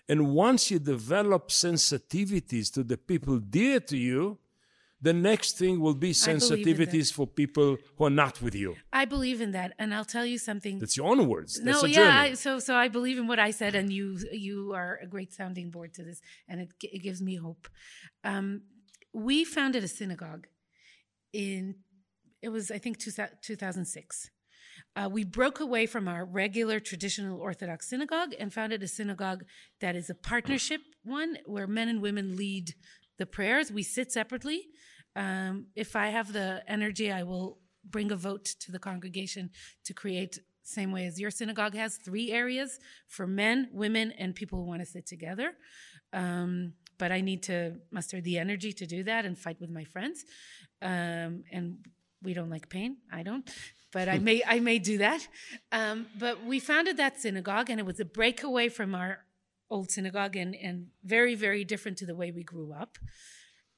And 0.08 0.34
once 0.34 0.70
you 0.70 0.78
develop 0.78 1.48
sensitivities 1.48 2.72
to 2.74 2.84
the 2.84 2.96
people 2.96 3.38
dear 3.38 3.80
to 3.80 3.96
you, 3.96 4.38
the 5.02 5.12
next 5.12 5.58
thing 5.58 5.80
will 5.80 5.94
be 5.94 6.12
believe 6.12 6.28
in 6.28 6.38
that. 6.38 6.42
sensitivities 6.42 7.12
for 7.12 7.26
people 7.26 7.76
who 7.96 8.04
are 8.04 8.10
not 8.10 8.40
with 8.40 8.54
you. 8.54 8.76
I 8.92 9.04
believe 9.04 9.40
in 9.40 9.50
that, 9.50 9.72
and 9.78 9.92
I'll 9.92 10.04
tell 10.04 10.24
you 10.24 10.38
something. 10.38 10.78
That's 10.78 10.96
your 10.96 11.10
own 11.10 11.28
words. 11.28 11.60
That's 11.60 11.82
no, 11.82 11.88
yeah. 11.88 12.20
I, 12.20 12.34
so, 12.34 12.60
so 12.60 12.76
I 12.76 12.88
believe 12.88 13.18
in 13.18 13.26
what 13.26 13.40
I 13.40 13.50
said, 13.50 13.74
and 13.74 13.92
you, 13.92 14.18
you 14.30 14.72
are 14.74 15.00
a 15.02 15.06
great 15.06 15.32
sounding 15.32 15.70
board 15.70 15.92
to 15.94 16.04
this, 16.04 16.20
and 16.48 16.60
it, 16.60 16.68
it 16.82 17.02
gives 17.02 17.20
me 17.20 17.34
hope. 17.34 17.68
Um, 18.22 18.62
we 19.12 19.44
founded 19.44 19.82
a 19.82 19.88
synagogue 19.88 20.46
in, 21.32 21.74
it 22.40 22.50
was 22.50 22.70
I 22.70 22.78
think 22.78 22.98
two, 22.98 23.10
2006. 23.10 24.30
Uh, 24.94 25.08
we 25.10 25.24
broke 25.24 25.58
away 25.58 25.86
from 25.86 26.06
our 26.06 26.24
regular 26.24 26.78
traditional 26.78 27.40
Orthodox 27.40 27.88
synagogue 27.88 28.34
and 28.38 28.52
founded 28.52 28.82
a 28.82 28.88
synagogue 28.88 29.44
that 29.80 29.96
is 29.96 30.08
a 30.10 30.14
partnership 30.14 30.80
one 31.04 31.38
where 31.46 31.66
men 31.66 31.88
and 31.88 32.00
women 32.00 32.36
lead 32.36 32.74
the 33.18 33.26
prayers. 33.26 33.72
We 33.72 33.82
sit 33.82 34.12
separately. 34.12 34.66
Um, 35.16 35.66
if 35.74 35.96
I 35.96 36.08
have 36.08 36.32
the 36.32 36.62
energy, 36.66 37.12
I 37.12 37.22
will 37.22 37.58
bring 37.84 38.12
a 38.12 38.16
vote 38.16 38.44
to 38.60 38.72
the 38.72 38.78
congregation 38.78 39.50
to 39.84 39.92
create 39.92 40.38
same 40.64 40.92
way 40.92 41.06
as 41.06 41.20
your 41.20 41.30
synagogue 41.30 41.74
has 41.74 41.96
three 41.96 42.30
areas 42.30 42.78
for 43.08 43.26
men, 43.26 43.68
women, 43.72 44.12
and 44.12 44.34
people 44.34 44.58
who 44.58 44.64
want 44.64 44.80
to 44.80 44.86
sit 44.86 45.06
together. 45.06 45.54
Um, 46.12 46.74
but 46.98 47.10
I 47.10 47.20
need 47.20 47.42
to 47.44 47.74
muster 47.90 48.20
the 48.20 48.38
energy 48.38 48.72
to 48.74 48.86
do 48.86 49.02
that 49.04 49.24
and 49.24 49.36
fight 49.36 49.60
with 49.60 49.70
my 49.70 49.84
friends. 49.84 50.24
Um, 50.80 51.42
and 51.50 51.78
we 52.22 52.34
don't 52.34 52.50
like 52.50 52.68
pain. 52.68 52.98
I 53.12 53.22
don't, 53.24 53.48
but 53.92 54.08
I 54.08 54.18
may 54.30 54.42
I 54.46 54.60
may 54.60 54.78
do 54.78 54.98
that. 54.98 55.26
Um, 55.72 56.06
but 56.18 56.44
we 56.44 56.60
founded 56.60 56.96
that 56.98 57.20
synagogue, 57.20 57.70
and 57.70 57.80
it 57.80 57.86
was 57.86 57.98
a 57.98 58.04
breakaway 58.04 58.68
from 58.68 58.94
our 58.94 59.24
old 59.68 59.90
synagogue, 59.90 60.36
and 60.36 60.54
and 60.54 60.88
very 61.02 61.34
very 61.34 61.64
different 61.64 61.98
to 61.98 62.06
the 62.06 62.14
way 62.14 62.30
we 62.30 62.44
grew 62.44 62.72
up. 62.72 62.98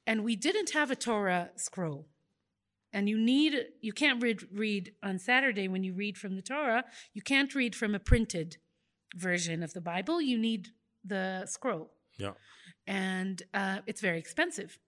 And 0.06 0.24
we 0.24 0.36
didn't 0.36 0.70
have 0.70 0.90
a 0.90 0.96
Torah 0.96 1.50
scroll. 1.56 2.08
And 2.92 3.08
you 3.08 3.18
need, 3.18 3.56
you 3.80 3.92
can't 3.92 4.22
read, 4.22 4.46
read 4.52 4.92
on 5.02 5.18
Saturday 5.18 5.66
when 5.66 5.82
you 5.82 5.94
read 5.94 6.16
from 6.16 6.36
the 6.36 6.42
Torah, 6.42 6.84
you 7.12 7.22
can't 7.22 7.52
read 7.54 7.74
from 7.74 7.94
a 7.94 7.98
printed 7.98 8.58
version 9.16 9.62
of 9.62 9.72
the 9.72 9.80
Bible. 9.80 10.20
You 10.20 10.38
need 10.38 10.68
the 11.04 11.44
scroll. 11.46 11.90
Yeah. 12.18 12.32
And 12.86 13.42
uh, 13.52 13.78
it's 13.86 14.00
very 14.00 14.18
expensive. 14.18 14.78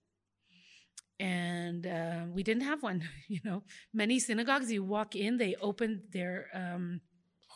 And 1.18 1.86
uh, 1.86 2.24
we 2.30 2.42
didn't 2.42 2.62
have 2.62 2.82
one. 2.82 3.02
You 3.28 3.40
know, 3.42 3.64
many 3.92 4.20
synagogues, 4.20 4.70
you 4.70 4.84
walk 4.84 5.16
in, 5.16 5.38
they 5.38 5.56
open 5.60 6.02
their. 6.12 6.46
Um, 6.54 7.00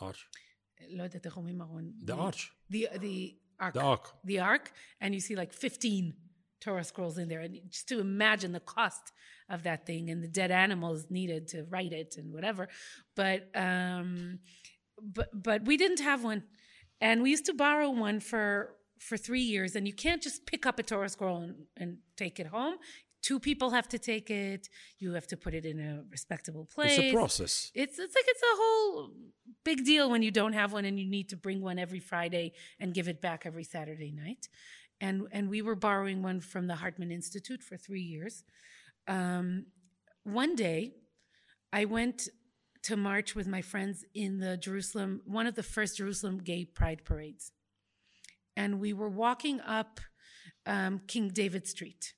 arch. 0.01 0.27
The 2.03 2.15
arch. 2.15 2.51
The, 2.69 2.89
the. 2.99 3.35
The 4.25 4.39
arch. 4.39 4.65
The. 4.65 4.71
And 4.99 5.13
you 5.13 5.21
see 5.21 5.35
like 5.35 5.53
15 5.53 6.13
torah 6.61 6.83
scrolls 6.83 7.17
in 7.17 7.27
there 7.27 7.41
and 7.41 7.59
just 7.69 7.87
to 7.89 7.99
imagine 7.99 8.51
the 8.53 8.59
cost 8.61 9.11
of 9.49 9.63
that 9.63 9.85
thing 9.85 10.09
and 10.09 10.23
the 10.23 10.27
dead 10.27 10.51
animals 10.51 11.07
needed 11.09 11.47
to 11.49 11.65
write 11.69 11.91
it 11.91 12.15
and 12.17 12.31
whatever. 12.33 12.69
But 13.15 13.49
um 13.55 14.39
but 15.01 15.29
but 15.33 15.65
we 15.65 15.75
didn't 15.77 15.99
have 15.99 16.23
one. 16.23 16.43
And 17.01 17.23
we 17.23 17.31
used 17.31 17.45
to 17.47 17.53
borrow 17.53 17.89
one 17.89 18.19
for 18.19 18.75
for 18.99 19.17
three 19.17 19.41
years 19.41 19.75
and 19.75 19.87
you 19.87 19.93
can't 19.93 20.21
just 20.21 20.45
pick 20.45 20.65
up 20.67 20.77
a 20.77 20.83
torah 20.83 21.09
scroll 21.09 21.37
and, 21.41 21.55
and 21.75 21.97
take 22.15 22.39
it 22.39 22.47
home. 22.47 22.75
Two 23.23 23.39
people 23.39 23.69
have 23.71 23.87
to 23.89 23.99
take 23.99 24.31
it. 24.31 24.67
You 24.97 25.13
have 25.13 25.27
to 25.27 25.37
put 25.37 25.53
it 25.53 25.63
in 25.65 25.79
a 25.79 26.03
respectable 26.09 26.65
place 26.65 26.97
It's 26.97 27.07
a 27.07 27.13
process. 27.13 27.71
it's 27.73 27.99
it's 27.99 28.15
like 28.15 28.25
it's 28.27 28.41
a 28.41 28.55
whole 28.61 29.09
big 29.63 29.85
deal 29.85 30.09
when 30.09 30.21
you 30.23 30.31
don't 30.31 30.53
have 30.53 30.71
one 30.73 30.85
and 30.85 30.99
you 30.99 31.07
need 31.09 31.29
to 31.29 31.35
bring 31.35 31.61
one 31.61 31.77
every 31.77 31.99
Friday 31.99 32.53
and 32.79 32.93
give 32.93 33.07
it 33.07 33.21
back 33.21 33.45
every 33.45 33.63
Saturday 33.63 34.11
night. 34.11 34.47
And 35.01 35.27
and 35.31 35.49
we 35.49 35.61
were 35.61 35.75
borrowing 35.75 36.21
one 36.21 36.39
from 36.39 36.67
the 36.67 36.75
Hartman 36.75 37.11
Institute 37.11 37.61
for 37.61 37.75
three 37.75 38.01
years. 38.01 38.43
Um, 39.07 39.65
one 40.23 40.55
day, 40.55 40.93
I 41.73 41.85
went 41.85 42.29
to 42.83 42.95
march 42.95 43.35
with 43.35 43.47
my 43.47 43.61
friends 43.61 44.05
in 44.13 44.39
the 44.39 44.57
Jerusalem, 44.57 45.21
one 45.25 45.47
of 45.47 45.55
the 45.55 45.63
first 45.63 45.97
Jerusalem 45.97 46.39
gay 46.39 46.65
pride 46.65 47.03
parades. 47.03 47.51
And 48.55 48.79
we 48.79 48.93
were 48.93 49.09
walking 49.09 49.59
up 49.61 49.99
um, 50.65 51.01
King 51.07 51.29
David 51.29 51.67
Street. 51.67 52.13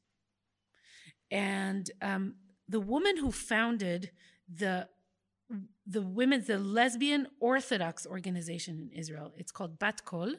And 1.32 1.90
um, 2.02 2.36
the 2.68 2.80
woman 2.80 3.18
who 3.18 3.32
founded 3.32 4.12
the 4.54 4.88
the 5.86 6.02
women's 6.02 6.48
the 6.48 6.58
lesbian 6.58 7.28
orthodox 7.40 8.08
organization 8.08 8.90
in 8.92 8.98
israel 8.98 9.32
it's 9.38 9.52
called 9.52 9.78
bat 9.78 10.04
kol 10.06 10.34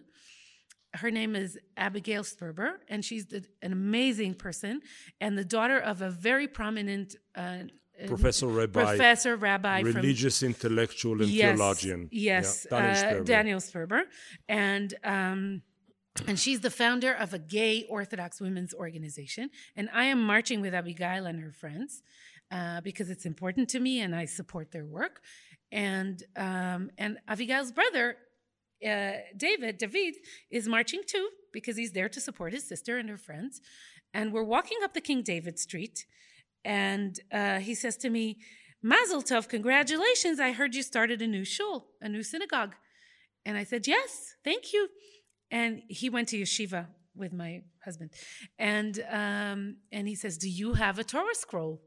her 0.94 1.10
name 1.10 1.34
is 1.36 1.58
abigail 1.76 2.22
sperber 2.22 2.74
and 2.88 3.04
she's 3.04 3.26
the, 3.26 3.44
an 3.62 3.72
amazing 3.72 4.34
person 4.34 4.80
and 5.20 5.36
the 5.36 5.44
daughter 5.44 5.78
of 5.78 6.02
a 6.02 6.10
very 6.10 6.48
prominent 6.48 7.16
uh, 7.36 7.58
Professor 8.06 8.48
Rabbi. 8.48 8.84
professor 8.84 9.36
rabbi 9.36 9.82
from 9.82 9.94
Religious 9.94 10.42
intellectual 10.42 11.22
and 11.22 11.30
yes, 11.30 11.56
theologian. 11.56 12.08
Yes, 12.10 12.66
Yeah, 12.70 12.78
Daniel 12.80 12.90
uh, 12.90 13.04
Sperber. 13.04 13.24
Daniel 13.24 13.60
Sperber, 13.60 14.02
and 14.48 14.94
um, 15.04 15.62
and 16.26 16.38
she's 16.38 16.60
the 16.60 16.70
founder 16.70 17.12
of 17.12 17.34
a 17.34 17.38
gay 17.38 17.84
Orthodox 17.88 18.40
women's 18.40 18.74
organization. 18.74 19.50
And 19.76 19.88
I 19.92 20.04
am 20.06 20.24
marching 20.24 20.60
with 20.60 20.74
Abigail 20.74 21.26
and 21.26 21.40
her 21.40 21.52
friends 21.52 22.02
uh, 22.50 22.80
because 22.80 23.10
it's 23.10 23.26
important 23.26 23.68
to 23.70 23.80
me, 23.80 24.00
and 24.00 24.14
I 24.14 24.24
support 24.26 24.72
their 24.72 24.86
work. 24.86 25.20
And 25.70 26.22
um, 26.36 26.90
and 26.98 27.18
Abigail's 27.28 27.72
brother. 27.72 28.16
Uh, 28.84 29.12
David, 29.36 29.78
David, 29.78 30.14
is 30.50 30.68
marching 30.68 31.02
too 31.06 31.28
because 31.52 31.76
he's 31.76 31.92
there 31.92 32.08
to 32.08 32.20
support 32.20 32.52
his 32.52 32.68
sister 32.68 32.98
and 32.98 33.08
her 33.08 33.16
friends. 33.16 33.60
And 34.12 34.32
we're 34.32 34.44
walking 34.44 34.78
up 34.82 34.94
the 34.94 35.00
King 35.00 35.22
David 35.22 35.58
Street, 35.58 36.06
and 36.64 37.18
uh, 37.32 37.58
he 37.58 37.74
says 37.74 37.96
to 37.98 38.10
me, 38.10 38.38
Mazel 38.82 39.22
tov, 39.22 39.48
congratulations. 39.48 40.38
I 40.38 40.52
heard 40.52 40.74
you 40.74 40.82
started 40.82 41.22
a 41.22 41.26
new 41.26 41.44
shul, 41.44 41.86
a 42.02 42.08
new 42.08 42.22
synagogue. 42.22 42.74
And 43.46 43.56
I 43.56 43.64
said, 43.64 43.86
Yes, 43.86 44.34
thank 44.44 44.72
you. 44.72 44.88
And 45.50 45.82
he 45.88 46.10
went 46.10 46.28
to 46.28 46.38
yeshiva 46.38 46.88
with 47.16 47.32
my 47.32 47.62
husband. 47.84 48.10
And, 48.58 49.02
um, 49.10 49.76
and 49.90 50.06
he 50.06 50.14
says, 50.14 50.36
Do 50.36 50.50
you 50.50 50.74
have 50.74 50.98
a 50.98 51.04
Torah 51.04 51.34
scroll? 51.34 51.82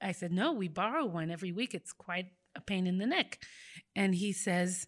I 0.00 0.12
said, 0.12 0.32
No, 0.32 0.52
we 0.52 0.68
borrow 0.68 1.04
one 1.04 1.30
every 1.30 1.52
week. 1.52 1.74
It's 1.74 1.92
quite 1.92 2.26
a 2.56 2.60
pain 2.60 2.86
in 2.86 2.98
the 2.98 3.06
neck. 3.06 3.38
And 3.94 4.14
he 4.14 4.32
says, 4.32 4.86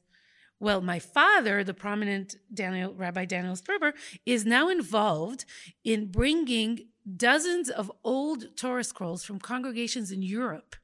well, 0.59 0.81
my 0.81 0.99
father, 0.99 1.63
the 1.63 1.75
prominent 1.75 2.37
Daniel, 2.53 2.95
Rabbi 2.95 3.27
Daniel 3.27 3.55
Sperber, 3.55 3.93
is 4.25 4.47
now 4.47 4.69
involved 4.69 5.45
in 5.85 6.07
bringing 6.07 6.89
dozens 7.17 7.69
of 7.69 7.93
old 8.03 8.57
Torah 8.57 8.85
scrolls 8.85 9.23
from 9.23 9.39
congregations 9.39 10.11
in 10.11 10.23
Europe 10.23 10.77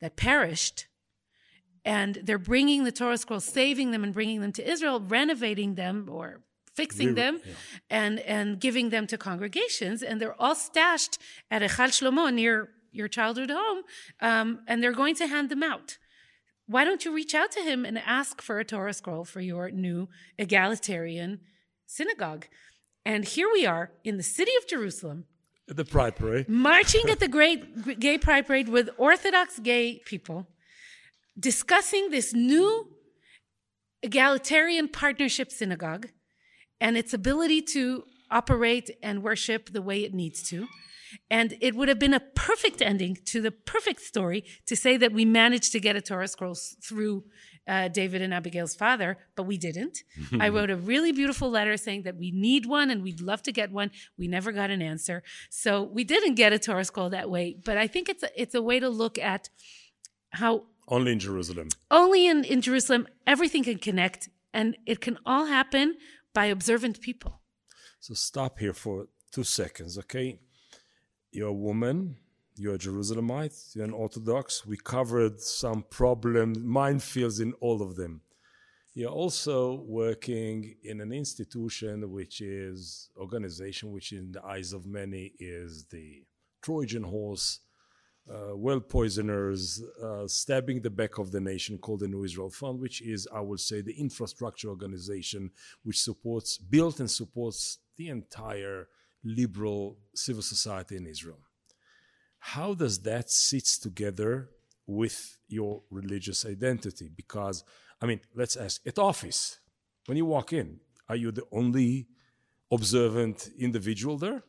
that 0.00 0.16
perished. 0.16 0.86
And 1.84 2.20
they're 2.24 2.38
bringing 2.38 2.84
the 2.84 2.92
Torah 2.92 3.18
scrolls, 3.18 3.44
saving 3.44 3.90
them 3.90 4.02
and 4.02 4.14
bringing 4.14 4.40
them 4.40 4.52
to 4.52 4.70
Israel, 4.70 5.00
renovating 5.00 5.74
them 5.74 6.08
or 6.10 6.40
fixing 6.74 7.14
them 7.14 7.40
yeah. 7.44 7.52
and, 7.90 8.18
and 8.20 8.58
giving 8.58 8.88
them 8.88 9.06
to 9.08 9.18
congregations. 9.18 10.02
And 10.02 10.20
they're 10.20 10.40
all 10.40 10.54
stashed 10.54 11.18
at 11.50 11.60
Heichal 11.62 11.88
Shlomo 11.88 12.32
near 12.32 12.70
your 12.92 13.08
childhood 13.08 13.50
home. 13.50 13.82
Um, 14.20 14.60
and 14.66 14.82
they're 14.82 14.92
going 14.92 15.16
to 15.16 15.26
hand 15.26 15.50
them 15.50 15.62
out 15.62 15.98
why 16.72 16.84
don't 16.84 17.04
you 17.04 17.12
reach 17.12 17.34
out 17.34 17.52
to 17.52 17.60
him 17.60 17.84
and 17.84 17.98
ask 17.98 18.40
for 18.40 18.58
a 18.58 18.64
Torah 18.64 18.94
scroll 18.94 19.24
for 19.24 19.40
your 19.40 19.70
new 19.70 20.08
egalitarian 20.38 21.40
synagogue? 21.86 22.46
And 23.04 23.24
here 23.24 23.48
we 23.52 23.66
are 23.66 23.92
in 24.04 24.16
the 24.16 24.22
city 24.22 24.52
of 24.58 24.66
Jerusalem, 24.66 25.26
The 25.66 25.84
Pride 25.84 26.16
Parade. 26.16 26.48
marching 26.48 27.10
at 27.10 27.20
the 27.20 27.28
great 27.28 28.00
gay 28.00 28.16
pride 28.16 28.46
parade 28.46 28.68
with 28.68 28.88
Orthodox 28.96 29.58
gay 29.58 30.00
people, 30.06 30.48
discussing 31.38 32.10
this 32.10 32.32
new 32.32 32.88
egalitarian 34.02 34.88
partnership 34.88 35.52
synagogue 35.52 36.08
and 36.80 36.96
its 36.96 37.12
ability 37.12 37.62
to 37.62 38.04
operate 38.30 38.90
and 39.02 39.22
worship 39.22 39.72
the 39.72 39.82
way 39.82 40.04
it 40.04 40.14
needs 40.14 40.42
to. 40.48 40.66
And 41.30 41.56
it 41.60 41.74
would 41.74 41.88
have 41.88 41.98
been 41.98 42.14
a 42.14 42.20
perfect 42.20 42.80
ending 42.82 43.18
to 43.26 43.40
the 43.40 43.50
perfect 43.50 44.00
story 44.00 44.44
to 44.66 44.76
say 44.76 44.96
that 44.96 45.12
we 45.12 45.24
managed 45.24 45.72
to 45.72 45.80
get 45.80 45.96
a 45.96 46.00
Torah 46.00 46.28
scroll 46.28 46.56
through 46.82 47.24
uh, 47.68 47.88
David 47.88 48.22
and 48.22 48.34
Abigail's 48.34 48.74
father, 48.74 49.18
but 49.36 49.44
we 49.44 49.56
didn't. 49.56 49.98
I 50.40 50.48
wrote 50.48 50.70
a 50.70 50.76
really 50.76 51.12
beautiful 51.12 51.48
letter 51.50 51.76
saying 51.76 52.02
that 52.02 52.16
we 52.16 52.30
need 52.32 52.66
one 52.66 52.90
and 52.90 53.02
we'd 53.02 53.20
love 53.20 53.42
to 53.44 53.52
get 53.52 53.70
one. 53.70 53.90
We 54.18 54.26
never 54.28 54.50
got 54.52 54.70
an 54.70 54.82
answer. 54.82 55.22
So 55.48 55.82
we 55.82 56.04
didn't 56.04 56.34
get 56.34 56.52
a 56.52 56.58
Torah 56.58 56.84
scroll 56.84 57.10
that 57.10 57.30
way. 57.30 57.56
But 57.64 57.76
I 57.76 57.86
think 57.86 58.08
it's 58.08 58.22
a, 58.22 58.30
it's 58.40 58.54
a 58.54 58.62
way 58.62 58.80
to 58.80 58.88
look 58.88 59.18
at 59.18 59.48
how 60.30 60.64
Only 60.88 61.12
in 61.12 61.18
Jerusalem. 61.20 61.68
only 61.90 62.26
in, 62.26 62.44
in 62.44 62.60
Jerusalem 62.62 63.06
everything 63.26 63.62
can 63.64 63.78
connect 63.78 64.28
and 64.52 64.76
it 64.86 65.00
can 65.00 65.18
all 65.24 65.46
happen 65.46 65.96
by 66.34 66.46
observant 66.46 67.00
people. 67.00 67.40
So 68.00 68.14
stop 68.14 68.58
here 68.58 68.74
for 68.74 69.06
two 69.30 69.44
seconds, 69.44 69.96
okay? 69.98 70.40
You're 71.34 71.48
a 71.48 71.52
woman, 71.54 72.16
you're 72.56 72.74
a 72.74 72.78
Jerusalemite, 72.78 73.74
you're 73.74 73.86
an 73.86 73.94
Orthodox. 73.94 74.66
We 74.66 74.76
covered 74.76 75.40
some 75.40 75.82
problem 75.88 76.56
minefields 76.56 77.40
in 77.40 77.54
all 77.54 77.80
of 77.80 77.96
them. 77.96 78.20
You're 78.92 79.08
also 79.10 79.82
working 79.86 80.76
in 80.84 81.00
an 81.00 81.10
institution 81.10 82.10
which 82.10 82.42
is 82.42 83.08
organization 83.16 83.92
which 83.92 84.12
in 84.12 84.32
the 84.32 84.44
eyes 84.44 84.74
of 84.74 84.84
many 84.84 85.32
is 85.38 85.86
the 85.86 86.22
Trojan 86.60 87.04
horse, 87.04 87.60
uh, 88.30 88.54
well 88.54 88.80
poisoners, 88.80 89.82
uh, 90.04 90.28
stabbing 90.28 90.82
the 90.82 90.90
back 90.90 91.16
of 91.16 91.32
the 91.32 91.40
nation 91.40 91.78
called 91.78 92.00
the 92.00 92.08
New 92.08 92.24
Israel 92.24 92.50
Fund, 92.50 92.78
which 92.78 93.00
is, 93.00 93.26
I 93.34 93.40
would 93.40 93.60
say, 93.60 93.80
the 93.80 93.98
infrastructure 93.98 94.68
organization 94.68 95.50
which 95.82 95.98
supports, 95.98 96.58
built 96.58 97.00
and 97.00 97.10
supports 97.10 97.78
the 97.96 98.10
entire 98.10 98.88
liberal 99.24 99.98
civil 100.14 100.42
society 100.42 100.96
in 100.96 101.06
Israel. 101.06 101.38
How 102.38 102.74
does 102.74 103.00
that 103.00 103.30
sit 103.30 103.64
together 103.80 104.50
with 104.86 105.38
your 105.48 105.82
religious 105.90 106.44
identity? 106.44 107.08
Because, 107.14 107.64
I 108.00 108.06
mean, 108.06 108.20
let's 108.34 108.56
ask 108.56 108.84
at 108.86 108.98
office, 108.98 109.60
when 110.06 110.16
you 110.16 110.26
walk 110.26 110.52
in, 110.52 110.80
are 111.08 111.16
you 111.16 111.30
the 111.30 111.44
only 111.52 112.08
observant 112.70 113.50
individual 113.58 114.18
there? 114.18 114.42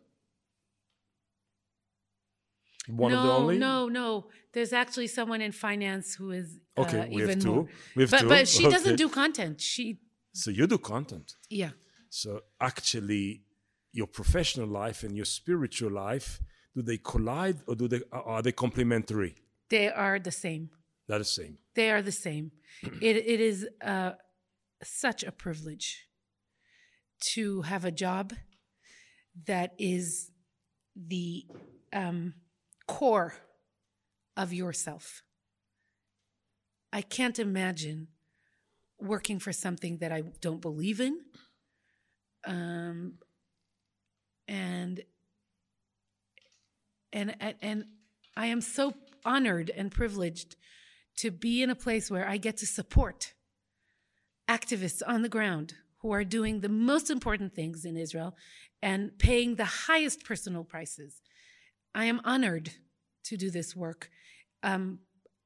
One 2.88 3.12
no, 3.12 3.18
of 3.18 3.24
the 3.24 3.32
only? 3.32 3.58
no, 3.58 3.88
no. 3.88 4.28
There's 4.52 4.74
actually 4.74 5.08
someone 5.08 5.42
in 5.42 5.52
finance 5.52 6.16
who 6.16 6.32
is 6.32 6.60
uh, 6.78 6.82
Okay, 6.82 7.08
we 7.12 7.22
have 7.22 7.30
even 7.30 7.40
two. 7.40 7.54
more. 7.54 7.68
We 7.96 8.04
have 8.04 8.12
but 8.12 8.20
two. 8.22 8.28
but 8.28 8.48
she 8.48 8.64
doesn't 8.70 8.98
do 8.98 9.08
content. 9.08 9.62
She 9.62 10.00
So 10.34 10.52
you 10.52 10.68
do 10.68 10.78
content. 10.78 11.36
yeah. 11.50 11.72
So 12.10 12.42
actually, 12.60 13.43
your 13.94 14.08
professional 14.08 14.68
life 14.68 15.04
and 15.04 15.16
your 15.16 15.26
spiritual 15.26 15.92
life, 15.92 16.42
do 16.76 16.82
they 16.82 16.98
collide 16.98 17.60
or 17.68 17.76
do 17.76 17.88
they 17.88 18.02
are 18.12 18.42
they 18.42 18.52
complementary? 18.52 19.36
They 19.70 19.90
are 19.90 20.20
the 20.20 20.32
same. 20.32 20.72
They're 21.08 21.20
the 21.20 21.26
same. 21.26 21.58
They 21.76 21.92
are 21.92 22.02
the 22.02 22.12
same. 22.12 22.52
it, 23.02 23.16
it 23.18 23.40
is 23.40 23.68
uh, 23.82 24.14
such 24.84 25.24
a 25.24 25.32
privilege 25.32 26.08
to 27.34 27.62
have 27.62 27.86
a 27.86 27.92
job 27.92 28.34
that 29.46 29.74
is 29.78 30.32
the 30.96 31.46
um, 31.92 32.34
core 32.88 33.34
of 34.36 34.54
yourself. 34.54 35.24
I 36.92 37.02
can't 37.02 37.40
imagine 37.40 38.08
working 39.00 39.40
for 39.40 39.52
something 39.52 39.98
that 39.98 40.12
I 40.12 40.24
don't 40.42 40.62
believe 40.62 41.00
in. 41.00 41.20
Um, 42.46 43.16
and 44.48 45.02
and 47.12 47.36
and 47.62 47.86
I 48.36 48.48
am 48.48 48.62
so 48.62 48.94
honored 49.26 49.70
and 49.70 49.92
privileged 49.92 50.56
to 51.18 51.32
be 51.32 51.62
in 51.62 51.70
a 51.70 51.76
place 51.76 52.10
where 52.10 52.28
I 52.28 52.38
get 52.38 52.58
to 52.58 52.66
support 52.66 53.34
activists 54.50 55.02
on 55.06 55.22
the 55.22 55.30
ground 55.30 55.76
who 56.02 56.12
are 56.12 56.24
doing 56.24 56.60
the 56.60 56.70
most 56.70 57.10
important 57.10 57.54
things 57.54 57.86
in 57.86 57.96
Israel 57.96 58.36
and 58.82 59.18
paying 59.18 59.56
the 59.56 59.66
highest 59.66 60.26
personal 60.26 60.64
prices. 60.64 61.22
I 61.96 62.06
am 62.06 62.20
honored 62.26 62.72
to 63.26 63.38
do 63.38 63.50
this 63.50 63.76
work. 63.76 64.10
Um, 64.64 65.00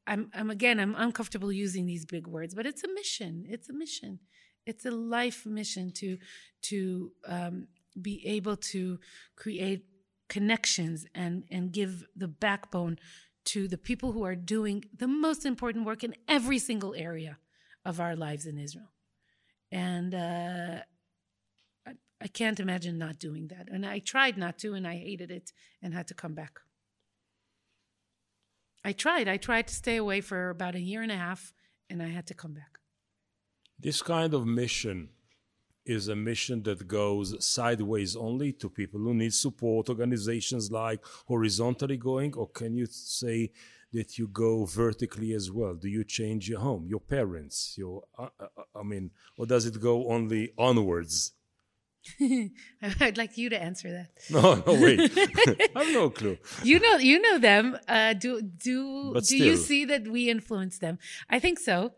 I'm, 0.07 0.31
I'm 0.33 0.49
again, 0.49 0.79
I'm 0.79 0.95
uncomfortable 0.97 1.51
using 1.51 1.85
these 1.85 2.05
big 2.05 2.27
words, 2.27 2.55
but 2.55 2.65
it's 2.65 2.83
a 2.83 2.93
mission. 2.93 3.45
It's 3.47 3.69
a 3.69 3.73
mission. 3.73 4.19
It's 4.65 4.85
a 4.85 4.91
life 4.91 5.45
mission 5.45 5.91
to 5.93 6.17
to 6.63 7.11
um, 7.27 7.67
be 8.01 8.25
able 8.27 8.57
to 8.57 8.99
create 9.35 9.85
connections 10.29 11.05
and 11.15 11.43
and 11.49 11.71
give 11.71 12.05
the 12.15 12.27
backbone 12.27 12.97
to 13.45 13.67
the 13.67 13.77
people 13.77 14.11
who 14.11 14.23
are 14.23 14.35
doing 14.35 14.83
the 14.95 15.07
most 15.07 15.45
important 15.45 15.85
work 15.85 16.03
in 16.03 16.13
every 16.27 16.59
single 16.59 16.93
area 16.95 17.37
of 17.85 18.01
our 18.01 18.15
lives 18.15 18.45
in 18.45 18.57
Israel. 18.57 18.91
And 19.71 20.13
uh, 20.13 20.81
I, 21.87 21.91
I 22.21 22.27
can't 22.27 22.59
imagine 22.59 22.97
not 22.97 23.19
doing 23.19 23.47
that. 23.47 23.69
And 23.71 23.85
I 23.85 23.99
tried 23.99 24.37
not 24.37 24.57
to, 24.59 24.73
and 24.73 24.85
I 24.85 24.97
hated 24.97 25.31
it 25.31 25.53
and 25.81 25.93
had 25.93 26.07
to 26.07 26.13
come 26.13 26.33
back. 26.33 26.59
I 28.83 28.91
tried. 28.91 29.29
I 29.29 29.37
tried 29.37 29.67
to 29.69 29.73
stay 29.73 29.95
away 29.95 30.19
for 30.19 30.49
about 30.49 30.75
a 30.75 30.81
year 30.81 31.01
and 31.01 31.11
a 31.11 31.17
half, 31.17 31.53
and 31.89 32.03
I 32.03 32.09
had 32.09 32.27
to 32.27 32.33
come 32.33 32.53
back. 32.53 32.79
This 33.79 34.01
kind 34.01 34.33
of 34.33 34.45
mission 34.45 35.09
is 35.87 36.07
a 36.07 36.15
mission 36.15 36.63
that 36.63 36.87
goes 36.87 37.35
sideways 37.45 38.15
only 38.15 38.51
to 38.53 38.69
people 38.69 38.99
who 38.99 39.13
need 39.13 39.33
support, 39.33 39.89
organizations 39.89 40.71
like 40.71 41.03
horizontally 41.25 41.97
going, 41.97 42.33
or 42.35 42.47
can 42.49 42.75
you 42.75 42.85
say 42.85 43.51
that 43.93 44.17
you 44.17 44.27
go 44.27 44.65
vertically 44.65 45.33
as 45.33 45.49
well? 45.51 45.73
Do 45.73 45.87
you 45.87 46.03
change 46.03 46.49
your 46.49 46.59
home, 46.59 46.85
your 46.87 46.99
parents, 46.99 47.75
your, 47.77 48.03
uh, 48.17 48.27
uh, 48.39 48.47
I 48.75 48.83
mean, 48.83 49.11
or 49.37 49.45
does 49.45 49.65
it 49.65 49.79
go 49.79 50.09
only 50.09 50.51
onwards? 50.57 51.31
I'd 53.01 53.17
like 53.17 53.37
you 53.37 53.49
to 53.49 53.61
answer 53.61 53.91
that. 53.91 54.09
No, 54.29 54.55
no, 54.65 54.81
wait. 54.81 54.99
I 55.75 55.83
have 55.83 55.93
no 55.93 56.09
clue. 56.09 56.37
You 56.63 56.79
know, 56.79 56.97
you 56.97 57.19
know 57.19 57.37
them. 57.37 57.77
Uh, 57.87 58.13
do 58.13 58.41
do 58.41 59.11
But 59.13 59.25
do 59.25 59.37
you 59.37 59.55
see 59.57 59.85
that 59.85 60.07
we 60.07 60.29
influence 60.29 60.79
them? 60.79 60.99
I 61.29 61.39
think 61.39 61.59
so. 61.59 61.93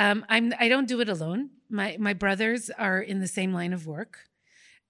Um, 0.00 0.24
I'm. 0.30 0.54
I 0.58 0.68
don't 0.70 0.88
do 0.88 1.00
it 1.00 1.10
alone. 1.10 1.50
My 1.68 1.96
my 2.00 2.14
brothers 2.14 2.70
are 2.70 3.00
in 3.00 3.20
the 3.20 3.26
same 3.28 3.52
line 3.52 3.74
of 3.74 3.86
work, 3.86 4.20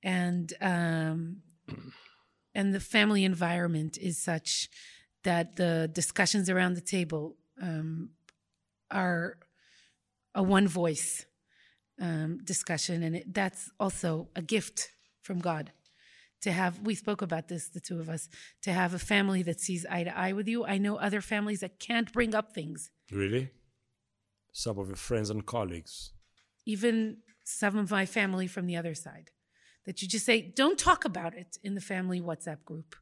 and 0.04 0.52
um, 0.60 1.42
and 2.54 2.72
the 2.72 2.78
family 2.78 3.24
environment 3.24 3.98
is 4.00 4.18
such 4.18 4.68
that 5.24 5.56
the 5.56 5.90
discussions 5.92 6.48
around 6.48 6.74
the 6.74 6.80
table 6.80 7.36
um, 7.60 8.10
are 8.88 9.36
a 10.32 10.44
one 10.44 10.68
voice 10.68 11.26
um, 12.00 12.38
discussion, 12.44 13.02
and 13.02 13.16
it, 13.16 13.34
that's 13.34 13.68
also 13.80 14.28
a 14.36 14.42
gift 14.42 14.90
from 15.22 15.40
God. 15.40 15.72
To 16.42 16.52
have, 16.52 16.78
we 16.80 16.94
spoke 16.94 17.20
about 17.20 17.48
this, 17.48 17.68
the 17.68 17.80
two 17.80 18.00
of 18.00 18.08
us, 18.08 18.30
to 18.62 18.72
have 18.72 18.94
a 18.94 18.98
family 18.98 19.42
that 19.42 19.60
sees 19.60 19.84
eye 19.84 20.04
to 20.04 20.16
eye 20.16 20.32
with 20.32 20.48
you. 20.48 20.64
I 20.64 20.78
know 20.78 20.96
other 20.96 21.20
families 21.20 21.60
that 21.60 21.78
can't 21.78 22.10
bring 22.14 22.34
up 22.34 22.54
things, 22.54 22.90
Really? 23.12 23.50
Some 24.52 24.78
of 24.78 24.88
your 24.88 24.96
friends 24.96 25.30
and 25.30 25.44
colleagues. 25.46 26.12
even 26.66 27.18
some 27.44 27.76
of 27.76 27.90
my 27.90 28.06
family 28.06 28.46
from 28.46 28.66
the 28.66 28.76
other 28.76 28.94
side, 28.94 29.30
that 29.86 30.02
you 30.02 30.06
just 30.08 30.26
say, 30.26 30.40
don't 30.54 30.78
talk 30.78 31.04
about 31.04 31.34
it 31.34 31.58
in 31.64 31.74
the 31.74 31.80
family 31.80 32.20
WhatsApp 32.20 32.64
group. 32.64 32.94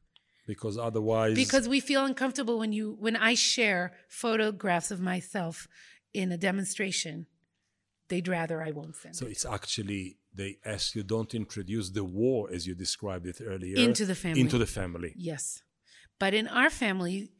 Because 0.47 0.77
otherwise, 0.77 1.35
Because 1.35 1.67
we 1.69 1.79
feel 1.79 2.03
uncomfortable 2.03 2.57
when 2.57 2.71
you, 2.73 2.95
when 2.99 3.15
I 3.15 3.35
share 3.35 3.93
photographs 4.07 4.89
of 4.89 4.99
myself 4.99 5.67
in 6.13 6.31
a 6.31 6.37
demonstration, 6.37 7.27
they'd 8.07 8.27
rather 8.27 8.63
I 8.63 8.71
won't 8.71 8.95
send 8.95 9.15
so 9.15 9.27
it. 9.27 9.31
it's 9.33 9.45
actually 9.45 10.17
they 10.33 10.57
ask 10.65 10.95
you 10.95 11.03
don't 11.03 11.33
introduce 11.35 11.89
the 11.91 12.03
war 12.03 12.49
as 12.51 12.65
you 12.65 12.73
described 12.73 13.27
it 13.27 13.37
earlier 13.45 13.75
Into 13.77 14.05
the 14.05 14.15
family. 14.15 14.41
Into 14.41 14.57
the 14.57 14.65
family. 14.65 15.13
Yes. 15.15 15.61
But 16.17 16.33
in 16.33 16.47
our 16.47 16.69
family, 16.71 17.31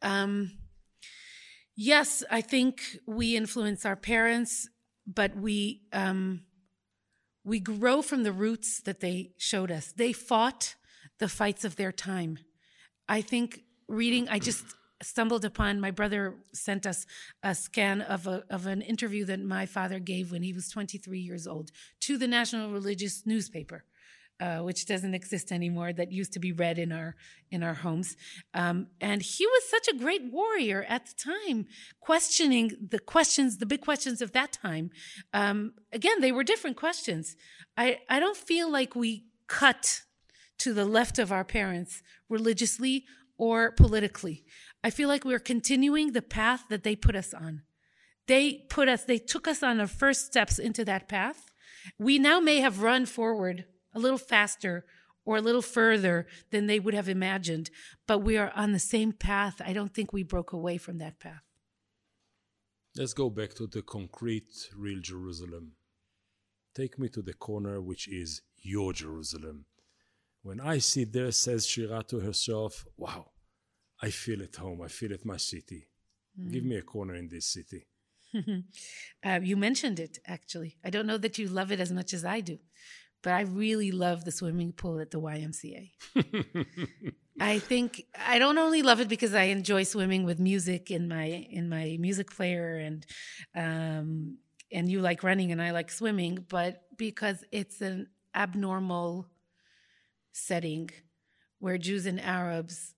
um, 0.00 0.52
yes, 1.76 2.24
I 2.30 2.40
think 2.40 2.98
we 3.06 3.36
influence 3.36 3.84
our 3.84 3.96
parents, 3.96 4.68
but 5.06 5.36
we 5.36 5.82
um, 5.92 6.42
we 7.44 7.60
grow 7.60 8.02
from 8.02 8.24
the 8.24 8.32
roots 8.32 8.80
that 8.80 9.00
they 9.00 9.30
showed 9.38 9.70
us. 9.70 9.92
They 9.92 10.12
fought 10.12 10.74
the 11.20 11.28
fights 11.28 11.64
of 11.64 11.76
their 11.76 11.92
time. 11.92 12.38
I 13.08 13.20
think 13.20 13.60
reading, 13.86 14.28
I 14.28 14.40
just 14.40 14.64
stumbled 15.02 15.44
upon 15.44 15.80
my 15.80 15.90
brother 15.90 16.34
sent 16.52 16.86
us 16.86 17.06
a 17.42 17.54
scan 17.54 18.00
of 18.00 18.26
a 18.26 18.44
of 18.50 18.66
an 18.66 18.80
interview 18.80 19.24
that 19.26 19.40
my 19.40 19.66
father 19.66 19.98
gave 19.98 20.32
when 20.32 20.42
he 20.42 20.52
was 20.52 20.70
23 20.70 21.18
years 21.18 21.46
old 21.46 21.70
to 22.00 22.16
the 22.16 22.26
National 22.26 22.72
Religious 22.72 23.26
Newspaper 23.26 23.84
uh, 24.40 24.58
which 24.58 24.86
doesn't 24.86 25.14
exist 25.14 25.50
anymore, 25.52 25.92
that 25.92 26.12
used 26.12 26.32
to 26.32 26.38
be 26.38 26.52
read 26.52 26.78
in 26.78 26.92
our 26.92 27.14
in 27.50 27.62
our 27.62 27.74
homes. 27.74 28.16
Um, 28.54 28.88
and 29.00 29.22
he 29.22 29.46
was 29.46 29.62
such 29.68 29.88
a 29.88 29.96
great 29.96 30.32
warrior 30.32 30.84
at 30.88 31.06
the 31.06 31.14
time, 31.14 31.66
questioning 32.00 32.72
the 32.90 32.98
questions, 32.98 33.58
the 33.58 33.66
big 33.66 33.80
questions 33.80 34.20
of 34.20 34.32
that 34.32 34.52
time. 34.52 34.90
Um, 35.32 35.72
again, 35.92 36.20
they 36.20 36.32
were 36.32 36.44
different 36.44 36.76
questions. 36.76 37.36
I 37.76 38.00
I 38.08 38.20
don't 38.20 38.36
feel 38.36 38.70
like 38.70 38.94
we 38.94 39.26
cut 39.46 40.02
to 40.58 40.72
the 40.72 40.84
left 40.84 41.18
of 41.18 41.30
our 41.32 41.44
parents 41.44 42.02
religiously 42.28 43.04
or 43.38 43.72
politically. 43.72 44.44
I 44.82 44.90
feel 44.90 45.08
like 45.08 45.24
we're 45.24 45.38
continuing 45.38 46.12
the 46.12 46.22
path 46.22 46.64
that 46.68 46.82
they 46.82 46.96
put 46.96 47.16
us 47.16 47.34
on. 47.34 47.62
They 48.26 48.64
put 48.68 48.88
us, 48.88 49.04
they 49.04 49.18
took 49.18 49.46
us 49.46 49.62
on 49.62 49.80
our 49.80 49.86
first 49.86 50.26
steps 50.26 50.58
into 50.58 50.84
that 50.84 51.08
path. 51.08 51.50
We 51.98 52.18
now 52.18 52.40
may 52.40 52.60
have 52.60 52.82
run 52.82 53.06
forward 53.06 53.64
a 53.96 53.98
little 53.98 54.18
faster 54.18 54.84
or 55.24 55.38
a 55.38 55.40
little 55.40 55.62
further 55.62 56.26
than 56.50 56.66
they 56.66 56.78
would 56.78 56.94
have 56.94 57.08
imagined, 57.08 57.70
but 58.06 58.18
we 58.18 58.36
are 58.38 58.52
on 58.54 58.72
the 58.72 58.78
same 58.78 59.12
path. 59.12 59.60
I 59.64 59.72
don't 59.72 59.92
think 59.92 60.12
we 60.12 60.22
broke 60.22 60.52
away 60.52 60.76
from 60.78 60.98
that 60.98 61.18
path. 61.18 61.42
Let's 62.96 63.12
go 63.12 63.28
back 63.28 63.54
to 63.54 63.66
the 63.66 63.82
concrete, 63.82 64.70
real 64.76 65.00
Jerusalem. 65.00 65.72
Take 66.74 66.98
me 66.98 67.08
to 67.08 67.22
the 67.22 67.34
corner 67.34 67.80
which 67.80 68.08
is 68.08 68.42
your 68.62 68.92
Jerusalem. 68.92 69.66
When 70.42 70.60
I 70.60 70.78
sit 70.78 71.12
there, 71.12 71.32
says 71.32 71.66
Shira 71.66 72.04
to 72.04 72.20
herself, 72.20 72.84
Wow, 72.96 73.32
I 74.00 74.10
feel 74.10 74.42
at 74.42 74.56
home. 74.56 74.80
I 74.82 74.88
feel 74.88 75.12
at 75.12 75.24
my 75.24 75.38
city. 75.38 75.88
Give 76.50 76.64
me 76.64 76.76
a 76.76 76.82
corner 76.82 77.14
in 77.14 77.28
this 77.28 77.46
city. 77.46 77.86
Uh, 79.24 79.40
you 79.42 79.56
mentioned 79.56 79.98
it, 79.98 80.18
actually. 80.26 80.76
I 80.84 80.90
don't 80.90 81.06
know 81.06 81.18
that 81.18 81.36
you 81.38 81.48
love 81.48 81.72
it 81.72 81.80
as 81.80 81.90
much 81.90 82.12
as 82.12 82.24
I 82.24 82.40
do, 82.40 82.58
but 83.26 83.34
I 83.34 83.40
really 83.40 83.90
love 83.90 84.24
the 84.24 84.30
swimming 84.30 84.70
pool 84.70 85.00
at 85.00 85.10
the 85.10 85.20
YMCA. 85.20 85.90
I 87.40 87.58
think 87.58 88.04
I 88.16 88.38
don't 88.38 88.56
only 88.56 88.82
love 88.82 89.00
it 89.00 89.08
because 89.08 89.34
I 89.34 89.46
enjoy 89.46 89.82
swimming 89.82 90.22
with 90.22 90.38
music 90.38 90.92
in 90.92 91.08
my 91.08 91.24
in 91.24 91.68
my 91.68 91.96
music 91.98 92.30
player 92.30 92.76
and 92.76 93.04
um, 93.56 94.38
and 94.70 94.88
you 94.88 95.00
like 95.00 95.24
running 95.24 95.50
and 95.50 95.60
I 95.60 95.72
like 95.72 95.90
swimming, 95.90 96.46
but 96.48 96.82
because 96.96 97.44
it's 97.50 97.80
an 97.80 98.06
abnormal 98.32 99.26
setting 100.30 100.90
where 101.58 101.78
Jews 101.78 102.06
and 102.06 102.20
Arabs 102.20 102.94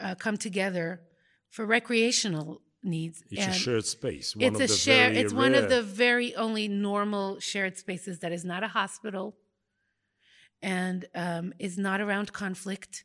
uh, 0.00 0.14
come 0.14 0.38
together 0.38 1.02
for 1.50 1.66
recreational 1.66 2.62
needs. 2.82 3.22
It's 3.30 3.46
a 3.46 3.52
shared 3.52 3.84
space. 3.84 4.36
One 4.36 4.44
it's 4.44 4.60
a 4.60 4.66
the 4.66 4.68
share. 4.68 5.10
very 5.10 5.20
It's 5.20 5.32
one 5.32 5.54
of 5.54 5.68
the 5.68 5.82
very 5.82 6.34
only 6.34 6.68
normal 6.68 7.40
shared 7.40 7.76
spaces 7.76 8.20
that 8.20 8.32
is 8.32 8.44
not 8.44 8.62
a 8.62 8.68
hospital, 8.68 9.36
and 10.62 11.06
um, 11.14 11.52
is 11.58 11.78
not 11.78 12.00
around 12.00 12.32
conflict. 12.32 13.04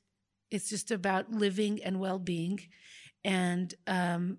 It's 0.51 0.69
just 0.69 0.91
about 0.91 1.31
living 1.31 1.83
and 1.83 1.99
well-being, 1.99 2.59
and 3.23 3.73
um, 3.87 4.37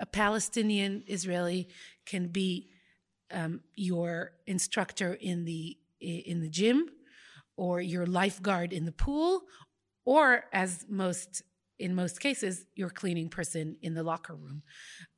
a 0.00 0.06
Palestinian 0.06 1.04
Israeli 1.06 1.68
can 2.06 2.28
be 2.28 2.70
um, 3.30 3.60
your 3.76 4.32
instructor 4.46 5.14
in 5.14 5.44
the 5.44 5.78
in 6.00 6.40
the 6.40 6.48
gym, 6.48 6.88
or 7.56 7.80
your 7.80 8.06
lifeguard 8.06 8.72
in 8.72 8.84
the 8.84 8.92
pool, 8.92 9.42
or 10.04 10.44
as 10.52 10.84
most 10.88 11.42
in 11.82 11.94
most 11.94 12.20
cases, 12.20 12.66
your 12.74 12.90
cleaning 12.90 13.28
person 13.28 13.76
in 13.82 13.94
the 13.94 14.02
locker 14.02 14.34
room. 14.34 14.62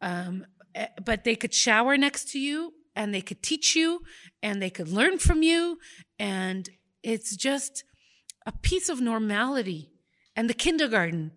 Um, 0.00 0.46
eh, 0.74 0.88
but 1.04 1.24
they 1.24 1.36
could 1.36 1.54
shower 1.54 1.96
next 1.96 2.30
to 2.32 2.40
you, 2.40 2.72
and 2.96 3.12
they 3.12 3.20
could 3.20 3.42
teach 3.42 3.76
you, 3.76 4.00
and 4.42 4.60
they 4.60 4.70
could 4.70 4.88
learn 4.88 5.18
from 5.18 5.42
you, 5.42 5.78
and 6.18 6.68
it's 7.02 7.36
just 7.36 7.84
a 8.46 8.52
piece 8.52 8.88
of 8.88 9.00
normality 9.00 9.90
and 10.36 10.48
the 10.48 10.54
kindergarten 10.54 11.32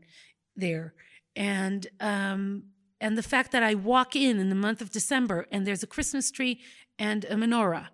there 0.55 0.93
and 1.35 1.87
um, 1.99 2.63
and 2.99 3.17
the 3.17 3.23
fact 3.23 3.51
that 3.51 3.63
I 3.63 3.75
walk 3.75 4.15
in 4.15 4.39
in 4.39 4.49
the 4.49 4.55
month 4.55 4.81
of 4.81 4.91
December 4.91 5.45
and 5.51 5.67
there's 5.67 5.83
a 5.83 5.87
Christmas 5.87 6.31
tree 6.31 6.59
and 6.97 7.25
a 7.25 7.35
menorah, 7.35 7.87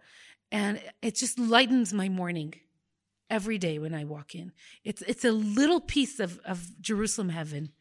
and 0.52 0.82
it 1.02 1.16
just 1.16 1.38
lightens 1.38 1.94
my 1.94 2.08
morning 2.08 2.54
every 3.34 3.58
day 3.58 3.80
when 3.80 3.96
I 3.96 4.04
walk 4.04 4.36
in. 4.36 4.52
It's 4.84 5.02
it's 5.02 5.26
a 5.26 5.32
little 5.32 5.82
piece 5.82 6.20
of 6.20 6.40
of 6.46 6.80
Jerusalem 6.80 7.30
heaven, 7.30 7.72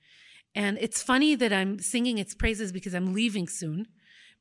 and 0.55 0.79
it's 0.81 1.03
funny 1.03 1.35
that 1.35 1.53
I'm 1.53 1.79
singing 1.79 2.17
its 2.19 2.35
praises 2.35 2.73
because 2.73 2.95
I'm 2.95 3.13
leaving 3.13 3.47
soon, 3.49 3.87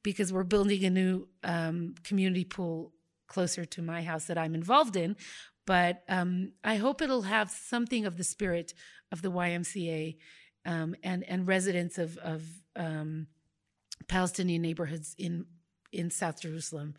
because 0.03 0.31
we're 0.31 0.51
building 0.55 0.85
a 0.85 0.89
new 0.89 1.27
um, 1.43 1.95
community 2.03 2.45
pool 2.45 2.93
closer 3.27 3.65
to 3.65 3.81
my 3.81 4.01
house 4.03 4.25
that 4.25 4.37
I'm 4.37 4.55
involved 4.55 4.95
in. 4.95 5.15
But 5.67 6.03
um, 6.09 6.53
I 6.63 6.75
hope 6.77 7.01
it'll 7.01 7.23
have 7.37 7.51
something 7.51 8.05
of 8.05 8.17
the 8.17 8.23
spirit 8.23 8.73
of 9.11 9.21
the 9.21 9.31
YMCA 9.31 10.17
um, 10.65 10.95
and 11.03 11.23
and 11.25 11.45
residents 11.45 11.97
of 11.97 12.17
of 12.19 12.41
um, 12.77 13.27
Palestinian 14.07 14.61
neighborhoods 14.61 15.13
in 15.17 15.45
in 15.91 16.09
South 16.09 16.41
Jerusalem 16.41 16.95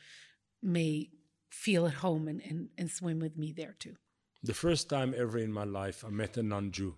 may 0.62 1.08
feel 1.50 1.86
at 1.86 1.94
home 1.94 2.28
and, 2.28 2.40
and, 2.42 2.68
and 2.78 2.90
swim 2.90 3.18
with 3.18 3.36
me 3.36 3.52
there 3.52 3.74
too. 3.78 3.96
The 4.42 4.54
first 4.54 4.88
time 4.88 5.14
ever 5.16 5.38
in 5.38 5.52
my 5.52 5.64
life 5.64 6.04
I 6.04 6.10
met 6.10 6.36
a 6.36 6.42
non-Jew 6.42 6.94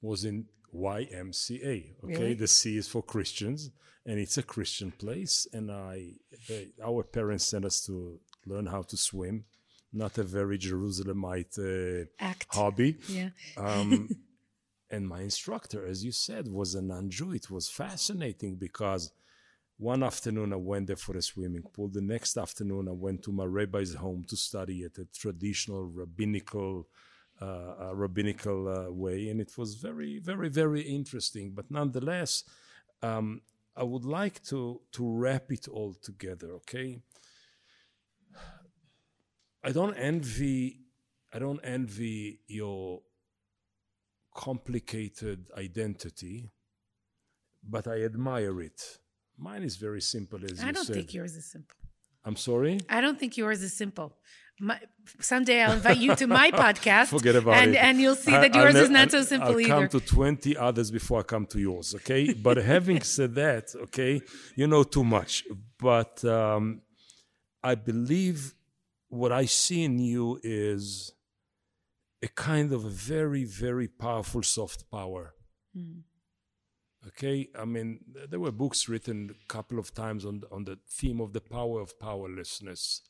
was 0.00 0.24
in 0.24 0.46
YMCA. 0.74 1.94
Okay, 2.04 2.12
Really? 2.22 2.34
the 2.34 2.48
C 2.48 2.76
is 2.76 2.88
for 2.88 3.02
Christians, 3.02 3.70
and 4.04 4.18
it's 4.18 4.36
a 4.38 4.42
Christian 4.42 4.90
place. 4.90 5.46
And 5.52 5.70
I, 5.70 6.12
they, 6.48 6.68
our 6.84 7.02
parents 7.02 7.44
sent 7.44 7.64
us 7.64 7.80
to 7.86 8.18
learn 8.46 8.66
how 8.66 8.82
to 8.82 8.96
swim. 8.96 9.44
Not 9.92 10.18
a 10.18 10.22
very 10.22 10.58
Jerusalemite 10.58 11.58
uh, 11.58 12.06
Act. 12.18 12.46
hobby. 12.54 12.96
Yeah. 13.08 13.30
Um, 13.56 14.08
and 14.90 15.06
my 15.06 15.20
instructor, 15.20 15.86
as 15.86 16.02
you 16.04 16.12
said, 16.12 16.48
was 16.48 16.74
a 16.74 16.82
non-Jew. 16.82 17.32
It 17.32 17.50
was 17.50 17.68
fascinating 17.68 18.56
because 18.56 19.12
one 19.82 20.04
afternoon 20.04 20.52
I 20.52 20.56
went 20.56 20.86
there 20.86 20.96
for 20.96 21.16
a 21.16 21.22
swimming 21.22 21.64
pool. 21.74 21.88
The 21.88 22.00
next 22.00 22.38
afternoon 22.38 22.88
I 22.88 22.92
went 22.92 23.24
to 23.24 23.32
my 23.32 23.44
rabbi's 23.44 23.94
home 23.94 24.24
to 24.28 24.36
study 24.36 24.84
at 24.84 24.96
a 24.98 25.06
traditional 25.06 25.82
rabbinical, 25.82 26.86
uh, 27.40 27.44
uh, 27.44 27.94
rabbinical 27.94 28.68
uh, 28.68 28.92
way, 28.92 29.28
and 29.28 29.40
it 29.40 29.58
was 29.58 29.74
very, 29.74 30.20
very, 30.20 30.48
very 30.48 30.82
interesting. 30.82 31.52
But 31.52 31.68
nonetheless, 31.68 32.44
um, 33.02 33.42
I 33.76 33.82
would 33.82 34.04
like 34.04 34.44
to 34.44 34.82
to 34.92 35.02
wrap 35.04 35.50
it 35.50 35.66
all 35.66 35.94
together. 35.94 36.52
Okay. 36.60 37.00
I 39.64 39.72
don't 39.72 39.94
envy. 39.94 40.78
I 41.34 41.40
don't 41.40 41.60
envy 41.64 42.38
your 42.46 43.02
complicated 44.34 45.46
identity, 45.56 46.52
but 47.68 47.88
I 47.88 48.04
admire 48.04 48.60
it. 48.60 49.01
Mine 49.38 49.62
is 49.64 49.76
very 49.76 50.00
simple, 50.00 50.38
as 50.44 50.58
you 50.58 50.64
I 50.64 50.66
you 50.68 50.72
don't 50.72 50.84
said. 50.84 50.96
think 50.96 51.14
yours 51.14 51.34
is 51.36 51.50
simple. 51.50 51.76
I'm 52.24 52.36
sorry. 52.36 52.78
I 52.88 53.00
don't 53.00 53.18
think 53.18 53.36
yours 53.36 53.62
is 53.62 53.72
simple. 53.76 54.16
My, 54.60 54.78
someday 55.18 55.60
I'll 55.62 55.72
invite 55.72 55.96
you 55.98 56.14
to 56.14 56.26
my 56.28 56.50
podcast. 56.64 57.08
Forget 57.08 57.34
about 57.34 57.54
and, 57.54 57.74
it. 57.74 57.78
And 57.78 58.00
you'll 58.00 58.14
see 58.14 58.32
I- 58.32 58.42
that 58.42 58.54
I'll 58.56 58.62
yours 58.64 58.76
is 58.76 58.90
not 58.90 59.10
so 59.10 59.18
I'll- 59.18 59.24
simple 59.24 59.48
I'll 59.52 59.60
either. 59.60 59.88
come 59.88 59.88
to 59.88 60.00
20 60.00 60.56
others 60.56 60.90
before 60.92 61.20
I 61.20 61.22
come 61.24 61.46
to 61.46 61.58
yours, 61.58 61.94
okay? 61.96 62.32
But 62.32 62.58
having 62.74 63.00
said 63.02 63.34
that, 63.34 63.74
okay, 63.84 64.20
you 64.54 64.66
know 64.68 64.84
too 64.84 65.02
much. 65.02 65.44
But 65.78 66.24
um, 66.24 66.82
I 67.64 67.74
believe 67.74 68.54
what 69.08 69.32
I 69.32 69.46
see 69.46 69.82
in 69.82 69.98
you 69.98 70.38
is 70.44 71.12
a 72.22 72.28
kind 72.28 72.72
of 72.72 72.84
a 72.84 72.88
very, 72.90 73.42
very 73.44 73.88
powerful 73.88 74.42
soft 74.44 74.88
power. 74.92 75.34
Okay, 77.08 77.48
I 77.58 77.64
mean, 77.64 78.00
there 78.30 78.38
were 78.38 78.52
books 78.52 78.88
written 78.88 79.30
a 79.30 79.46
couple 79.52 79.78
of 79.78 79.92
times 79.92 80.24
on 80.24 80.42
on 80.52 80.64
the 80.64 80.78
theme 80.88 81.20
of 81.20 81.32
the 81.32 81.40
power 81.40 81.80
of 81.80 81.98
powerlessness. 81.98 83.02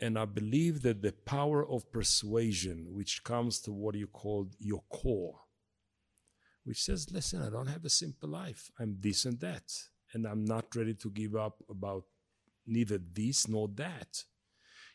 And 0.00 0.18
I 0.18 0.26
believe 0.26 0.82
that 0.82 1.00
the 1.00 1.12
power 1.12 1.66
of 1.66 1.90
persuasion, 1.90 2.88
which 2.90 3.24
comes 3.24 3.60
to 3.60 3.72
what 3.72 3.94
you 3.94 4.08
call 4.08 4.50
your 4.58 4.82
core, 4.90 5.40
which 6.64 6.82
says, 6.82 7.10
listen, 7.12 7.40
I 7.40 7.48
don't 7.48 7.68
have 7.68 7.84
a 7.84 7.90
simple 7.90 8.28
life. 8.28 8.70
I'm 8.78 8.96
this 9.00 9.24
and 9.24 9.40
that. 9.40 9.72
And 10.12 10.26
I'm 10.26 10.44
not 10.44 10.74
ready 10.74 10.94
to 10.94 11.10
give 11.10 11.34
up 11.34 11.62
about 11.70 12.04
neither 12.66 12.98
this 12.98 13.48
nor 13.48 13.68
that, 13.76 14.24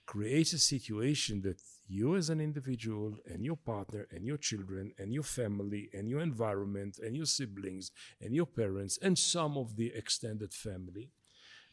creates 0.05 0.53
a 0.53 0.59
situation 0.59 1.41
that 1.41 1.61
you 1.91 2.15
as 2.15 2.29
an 2.29 2.39
individual 2.39 3.17
and 3.25 3.43
your 3.43 3.57
partner 3.57 4.07
and 4.11 4.25
your 4.25 4.37
children 4.37 4.93
and 4.97 5.13
your 5.13 5.23
family 5.23 5.89
and 5.93 6.09
your 6.09 6.21
environment 6.21 6.97
and 7.03 7.15
your 7.17 7.25
siblings 7.25 7.91
and 8.21 8.33
your 8.33 8.45
parents 8.45 8.97
and 9.01 9.17
some 9.19 9.57
of 9.57 9.75
the 9.75 9.91
extended 9.93 10.53
family 10.53 11.11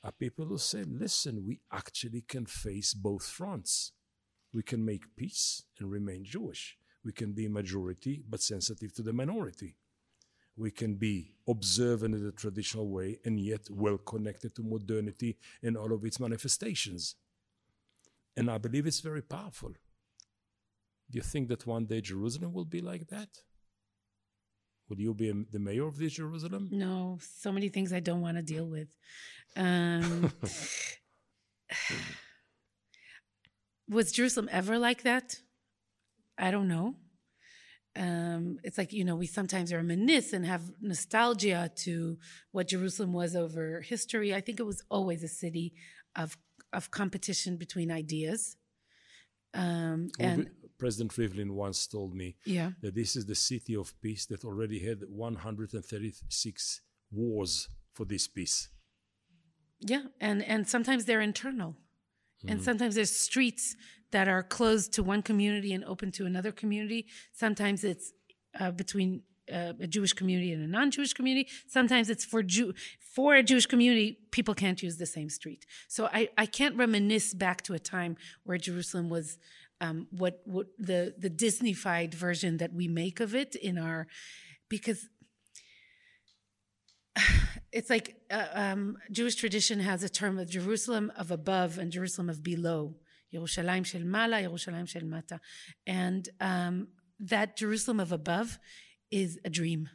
are 0.02 0.12
people 0.12 0.44
who 0.46 0.58
say, 0.58 0.82
listen, 0.84 1.44
we 1.46 1.60
actually 1.72 2.22
can 2.22 2.46
face 2.46 2.94
both 2.94 3.26
fronts. 3.26 3.92
We 4.52 4.62
can 4.62 4.84
make 4.84 5.16
peace 5.16 5.64
and 5.78 5.90
remain 5.90 6.24
Jewish. 6.24 6.76
We 7.04 7.12
can 7.12 7.32
be 7.32 7.46
majority 7.48 8.22
but 8.28 8.42
sensitive 8.42 8.92
to 8.94 9.02
the 9.02 9.12
minority. 9.12 9.76
We 10.56 10.72
can 10.72 10.94
be 10.94 11.34
observant 11.46 12.16
in 12.16 12.24
the 12.24 12.32
traditional 12.32 12.88
way 12.88 13.20
and 13.24 13.38
yet 13.38 13.68
well 13.70 13.98
connected 13.98 14.56
to 14.56 14.62
modernity 14.62 15.36
and 15.62 15.76
all 15.76 15.92
of 15.92 16.04
its 16.04 16.18
manifestations. 16.18 17.14
And 18.36 18.50
I 18.50 18.58
believe 18.58 18.86
it's 18.86 19.00
very 19.00 19.22
powerful. 19.22 19.74
Do 21.10 21.16
you 21.16 21.22
think 21.22 21.48
that 21.48 21.66
one 21.66 21.86
day 21.86 22.00
Jerusalem 22.00 22.52
will 22.52 22.64
be 22.64 22.80
like 22.80 23.08
that? 23.08 23.28
Would 24.88 24.98
you 24.98 25.14
be 25.14 25.32
the 25.50 25.58
mayor 25.58 25.86
of 25.86 25.98
this 25.98 26.14
Jerusalem? 26.14 26.68
No, 26.70 27.18
so 27.20 27.52
many 27.52 27.68
things 27.68 27.92
I 27.92 28.00
don't 28.00 28.22
want 28.22 28.36
to 28.36 28.42
deal 28.42 28.66
with. 28.66 28.88
Um, 29.56 30.32
was 33.88 34.12
Jerusalem 34.12 34.48
ever 34.50 34.78
like 34.78 35.02
that? 35.02 35.36
I 36.38 36.50
don't 36.50 36.68
know. 36.68 36.96
Um, 37.96 38.58
it's 38.62 38.78
like, 38.78 38.92
you 38.92 39.04
know, 39.04 39.16
we 39.16 39.26
sometimes 39.26 39.72
reminisce 39.72 40.32
and 40.32 40.46
have 40.46 40.62
nostalgia 40.80 41.70
to 41.76 42.18
what 42.52 42.68
Jerusalem 42.68 43.12
was 43.12 43.34
over 43.34 43.80
history. 43.80 44.34
I 44.34 44.40
think 44.40 44.60
it 44.60 44.66
was 44.66 44.84
always 44.88 45.24
a 45.24 45.28
city 45.28 45.74
of, 46.14 46.36
of 46.72 46.90
competition 46.90 47.56
between 47.56 47.90
ideas. 47.90 48.56
Um, 49.52 50.10
and 50.20 50.50
President 50.78 51.12
Rivlin 51.12 51.50
once 51.50 51.86
told 51.86 52.14
me 52.14 52.36
yeah, 52.44 52.70
that 52.82 52.94
this 52.94 53.16
is 53.16 53.26
the 53.26 53.34
city 53.34 53.74
of 53.76 54.00
peace 54.00 54.26
that 54.26 54.44
already 54.44 54.78
had 54.78 55.00
136 55.08 56.80
wars 57.10 57.68
for 57.92 58.04
this 58.04 58.28
peace. 58.28 58.68
Yeah, 59.80 60.04
and 60.20 60.42
and 60.44 60.68
sometimes 60.68 61.04
they're 61.04 61.20
internal, 61.20 61.76
and 62.46 62.62
sometimes 62.62 62.94
there's 62.94 63.14
streets 63.14 63.76
that 64.10 64.28
are 64.28 64.42
closed 64.42 64.92
to 64.94 65.02
one 65.02 65.22
community 65.22 65.72
and 65.72 65.84
open 65.84 66.10
to 66.12 66.26
another 66.26 66.52
community. 66.52 67.06
Sometimes 67.32 67.84
it's 67.84 68.12
uh, 68.58 68.70
between 68.70 69.22
uh, 69.52 69.72
a 69.80 69.86
Jewish 69.86 70.12
community 70.12 70.52
and 70.52 70.62
a 70.62 70.66
non-Jewish 70.66 71.12
community. 71.12 71.48
Sometimes 71.68 72.10
it's 72.10 72.24
for 72.24 72.42
Jew 72.42 72.74
for 73.14 73.34
a 73.34 73.42
Jewish 73.42 73.66
community. 73.66 74.18
People 74.30 74.54
can't 74.54 74.82
use 74.82 74.96
the 74.96 75.06
same 75.06 75.28
street. 75.28 75.66
So 75.88 76.06
I 76.12 76.28
I 76.36 76.46
can't 76.46 76.76
reminisce 76.76 77.34
back 77.34 77.62
to 77.62 77.74
a 77.74 77.78
time 77.78 78.16
where 78.44 78.58
Jerusalem 78.58 79.08
was. 79.08 79.38
Um, 79.80 80.08
what 80.10 80.40
what 80.44 80.66
the 80.78 81.14
the 81.16 81.30
Disneyfied 81.30 82.14
version 82.14 82.56
that 82.56 82.72
we 82.72 82.88
make 82.88 83.20
of 83.20 83.34
it 83.34 83.54
in 83.54 83.78
our 83.78 84.08
because 84.68 85.08
it's 87.72 87.90
like 87.90 88.16
uh, 88.30 88.46
um, 88.52 88.98
Jewish 89.10 89.36
tradition 89.36 89.80
has 89.80 90.02
a 90.02 90.08
term 90.08 90.38
of 90.38 90.48
Jerusalem 90.48 91.12
of 91.16 91.30
above 91.30 91.78
and 91.78 91.92
Jerusalem 91.92 92.28
of 92.28 92.42
below. 92.42 92.94
Yerushalayim 93.34 93.84
shel 93.84 94.02
mala, 94.02 94.36
Yerushalayim 94.36 94.88
shel 94.88 95.04
mata. 95.04 95.40
And 95.86 96.28
um, 96.40 96.88
that 97.20 97.56
Jerusalem 97.56 98.00
of 98.00 98.12
above 98.12 98.58
is 99.10 99.38
a 99.44 99.50
dream. 99.50 99.88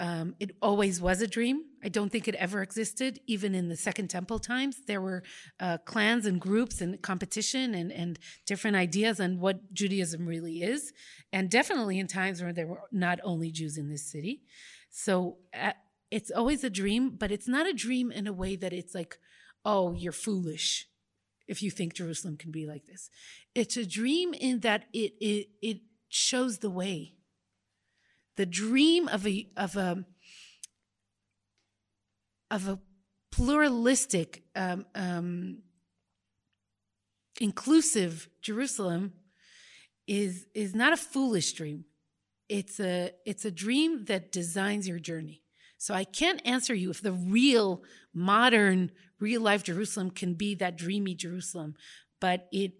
Um, 0.00 0.36
it 0.38 0.54
always 0.62 1.00
was 1.00 1.20
a 1.22 1.26
dream. 1.26 1.64
I 1.82 1.88
don't 1.88 2.10
think 2.10 2.28
it 2.28 2.36
ever 2.36 2.62
existed, 2.62 3.20
even 3.26 3.54
in 3.54 3.68
the 3.68 3.76
Second 3.76 4.08
Temple 4.08 4.38
times. 4.38 4.82
There 4.86 5.00
were 5.00 5.24
uh, 5.58 5.78
clans 5.78 6.24
and 6.24 6.40
groups 6.40 6.80
and 6.80 7.00
competition 7.02 7.74
and, 7.74 7.90
and 7.90 8.18
different 8.46 8.76
ideas 8.76 9.18
on 9.18 9.40
what 9.40 9.72
Judaism 9.74 10.24
really 10.26 10.62
is. 10.62 10.92
And 11.32 11.50
definitely 11.50 11.98
in 11.98 12.06
times 12.06 12.40
where 12.40 12.52
there 12.52 12.68
were 12.68 12.82
not 12.92 13.18
only 13.24 13.50
Jews 13.50 13.76
in 13.76 13.88
this 13.88 14.06
city. 14.10 14.42
So 14.90 15.38
uh, 15.52 15.72
it's 16.10 16.30
always 16.30 16.62
a 16.62 16.70
dream, 16.70 17.16
but 17.18 17.32
it's 17.32 17.48
not 17.48 17.66
a 17.66 17.72
dream 17.72 18.12
in 18.12 18.26
a 18.26 18.32
way 18.32 18.54
that 18.56 18.72
it's 18.72 18.94
like, 18.94 19.18
oh, 19.64 19.94
you're 19.94 20.12
foolish 20.12 20.86
if 21.48 21.62
you 21.62 21.70
think 21.70 21.94
Jerusalem 21.94 22.36
can 22.36 22.52
be 22.52 22.66
like 22.66 22.86
this. 22.86 23.10
It's 23.54 23.76
a 23.76 23.86
dream 23.86 24.34
in 24.34 24.60
that 24.60 24.84
it 24.92 25.14
it 25.20 25.48
it 25.60 25.80
shows 26.08 26.58
the 26.58 26.70
way. 26.70 27.14
The 28.38 28.46
dream 28.46 29.08
of 29.08 29.26
a 29.26 29.48
of 29.56 29.76
a 29.76 30.04
of 32.52 32.68
a 32.68 32.78
pluralistic, 33.32 34.44
um, 34.54 34.86
um, 34.94 35.58
inclusive 37.40 38.28
Jerusalem 38.40 39.12
is 40.06 40.46
is 40.54 40.72
not 40.72 40.92
a 40.92 40.96
foolish 40.96 41.52
dream. 41.52 41.84
it's 42.48 42.78
a 42.78 43.10
it's 43.26 43.44
a 43.44 43.50
dream 43.50 44.04
that 44.04 44.30
designs 44.30 44.86
your 44.86 45.00
journey. 45.00 45.42
So 45.76 45.92
I 45.92 46.04
can't 46.04 46.40
answer 46.46 46.74
you 46.74 46.90
if 46.90 47.02
the 47.02 47.12
real 47.12 47.82
modern 48.14 48.92
real 49.18 49.40
life 49.40 49.64
Jerusalem 49.64 50.12
can 50.12 50.34
be 50.34 50.54
that 50.54 50.78
dreamy 50.78 51.16
Jerusalem, 51.16 51.74
but 52.20 52.46
it 52.52 52.74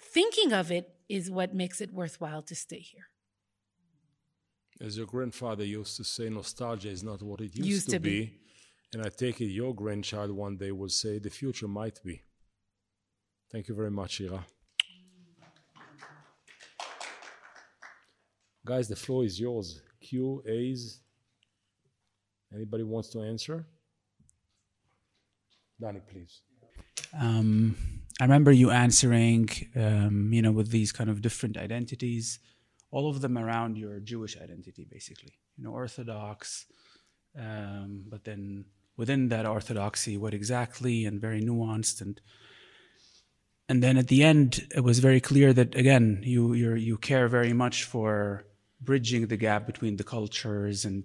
thinking 0.00 0.54
of 0.54 0.72
it 0.72 0.88
is 1.06 1.30
what 1.30 1.54
makes 1.54 1.82
it 1.82 1.92
worthwhile 1.92 2.40
to 2.44 2.54
stay 2.54 2.80
here. 2.80 3.08
As 4.80 4.96
your 4.96 5.06
grandfather 5.06 5.64
used 5.64 5.96
to 5.98 6.04
say, 6.04 6.28
nostalgia 6.28 6.88
is 6.90 7.02
not 7.02 7.22
what 7.22 7.40
it 7.40 7.54
used, 7.56 7.68
Used 7.68 7.86
to, 7.86 7.92
to 7.92 8.00
be. 8.00 8.10
be. 8.26 8.38
And 8.92 9.02
I 9.04 9.08
take 9.08 9.40
it 9.40 9.46
your 9.46 9.74
grandchild 9.74 10.30
one 10.30 10.56
day 10.56 10.72
will 10.72 10.88
say, 10.88 11.18
the 11.18 11.30
future 11.30 11.68
might 11.68 12.00
be. 12.04 12.22
Thank 13.50 13.68
you 13.68 13.74
very 13.74 13.90
much, 13.90 14.12
Shira. 14.12 14.44
Guys, 18.66 18.88
the 18.88 18.96
floor 18.96 19.24
is 19.24 19.38
yours. 19.38 19.80
Q, 20.00 20.42
A's. 20.46 21.00
Anybody 22.52 22.82
wants 22.82 23.08
to 23.10 23.20
answer? 23.20 23.66
Danny, 25.80 26.00
please. 26.08 26.40
Um, 27.20 27.76
I 28.20 28.24
remember 28.24 28.52
you 28.52 28.70
answering, 28.70 29.48
um, 29.76 30.32
you 30.32 30.40
know, 30.40 30.52
with 30.52 30.70
these 30.70 30.92
kind 30.92 31.10
of 31.10 31.20
different 31.20 31.56
identities, 31.56 32.38
all 32.94 33.06
of 33.10 33.20
them 33.20 33.36
around 33.36 33.76
your 33.76 33.96
Jewish 34.00 34.34
identity, 34.46 34.84
basically. 34.96 35.34
You 35.56 35.64
know, 35.64 35.72
Orthodox, 35.82 36.66
um, 37.46 38.04
but 38.12 38.22
then 38.24 38.66
within 38.96 39.28
that 39.28 39.46
orthodoxy, 39.46 40.16
what 40.16 40.34
exactly, 40.34 41.04
and 41.04 41.20
very 41.20 41.42
nuanced, 41.42 42.00
and 42.00 42.20
and 43.68 43.82
then 43.82 43.96
at 43.96 44.08
the 44.08 44.22
end, 44.22 44.68
it 44.78 44.84
was 44.84 44.98
very 45.08 45.20
clear 45.20 45.52
that 45.52 45.74
again, 45.74 46.06
you 46.22 46.52
you 46.52 46.74
you 46.74 46.96
care 46.96 47.28
very 47.28 47.52
much 47.52 47.84
for 47.84 48.46
bridging 48.80 49.26
the 49.26 49.42
gap 49.46 49.66
between 49.66 49.96
the 49.96 50.04
cultures, 50.16 50.84
and 50.84 51.04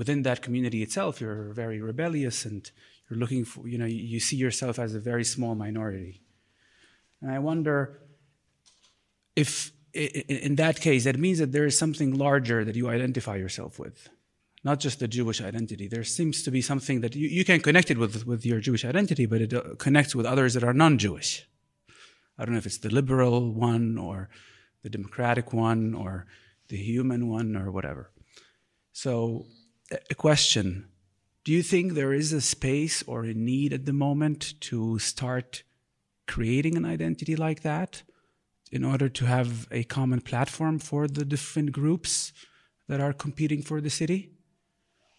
within 0.00 0.22
that 0.22 0.42
community 0.42 0.82
itself, 0.82 1.20
you're 1.20 1.52
very 1.52 1.80
rebellious, 1.80 2.44
and 2.44 2.70
you're 3.08 3.18
looking 3.18 3.44
for, 3.44 3.68
you 3.68 3.78
know, 3.78 3.84
you, 3.84 4.20
see 4.20 4.36
yourself 4.36 4.78
as 4.78 4.94
a 4.94 5.00
very 5.00 5.24
small 5.24 5.54
minority. 5.54 6.22
And 7.20 7.30
I 7.30 7.38
wonder 7.38 8.00
if, 9.36 9.70
in 9.94 10.56
that 10.56 10.80
case, 10.80 11.04
that 11.04 11.18
means 11.18 11.38
that 11.38 11.52
there 11.52 11.66
is 11.66 11.76
something 11.76 12.14
larger 12.16 12.64
that 12.64 12.76
you 12.76 12.88
identify 12.88 13.36
yourself 13.36 13.78
with, 13.78 14.08
not 14.64 14.80
just 14.80 15.00
the 15.00 15.08
Jewish 15.08 15.40
identity. 15.40 15.86
There 15.86 16.04
seems 16.04 16.42
to 16.44 16.50
be 16.50 16.62
something 16.62 17.02
that 17.02 17.14
you, 17.14 17.28
you 17.28 17.44
can 17.44 17.60
connect 17.60 17.90
it 17.90 17.98
with, 17.98 18.26
with 18.26 18.46
your 18.46 18.60
Jewish 18.60 18.84
identity, 18.84 19.26
but 19.26 19.42
it 19.42 19.52
uh, 19.52 19.74
connects 19.78 20.14
with 20.14 20.26
others 20.26 20.54
that 20.54 20.64
are 20.64 20.72
non 20.72 20.98
Jewish. 20.98 21.46
I 22.38 22.44
don't 22.44 22.52
know 22.54 22.58
if 22.58 22.66
it's 22.66 22.78
the 22.78 22.88
liberal 22.90 23.52
one 23.52 23.98
or 23.98 24.30
the 24.82 24.90
democratic 24.90 25.52
one 25.52 25.94
or 25.94 26.26
the 26.68 26.76
human 26.78 27.28
one 27.28 27.54
or 27.54 27.70
whatever. 27.70 28.10
So, 28.92 29.46
a- 29.90 29.98
a 30.10 30.14
question 30.14 30.88
Do 31.44 31.52
you 31.52 31.62
think 31.62 31.92
there 31.92 32.14
is 32.14 32.32
a 32.32 32.40
space 32.40 33.02
or 33.06 33.24
a 33.24 33.34
need 33.34 33.72
at 33.72 33.84
the 33.84 33.92
moment 33.92 34.54
to 34.60 34.98
start 34.98 35.64
creating 36.26 36.76
an 36.76 36.86
identity 36.86 37.36
like 37.36 37.62
that 37.62 38.04
in 38.72 38.84
order 38.84 39.08
to 39.08 39.26
have 39.26 39.68
a 39.70 39.84
common 39.84 40.20
platform 40.20 40.78
for 40.78 41.06
the 41.06 41.24
different 41.24 41.70
groups 41.72 42.32
that 42.88 43.00
are 43.00 43.12
competing 43.12 43.62
for 43.62 43.80
the 43.80 43.90
city? 43.90 44.32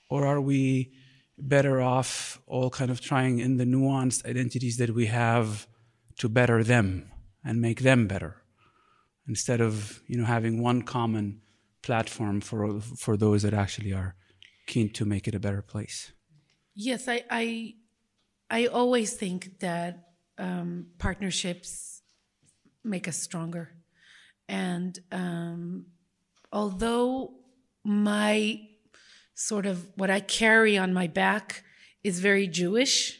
Or 0.09 0.25
are 0.25 0.41
we 0.41 0.91
better 1.37 1.81
off 1.81 2.41
all 2.47 2.69
kind 2.69 2.91
of 2.91 2.99
trying 2.99 3.39
in 3.39 3.57
the 3.57 3.65
nuanced 3.65 4.25
identities 4.25 4.77
that 4.77 4.91
we 4.91 5.05
have 5.05 5.67
to 6.17 6.27
better 6.27 6.63
them 6.63 7.09
and 7.45 7.61
make 7.61 7.81
them 7.81 8.07
better 8.07 8.43
instead 9.27 9.59
of 9.61 10.01
you 10.07 10.17
know 10.17 10.25
having 10.25 10.61
one 10.61 10.81
common 10.83 11.41
platform 11.81 12.39
for 12.39 12.79
for 12.81 13.17
those 13.17 13.41
that 13.41 13.53
actually 13.53 13.91
are 13.91 14.15
keen 14.67 14.89
to 14.89 15.05
make 15.05 15.27
it 15.27 15.33
a 15.33 15.39
better 15.39 15.63
place 15.63 16.13
Yes, 16.75 17.07
I 17.07 17.23
I, 17.29 17.75
I 18.49 18.65
always 18.67 19.13
think 19.13 19.59
that 19.59 20.09
um, 20.37 20.87
partnerships 20.97 21.92
make 22.83 23.07
us 23.07 23.17
stronger, 23.17 23.71
and 24.47 24.99
um, 25.11 25.85
although 26.51 27.33
my 27.83 28.61
sort 29.35 29.65
of 29.65 29.89
what 29.95 30.09
I 30.09 30.19
carry 30.19 30.77
on 30.77 30.93
my 30.93 31.07
back 31.07 31.63
is 32.03 32.19
very 32.19 32.47
Jewish, 32.47 33.19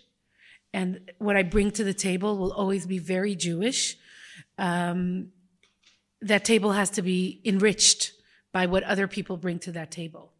and 0.74 1.11
what 1.20 1.36
I 1.36 1.43
bring 1.43 1.72
to 1.72 1.84
the 1.84 1.93
table 1.93 2.38
will 2.38 2.51
always 2.51 2.86
be 2.86 2.99
very 2.99 3.36
Jewish. 3.36 3.97
Um, 4.57 5.32
that 6.22 6.45
table 6.45 6.72
has 6.72 6.89
to 6.91 7.01
be 7.01 7.41
enriched 7.43 8.14
by 8.53 8.66
what 8.66 8.84
other 8.84 9.07
people 9.07 9.36
bring 9.36 9.59
to 9.59 9.72
that 9.74 9.91
table. 9.91 10.32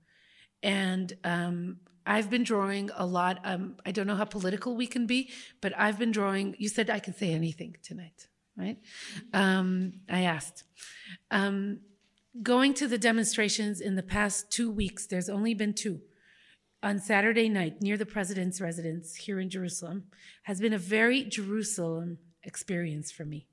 And 0.62 1.12
um, 1.24 1.78
I've 2.06 2.30
been 2.30 2.44
drawing 2.44 2.90
a 2.96 3.06
lot. 3.06 3.40
Um, 3.44 3.76
I 3.86 3.92
don't 3.92 4.08
know 4.08 4.16
how 4.16 4.26
political 4.26 4.76
we 4.76 4.88
can 4.88 5.06
be, 5.06 5.32
but 5.62 5.74
I've 5.78 6.00
been 6.00 6.12
drawing. 6.12 6.56
You 6.58 6.70
said 6.70 6.90
I 6.90 7.00
can 7.00 7.14
say 7.14 7.32
anything 7.34 7.76
tonight, 7.84 8.28
right? 8.58 8.78
Um, 9.34 9.94
I 10.10 10.22
asked. 10.22 10.64
Um, 11.32 11.80
going 12.42 12.74
to 12.76 12.88
the 12.88 12.98
demonstrations 12.98 13.82
in 13.82 13.96
the 13.96 14.04
past 14.04 14.52
two 14.52 14.72
weeks, 14.72 15.06
there's 15.06 15.30
only 15.30 15.54
been 15.54 15.74
two. 15.74 16.02
On 16.82 17.00
Saturday 17.00 17.48
night, 17.48 17.82
near 17.82 17.96
the 17.96 18.06
president's 18.06 18.60
residence 18.60 19.16
here 19.16 19.40
in 19.40 19.50
Jerusalem, 19.50 20.04
has 20.44 20.60
been 20.60 20.74
a 20.74 20.78
very 20.78 21.24
Jerusalem 21.24 22.18
experience 22.44 23.10
for 23.10 23.24
me. 23.24 23.48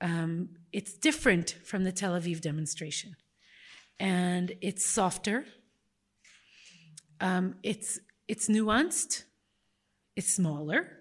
Um, 0.00 0.50
it's 0.72 0.94
different 0.94 1.56
from 1.64 1.84
the 1.84 1.92
Tel 1.92 2.12
Aviv 2.12 2.40
demonstration, 2.40 3.16
and 3.98 4.52
it's 4.60 4.86
softer. 4.86 5.44
Um, 7.20 7.56
it's 7.62 7.98
it's 8.28 8.48
nuanced. 8.48 9.24
It's 10.16 10.32
smaller. 10.32 10.92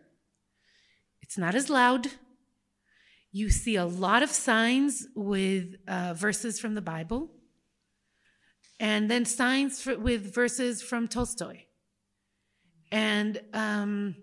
It's 1.22 1.38
not 1.38 1.56
as 1.56 1.70
loud. 1.70 2.08
You 3.36 3.50
see 3.50 3.76
a 3.76 3.84
lot 3.84 4.24
of 4.24 4.30
signs 4.30 5.08
with 5.14 5.76
uh, 5.90 6.14
verses 6.14 6.58
from 6.58 6.74
the 6.74 6.82
Bible, 6.82 7.30
and 8.80 9.12
then 9.12 9.26
signs 9.26 9.82
for, 9.82 9.98
with 9.98 10.34
verses 10.34 10.82
from 10.82 11.10
Tolstoy, 11.10 11.64
and 12.94 13.42
um, 13.52 14.16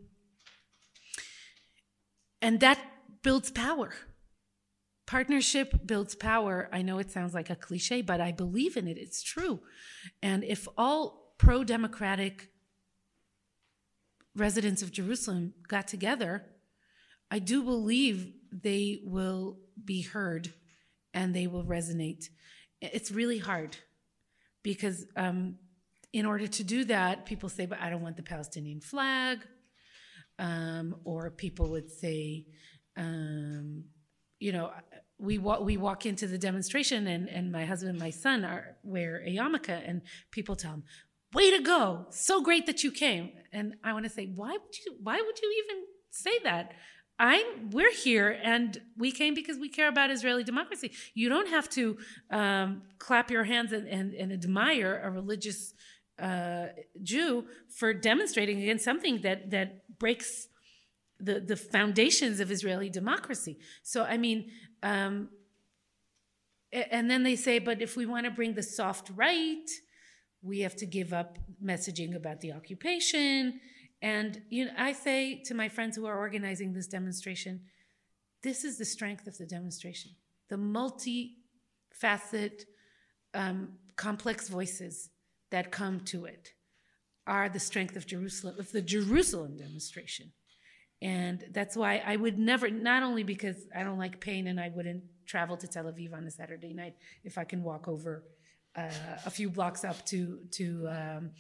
and 2.41 2.61
that 2.61 2.79
builds 3.23 3.51
power. 3.51 3.93
Partnership 5.07 5.87
builds 5.87 6.15
power. 6.15 6.71
I 6.73 6.81
know 6.81 6.99
it 6.99 7.11
sounds 7.11 7.35
like 7.35 7.51
a 7.51 7.55
cliche, 7.55 8.01
but 8.01 8.19
I 8.19 8.33
believe 8.33 8.79
in 8.79 8.89
it. 8.89 8.97
It's 8.97 9.23
true. 9.23 9.61
And 10.23 10.43
if 10.43 10.67
all 10.79 11.35
pro 11.37 11.65
democratic 11.65 12.49
residents 14.35 14.81
of 14.81 14.91
Jerusalem 14.91 15.53
got 15.69 15.87
together, 15.87 16.47
I 17.31 17.41
do 17.41 17.63
believe 17.63 18.33
they 18.53 19.01
will 19.05 19.59
be 19.85 20.03
heard 20.03 20.53
and 21.15 21.35
they 21.35 21.47
will 21.47 21.65
resonate. 21.65 22.29
It's 22.81 23.11
really 23.11 23.39
hard 23.39 23.77
because 24.63 25.07
um, 25.17 25.57
in 26.13 26.27
order 26.27 26.47
to 26.47 26.65
do 26.65 26.85
that, 26.85 27.27
people 27.27 27.49
say, 27.49 27.67
but 27.67 27.81
I 27.81 27.91
don't 27.91 28.03
want 28.03 28.17
the 28.17 28.23
Palestinian 28.23 28.81
flag. 28.81 29.39
Um, 30.39 30.97
or 31.05 31.31
people 31.31 31.71
would 31.71 31.91
say, 31.91 32.47
um, 32.97 33.85
you 34.41 34.51
know, 34.51 34.73
we 35.19 35.39
walk, 35.39 35.61
we 35.61 35.77
walk 35.77 36.05
into 36.05 36.27
the 36.27 36.39
demonstration 36.39 37.07
and, 37.07 37.29
and 37.29 37.53
my 37.53 37.65
husband 37.65 37.91
and 37.91 37.99
my 37.99 38.11
son 38.11 38.45
are 38.45 38.77
wear 38.83 39.23
a 39.25 39.37
yarmulke 39.37 39.89
and 39.89 40.03
people 40.33 40.57
tell 40.57 40.73
them, 40.73 40.85
way 41.33 41.57
to 41.57 41.63
go. 41.63 42.07
So 42.11 42.43
great 42.43 42.67
that 42.67 42.83
you 42.83 42.91
came. 42.91 43.31
And 43.53 43.75
I 43.85 43.93
want 43.93 44.05
to 44.05 44.11
say, 44.11 44.27
why 44.35 44.51
would 44.53 44.79
you, 44.85 44.97
why 45.03 45.17
would 45.17 45.41
you 45.41 45.65
even 45.65 45.85
say 46.11 46.39
that? 46.45 46.73
I, 47.25 47.45
we're 47.71 47.93
here 47.93 48.37
and 48.43 48.81
we 48.99 49.13
came 49.13 49.33
because 49.33 49.57
we 49.57 49.69
care 49.69 49.87
about 49.87 50.11
Israeli 50.11 50.43
democracy. 50.43 50.91
You 51.15 51.29
don't 51.29 51.49
have 51.49 51.71
to 51.71 51.97
um, 52.33 52.83
clap 52.99 53.31
your 53.31 53.45
hands 53.45 53.73
and, 53.73 53.87
and, 53.87 54.13
and 54.13 54.33
admire 54.33 55.01
a 55.05 55.09
religious 55.09 55.73
uh, 56.21 56.67
Jew 57.01 57.47
for 57.69 57.95
demonstrating 57.95 58.61
against 58.61 58.85
something 58.85 59.21
that, 59.21 59.53
that 59.53 59.99
breaks 60.01 60.49
the, 61.21 61.39
the 61.39 61.55
foundations 61.55 62.41
of 62.41 62.51
Israeli 62.51 62.91
democracy. 62.91 63.57
So, 63.85 64.03
I 64.03 64.17
mean, 64.17 64.51
um, 64.83 65.29
and 66.73 67.09
then 67.09 67.23
they 67.23 67.37
say, 67.37 67.61
but 67.61 67.81
if 67.81 67.97
we 67.97 68.05
want 68.05 68.25
to 68.25 68.33
bring 68.33 68.55
the 68.55 68.65
soft 68.65 69.13
right, 69.15 69.71
we 70.43 70.61
have 70.61 70.75
to 70.75 70.87
give 70.87 71.13
up 71.13 71.39
messaging 71.65 72.17
about 72.17 72.41
the 72.41 72.53
occupation. 72.53 73.61
And 74.03 74.43
you 74.51 74.67
know, 74.67 74.73
I 74.77 74.93
say 74.93 75.41
to 75.45 75.55
my 75.55 75.69
friends 75.69 75.97
who 75.97 76.05
are 76.07 76.19
organizing 76.19 76.75
this 76.75 76.89
demonstration, 76.89 77.61
this 78.43 78.65
is 78.65 78.77
the 78.77 78.85
strength 78.85 79.29
of 79.29 79.39
the 79.39 79.47
demonstration. 79.47 80.11
The 80.49 80.57
multi-facet, 80.57 82.65
um, 83.33 83.75
complex 83.97 84.49
voices 84.49 85.11
that 85.51 85.71
come 85.71 86.01
to 86.01 86.25
it 86.25 86.51
are 87.27 87.49
the 87.49 87.61
strength 87.61 87.97
of 87.97 88.07
Jerusalem, 88.07 88.57
of 88.59 88.73
the 88.73 88.83
Jerusalem 88.83 89.57
demonstration. 89.57 90.33
And 91.01 91.45
that's 91.53 91.77
why 91.77 92.03
I 92.05 92.17
would 92.17 92.39
never, 92.39 92.69
not 92.71 93.03
only 93.03 93.23
because 93.23 93.65
I 93.75 93.85
don't 93.85 93.99
like 93.99 94.21
pain 94.21 94.49
and 94.49 94.61
I 94.61 94.71
wouldn't 94.75 95.05
travel 95.27 95.57
to 95.57 95.69
Tel 95.69 95.85
Aviv 95.85 96.13
on 96.13 96.25
a 96.25 96.31
Saturday 96.31 96.75
night 96.75 96.97
if 97.25 97.39
I 97.39 97.45
can 97.45 97.63
walk 97.63 97.89
over 97.89 98.25
uh, 98.77 98.91
a 99.27 99.31
few 99.31 99.51
blocks 99.51 99.85
up 99.85 100.05
to 100.07 100.39
to 100.53 100.89
um, 100.89 101.31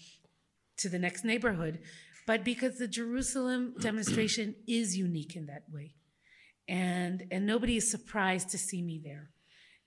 to 0.79 0.89
the 0.89 0.99
next 0.99 1.25
neighborhood, 1.25 1.81
but 2.27 2.45
because 2.45 2.79
the 2.79 2.89
Jerusalem 2.89 3.75
demonstration 3.81 4.55
is 4.67 4.97
unique 4.97 5.37
in 5.37 5.47
that 5.47 5.65
way, 5.71 5.95
and 6.69 7.25
and 7.31 7.47
nobody 7.47 7.77
is 7.77 7.91
surprised 7.91 8.51
to 8.51 8.59
see 8.59 8.83
me 8.83 9.01
there. 9.03 9.31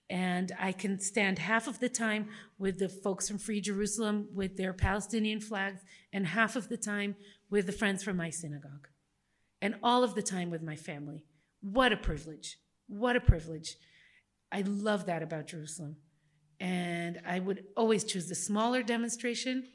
And 0.08 0.52
I 0.60 0.72
can 0.72 1.00
stand 1.00 1.40
half 1.40 1.68
of 1.68 1.80
the 1.80 1.90
time 1.90 2.30
with 2.60 2.78
the 2.78 2.90
folks 2.90 3.28
from 3.28 3.40
Free 3.40 3.60
Jerusalem 3.60 4.28
with 4.36 4.56
their 4.56 4.72
Palestinian 4.72 5.42
flags, 5.42 5.82
and 6.14 6.28
half 6.28 6.56
of 6.56 6.70
the 6.70 6.78
time 6.78 7.16
with 7.50 7.66
the 7.66 7.72
friends 7.72 8.04
from 8.04 8.18
my 8.18 8.30
synagogue, 8.30 8.88
and 9.62 9.76
all 9.82 10.04
of 10.04 10.16
the 10.16 10.22
time 10.22 10.52
with 10.52 10.62
my 10.62 10.76
family. 10.76 11.26
What 11.62 11.92
a 11.92 11.98
privilege! 11.98 12.58
What 12.88 13.16
a 13.16 13.22
privilege! 13.22 13.76
I 14.52 14.62
love 14.62 15.08
that 15.08 15.24
about 15.24 15.48
Jerusalem. 15.48 15.98
And 16.60 17.20
I 17.28 17.40
would 17.40 17.66
always 17.76 18.04
choose 18.04 18.30
the 18.30 18.36
smaller 18.36 18.84
demonstration 18.84 19.68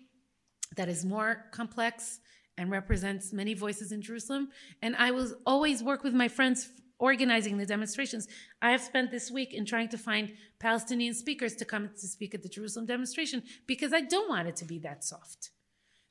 that 0.76 0.88
is 0.88 1.04
more 1.04 1.44
complex 1.52 2.20
and 2.61 2.70
represents 2.70 3.32
many 3.32 3.54
voices 3.54 3.90
in 3.90 4.02
Jerusalem. 4.02 4.50
And 4.82 4.94
I 4.96 5.11
will 5.12 5.32
always 5.46 5.82
work 5.82 6.04
with 6.04 6.12
my 6.12 6.28
friends 6.28 6.68
organizing 6.98 7.56
the 7.56 7.64
demonstrations. 7.64 8.28
I 8.61 8.70
have 8.72 8.82
spent 8.82 9.11
this 9.11 9.30
week 9.30 9.54
in 9.54 9.64
trying 9.64 9.88
to 9.88 9.98
find 9.98 10.34
Palestinian 10.58 11.14
speakers 11.14 11.56
to 11.56 11.64
come 11.64 11.88
to 11.88 12.06
speak 12.06 12.34
at 12.34 12.42
the 12.42 12.50
Jerusalem 12.50 12.84
demonstration 12.84 13.42
because 13.66 13.94
I 13.94 14.02
don't 14.02 14.28
want 14.28 14.46
it 14.46 14.56
to 14.56 14.66
be 14.66 14.78
that 14.80 15.02
soft. 15.02 15.50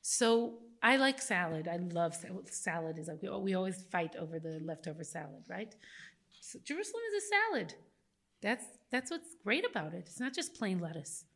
So 0.02 0.58
I 0.82 0.96
like 0.96 1.22
salad. 1.22 1.68
I 1.68 1.76
love 1.76 2.16
salad. 2.16 2.52
Salad 2.52 2.98
Is 2.98 3.06
like 3.06 3.22
we 3.22 3.54
always 3.54 3.80
fight 3.94 4.16
over 4.16 4.40
the 4.40 4.58
leftover 4.64 5.04
salad, 5.04 5.44
right? 5.48 5.72
So 6.40 6.58
Jerusalem 6.64 7.02
is 7.10 7.22
a 7.22 7.26
salad. 7.36 7.74
That's 8.42 8.64
that's 8.90 9.12
what's 9.12 9.36
great 9.44 9.64
about 9.70 9.94
it. 9.94 10.04
It's 10.08 10.18
not 10.18 10.34
just 10.34 10.54
plain 10.54 10.80
lettuce. 10.80 11.26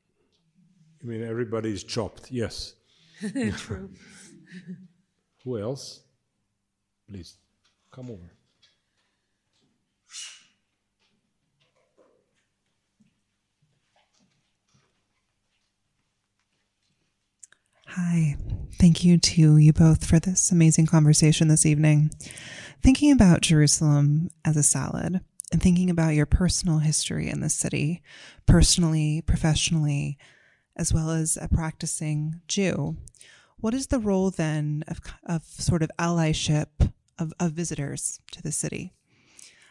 I 1.00 1.06
mean, 1.06 1.22
everybody's 1.22 1.84
chopped. 1.84 2.32
Yes. 2.32 2.74
True. 3.58 3.90
Who 5.45 5.59
else? 5.59 6.01
Please 7.09 7.36
come 7.92 8.11
over. 8.11 8.30
Hi. 17.88 18.36
Thank 18.80 19.05
you 19.05 19.18
to 19.18 19.57
you 19.59 19.72
both 19.72 20.05
for 20.05 20.18
this 20.18 20.51
amazing 20.51 20.86
conversation 20.86 21.49
this 21.49 21.66
evening. 21.66 22.11
Thinking 22.82 23.12
about 23.12 23.42
Jerusalem 23.42 24.30
as 24.45 24.57
a 24.57 24.62
salad 24.62 25.20
and 25.53 25.62
thinking 25.62 25.90
about 25.90 26.14
your 26.14 26.26
personal 26.26 26.78
history 26.78 27.28
in 27.28 27.40
the 27.40 27.51
city, 27.51 28.03
personally, 28.47 29.22
professionally, 29.26 30.18
as 30.76 30.92
well 30.92 31.11
as 31.11 31.38
a 31.40 31.49
practicing 31.49 32.40
Jew, 32.49 32.97
what 33.64 33.72
is 33.72 33.86
the 33.86 33.98
role 33.98 34.30
then 34.30 34.84
of, 34.88 35.00
of 35.24 35.42
sort 35.42 35.82
of 35.82 35.90
allyship 35.98 36.66
of, 37.18 37.32
of 37.40 37.52
visitors 37.52 38.20
to 38.30 38.42
the 38.42 38.52
city? 38.52 38.92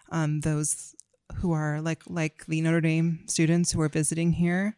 Um, 0.09 0.39
those 0.39 0.95
who 1.35 1.51
are 1.51 1.79
like 1.79 2.01
like 2.07 2.47
the 2.47 2.59
Notre 2.61 2.81
Dame 2.81 3.19
students 3.27 3.71
who 3.71 3.81
are 3.81 3.89
visiting 3.89 4.31
here. 4.31 4.77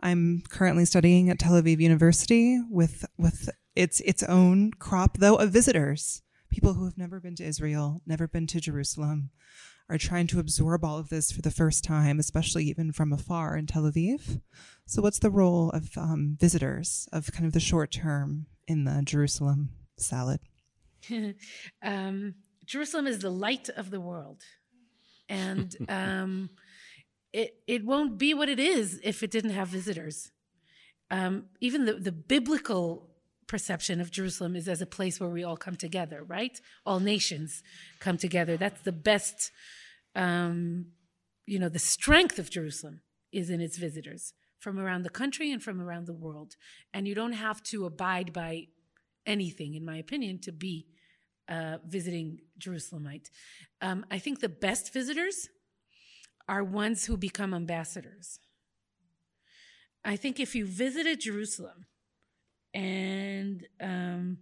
I'm 0.00 0.42
currently 0.48 0.86
studying 0.86 1.30
at 1.30 1.38
Tel 1.38 1.52
Aviv 1.52 1.78
University 1.78 2.60
with 2.68 3.04
with 3.16 3.48
its 3.76 4.00
its 4.00 4.24
own 4.24 4.72
crop 4.72 5.18
though 5.18 5.36
of 5.36 5.52
visitors, 5.52 6.22
people 6.50 6.74
who 6.74 6.84
have 6.84 6.98
never 6.98 7.20
been 7.20 7.36
to 7.36 7.44
Israel, 7.44 8.02
never 8.06 8.26
been 8.26 8.48
to 8.48 8.60
Jerusalem, 8.60 9.30
are 9.90 9.98
trying 9.98 10.26
to 10.28 10.38
absorb 10.38 10.84
all 10.84 10.98
of 10.98 11.08
this 11.08 11.32
for 11.32 11.42
the 11.42 11.50
first 11.50 11.82
time, 11.82 12.18
especially 12.18 12.64
even 12.64 12.92
from 12.92 13.12
afar 13.12 13.56
in 13.56 13.66
Tel 13.66 13.84
Aviv. 13.84 14.40
So, 14.86 15.02
what's 15.02 15.18
the 15.18 15.30
role 15.30 15.70
of 15.70 15.96
um, 15.96 16.36
visitors, 16.38 17.08
of 17.12 17.32
kind 17.32 17.46
of 17.46 17.52
the 17.52 17.60
short 17.60 17.90
term 17.90 18.46
in 18.66 18.84
the 18.84 19.02
Jerusalem 19.04 19.70
salad? 19.96 20.40
um, 21.82 22.34
Jerusalem 22.66 23.06
is 23.06 23.20
the 23.20 23.30
light 23.30 23.68
of 23.70 23.90
the 23.90 24.00
world. 24.00 24.42
And 25.28 25.74
um, 25.88 26.50
it, 27.32 27.56
it 27.66 27.84
won't 27.84 28.18
be 28.18 28.34
what 28.34 28.48
it 28.48 28.58
is 28.58 29.00
if 29.02 29.22
it 29.22 29.30
didn't 29.30 29.50
have 29.50 29.68
visitors. 29.68 30.30
Um, 31.10 31.46
even 31.60 31.86
the, 31.86 31.94
the 31.94 32.12
biblical 32.12 33.07
perception 33.48 34.00
of 34.00 34.12
Jerusalem 34.12 34.54
is 34.54 34.68
as 34.68 34.80
a 34.80 34.86
place 34.86 35.18
where 35.18 35.30
we 35.30 35.42
all 35.42 35.56
come 35.56 35.74
together, 35.74 36.22
right? 36.22 36.60
All 36.86 37.00
nations 37.00 37.62
come 37.98 38.16
together. 38.16 38.56
That's 38.56 38.82
the 38.82 38.92
best, 38.92 39.50
um, 40.14 40.86
you 41.46 41.58
know, 41.58 41.68
the 41.68 41.78
strength 41.78 42.38
of 42.38 42.50
Jerusalem 42.50 43.00
is 43.32 43.50
in 43.50 43.60
its 43.60 43.76
visitors 43.76 44.34
from 44.60 44.78
around 44.78 45.02
the 45.02 45.10
country 45.10 45.50
and 45.50 45.62
from 45.62 45.80
around 45.80 46.06
the 46.06 46.14
world. 46.14 46.54
And 46.92 47.08
you 47.08 47.14
don't 47.14 47.32
have 47.32 47.62
to 47.64 47.86
abide 47.86 48.32
by 48.32 48.68
anything, 49.26 49.74
in 49.74 49.84
my 49.84 49.96
opinion, 49.96 50.40
to 50.42 50.52
be 50.52 50.86
uh, 51.48 51.78
visiting 51.86 52.40
Jerusalemite. 52.60 53.30
Um, 53.80 54.04
I 54.10 54.18
think 54.18 54.40
the 54.40 54.48
best 54.48 54.92
visitors 54.92 55.48
are 56.48 56.62
ones 56.62 57.06
who 57.06 57.16
become 57.16 57.54
ambassadors. 57.54 58.40
I 60.04 60.16
think 60.16 60.38
if 60.38 60.54
you 60.54 60.66
visited 60.66 61.20
Jerusalem 61.20 61.86
and 62.74 63.66
um, 63.80 64.38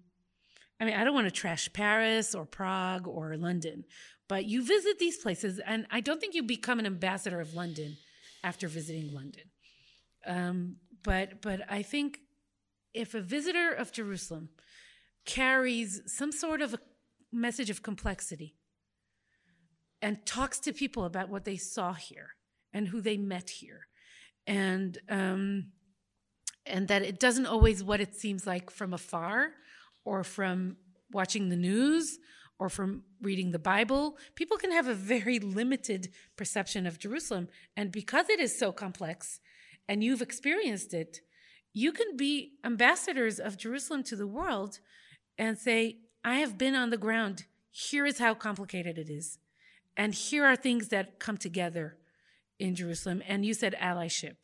I 0.80 0.84
mean, 0.84 0.94
I 0.94 1.04
don't 1.04 1.14
want 1.14 1.26
to 1.26 1.32
trash 1.32 1.72
Paris 1.72 2.34
or 2.34 2.44
Prague 2.44 3.06
or 3.06 3.36
London, 3.36 3.84
but 4.28 4.44
you 4.44 4.64
visit 4.64 4.98
these 4.98 5.18
places, 5.18 5.60
and 5.64 5.86
I 5.90 6.00
don't 6.00 6.20
think 6.20 6.34
you 6.34 6.42
become 6.42 6.78
an 6.78 6.86
ambassador 6.86 7.40
of 7.40 7.54
London 7.54 7.96
after 8.42 8.68
visiting 8.68 9.12
London. 9.12 9.44
Um, 10.26 10.76
but 11.02 11.40
but 11.40 11.60
I 11.70 11.82
think 11.82 12.20
if 12.92 13.14
a 13.14 13.20
visitor 13.20 13.72
of 13.72 13.92
Jerusalem 13.92 14.48
carries 15.24 16.00
some 16.06 16.32
sort 16.32 16.62
of 16.62 16.74
a 16.74 16.78
message 17.32 17.70
of 17.70 17.82
complexity 17.82 18.56
and 20.00 20.24
talks 20.24 20.58
to 20.60 20.72
people 20.72 21.04
about 21.04 21.28
what 21.28 21.44
they 21.44 21.56
saw 21.56 21.92
here 21.92 22.30
and 22.72 22.88
who 22.88 23.00
they 23.00 23.16
met 23.16 23.50
here 23.50 23.88
and 24.46 24.98
um, 25.08 25.72
and 26.66 26.88
that 26.88 27.02
it 27.02 27.18
doesn't 27.18 27.46
always 27.46 27.82
what 27.82 28.00
it 28.00 28.14
seems 28.14 28.46
like 28.46 28.70
from 28.70 28.92
afar 28.92 29.52
or 30.04 30.24
from 30.24 30.76
watching 31.12 31.48
the 31.48 31.56
news 31.56 32.18
or 32.58 32.68
from 32.68 33.02
reading 33.20 33.50
the 33.50 33.58
bible 33.58 34.16
people 34.34 34.56
can 34.56 34.72
have 34.72 34.88
a 34.88 34.94
very 34.94 35.38
limited 35.38 36.08
perception 36.36 36.86
of 36.86 36.98
jerusalem 36.98 37.48
and 37.76 37.92
because 37.92 38.28
it 38.28 38.40
is 38.40 38.58
so 38.58 38.72
complex 38.72 39.40
and 39.88 40.02
you've 40.02 40.22
experienced 40.22 40.92
it 40.92 41.20
you 41.72 41.92
can 41.92 42.16
be 42.16 42.52
ambassadors 42.64 43.38
of 43.38 43.56
jerusalem 43.56 44.02
to 44.02 44.16
the 44.16 44.26
world 44.26 44.80
and 45.38 45.58
say 45.58 45.98
i 46.24 46.36
have 46.36 46.58
been 46.58 46.74
on 46.74 46.90
the 46.90 46.96
ground 46.96 47.44
here 47.70 48.06
is 48.06 48.18
how 48.18 48.34
complicated 48.34 48.98
it 48.98 49.10
is 49.10 49.38
and 49.96 50.14
here 50.14 50.44
are 50.44 50.56
things 50.56 50.88
that 50.88 51.18
come 51.18 51.36
together 51.36 51.96
in 52.58 52.74
Jerusalem. 52.74 53.22
And 53.26 53.44
you 53.44 53.54
said 53.54 53.74
allyship. 53.80 54.36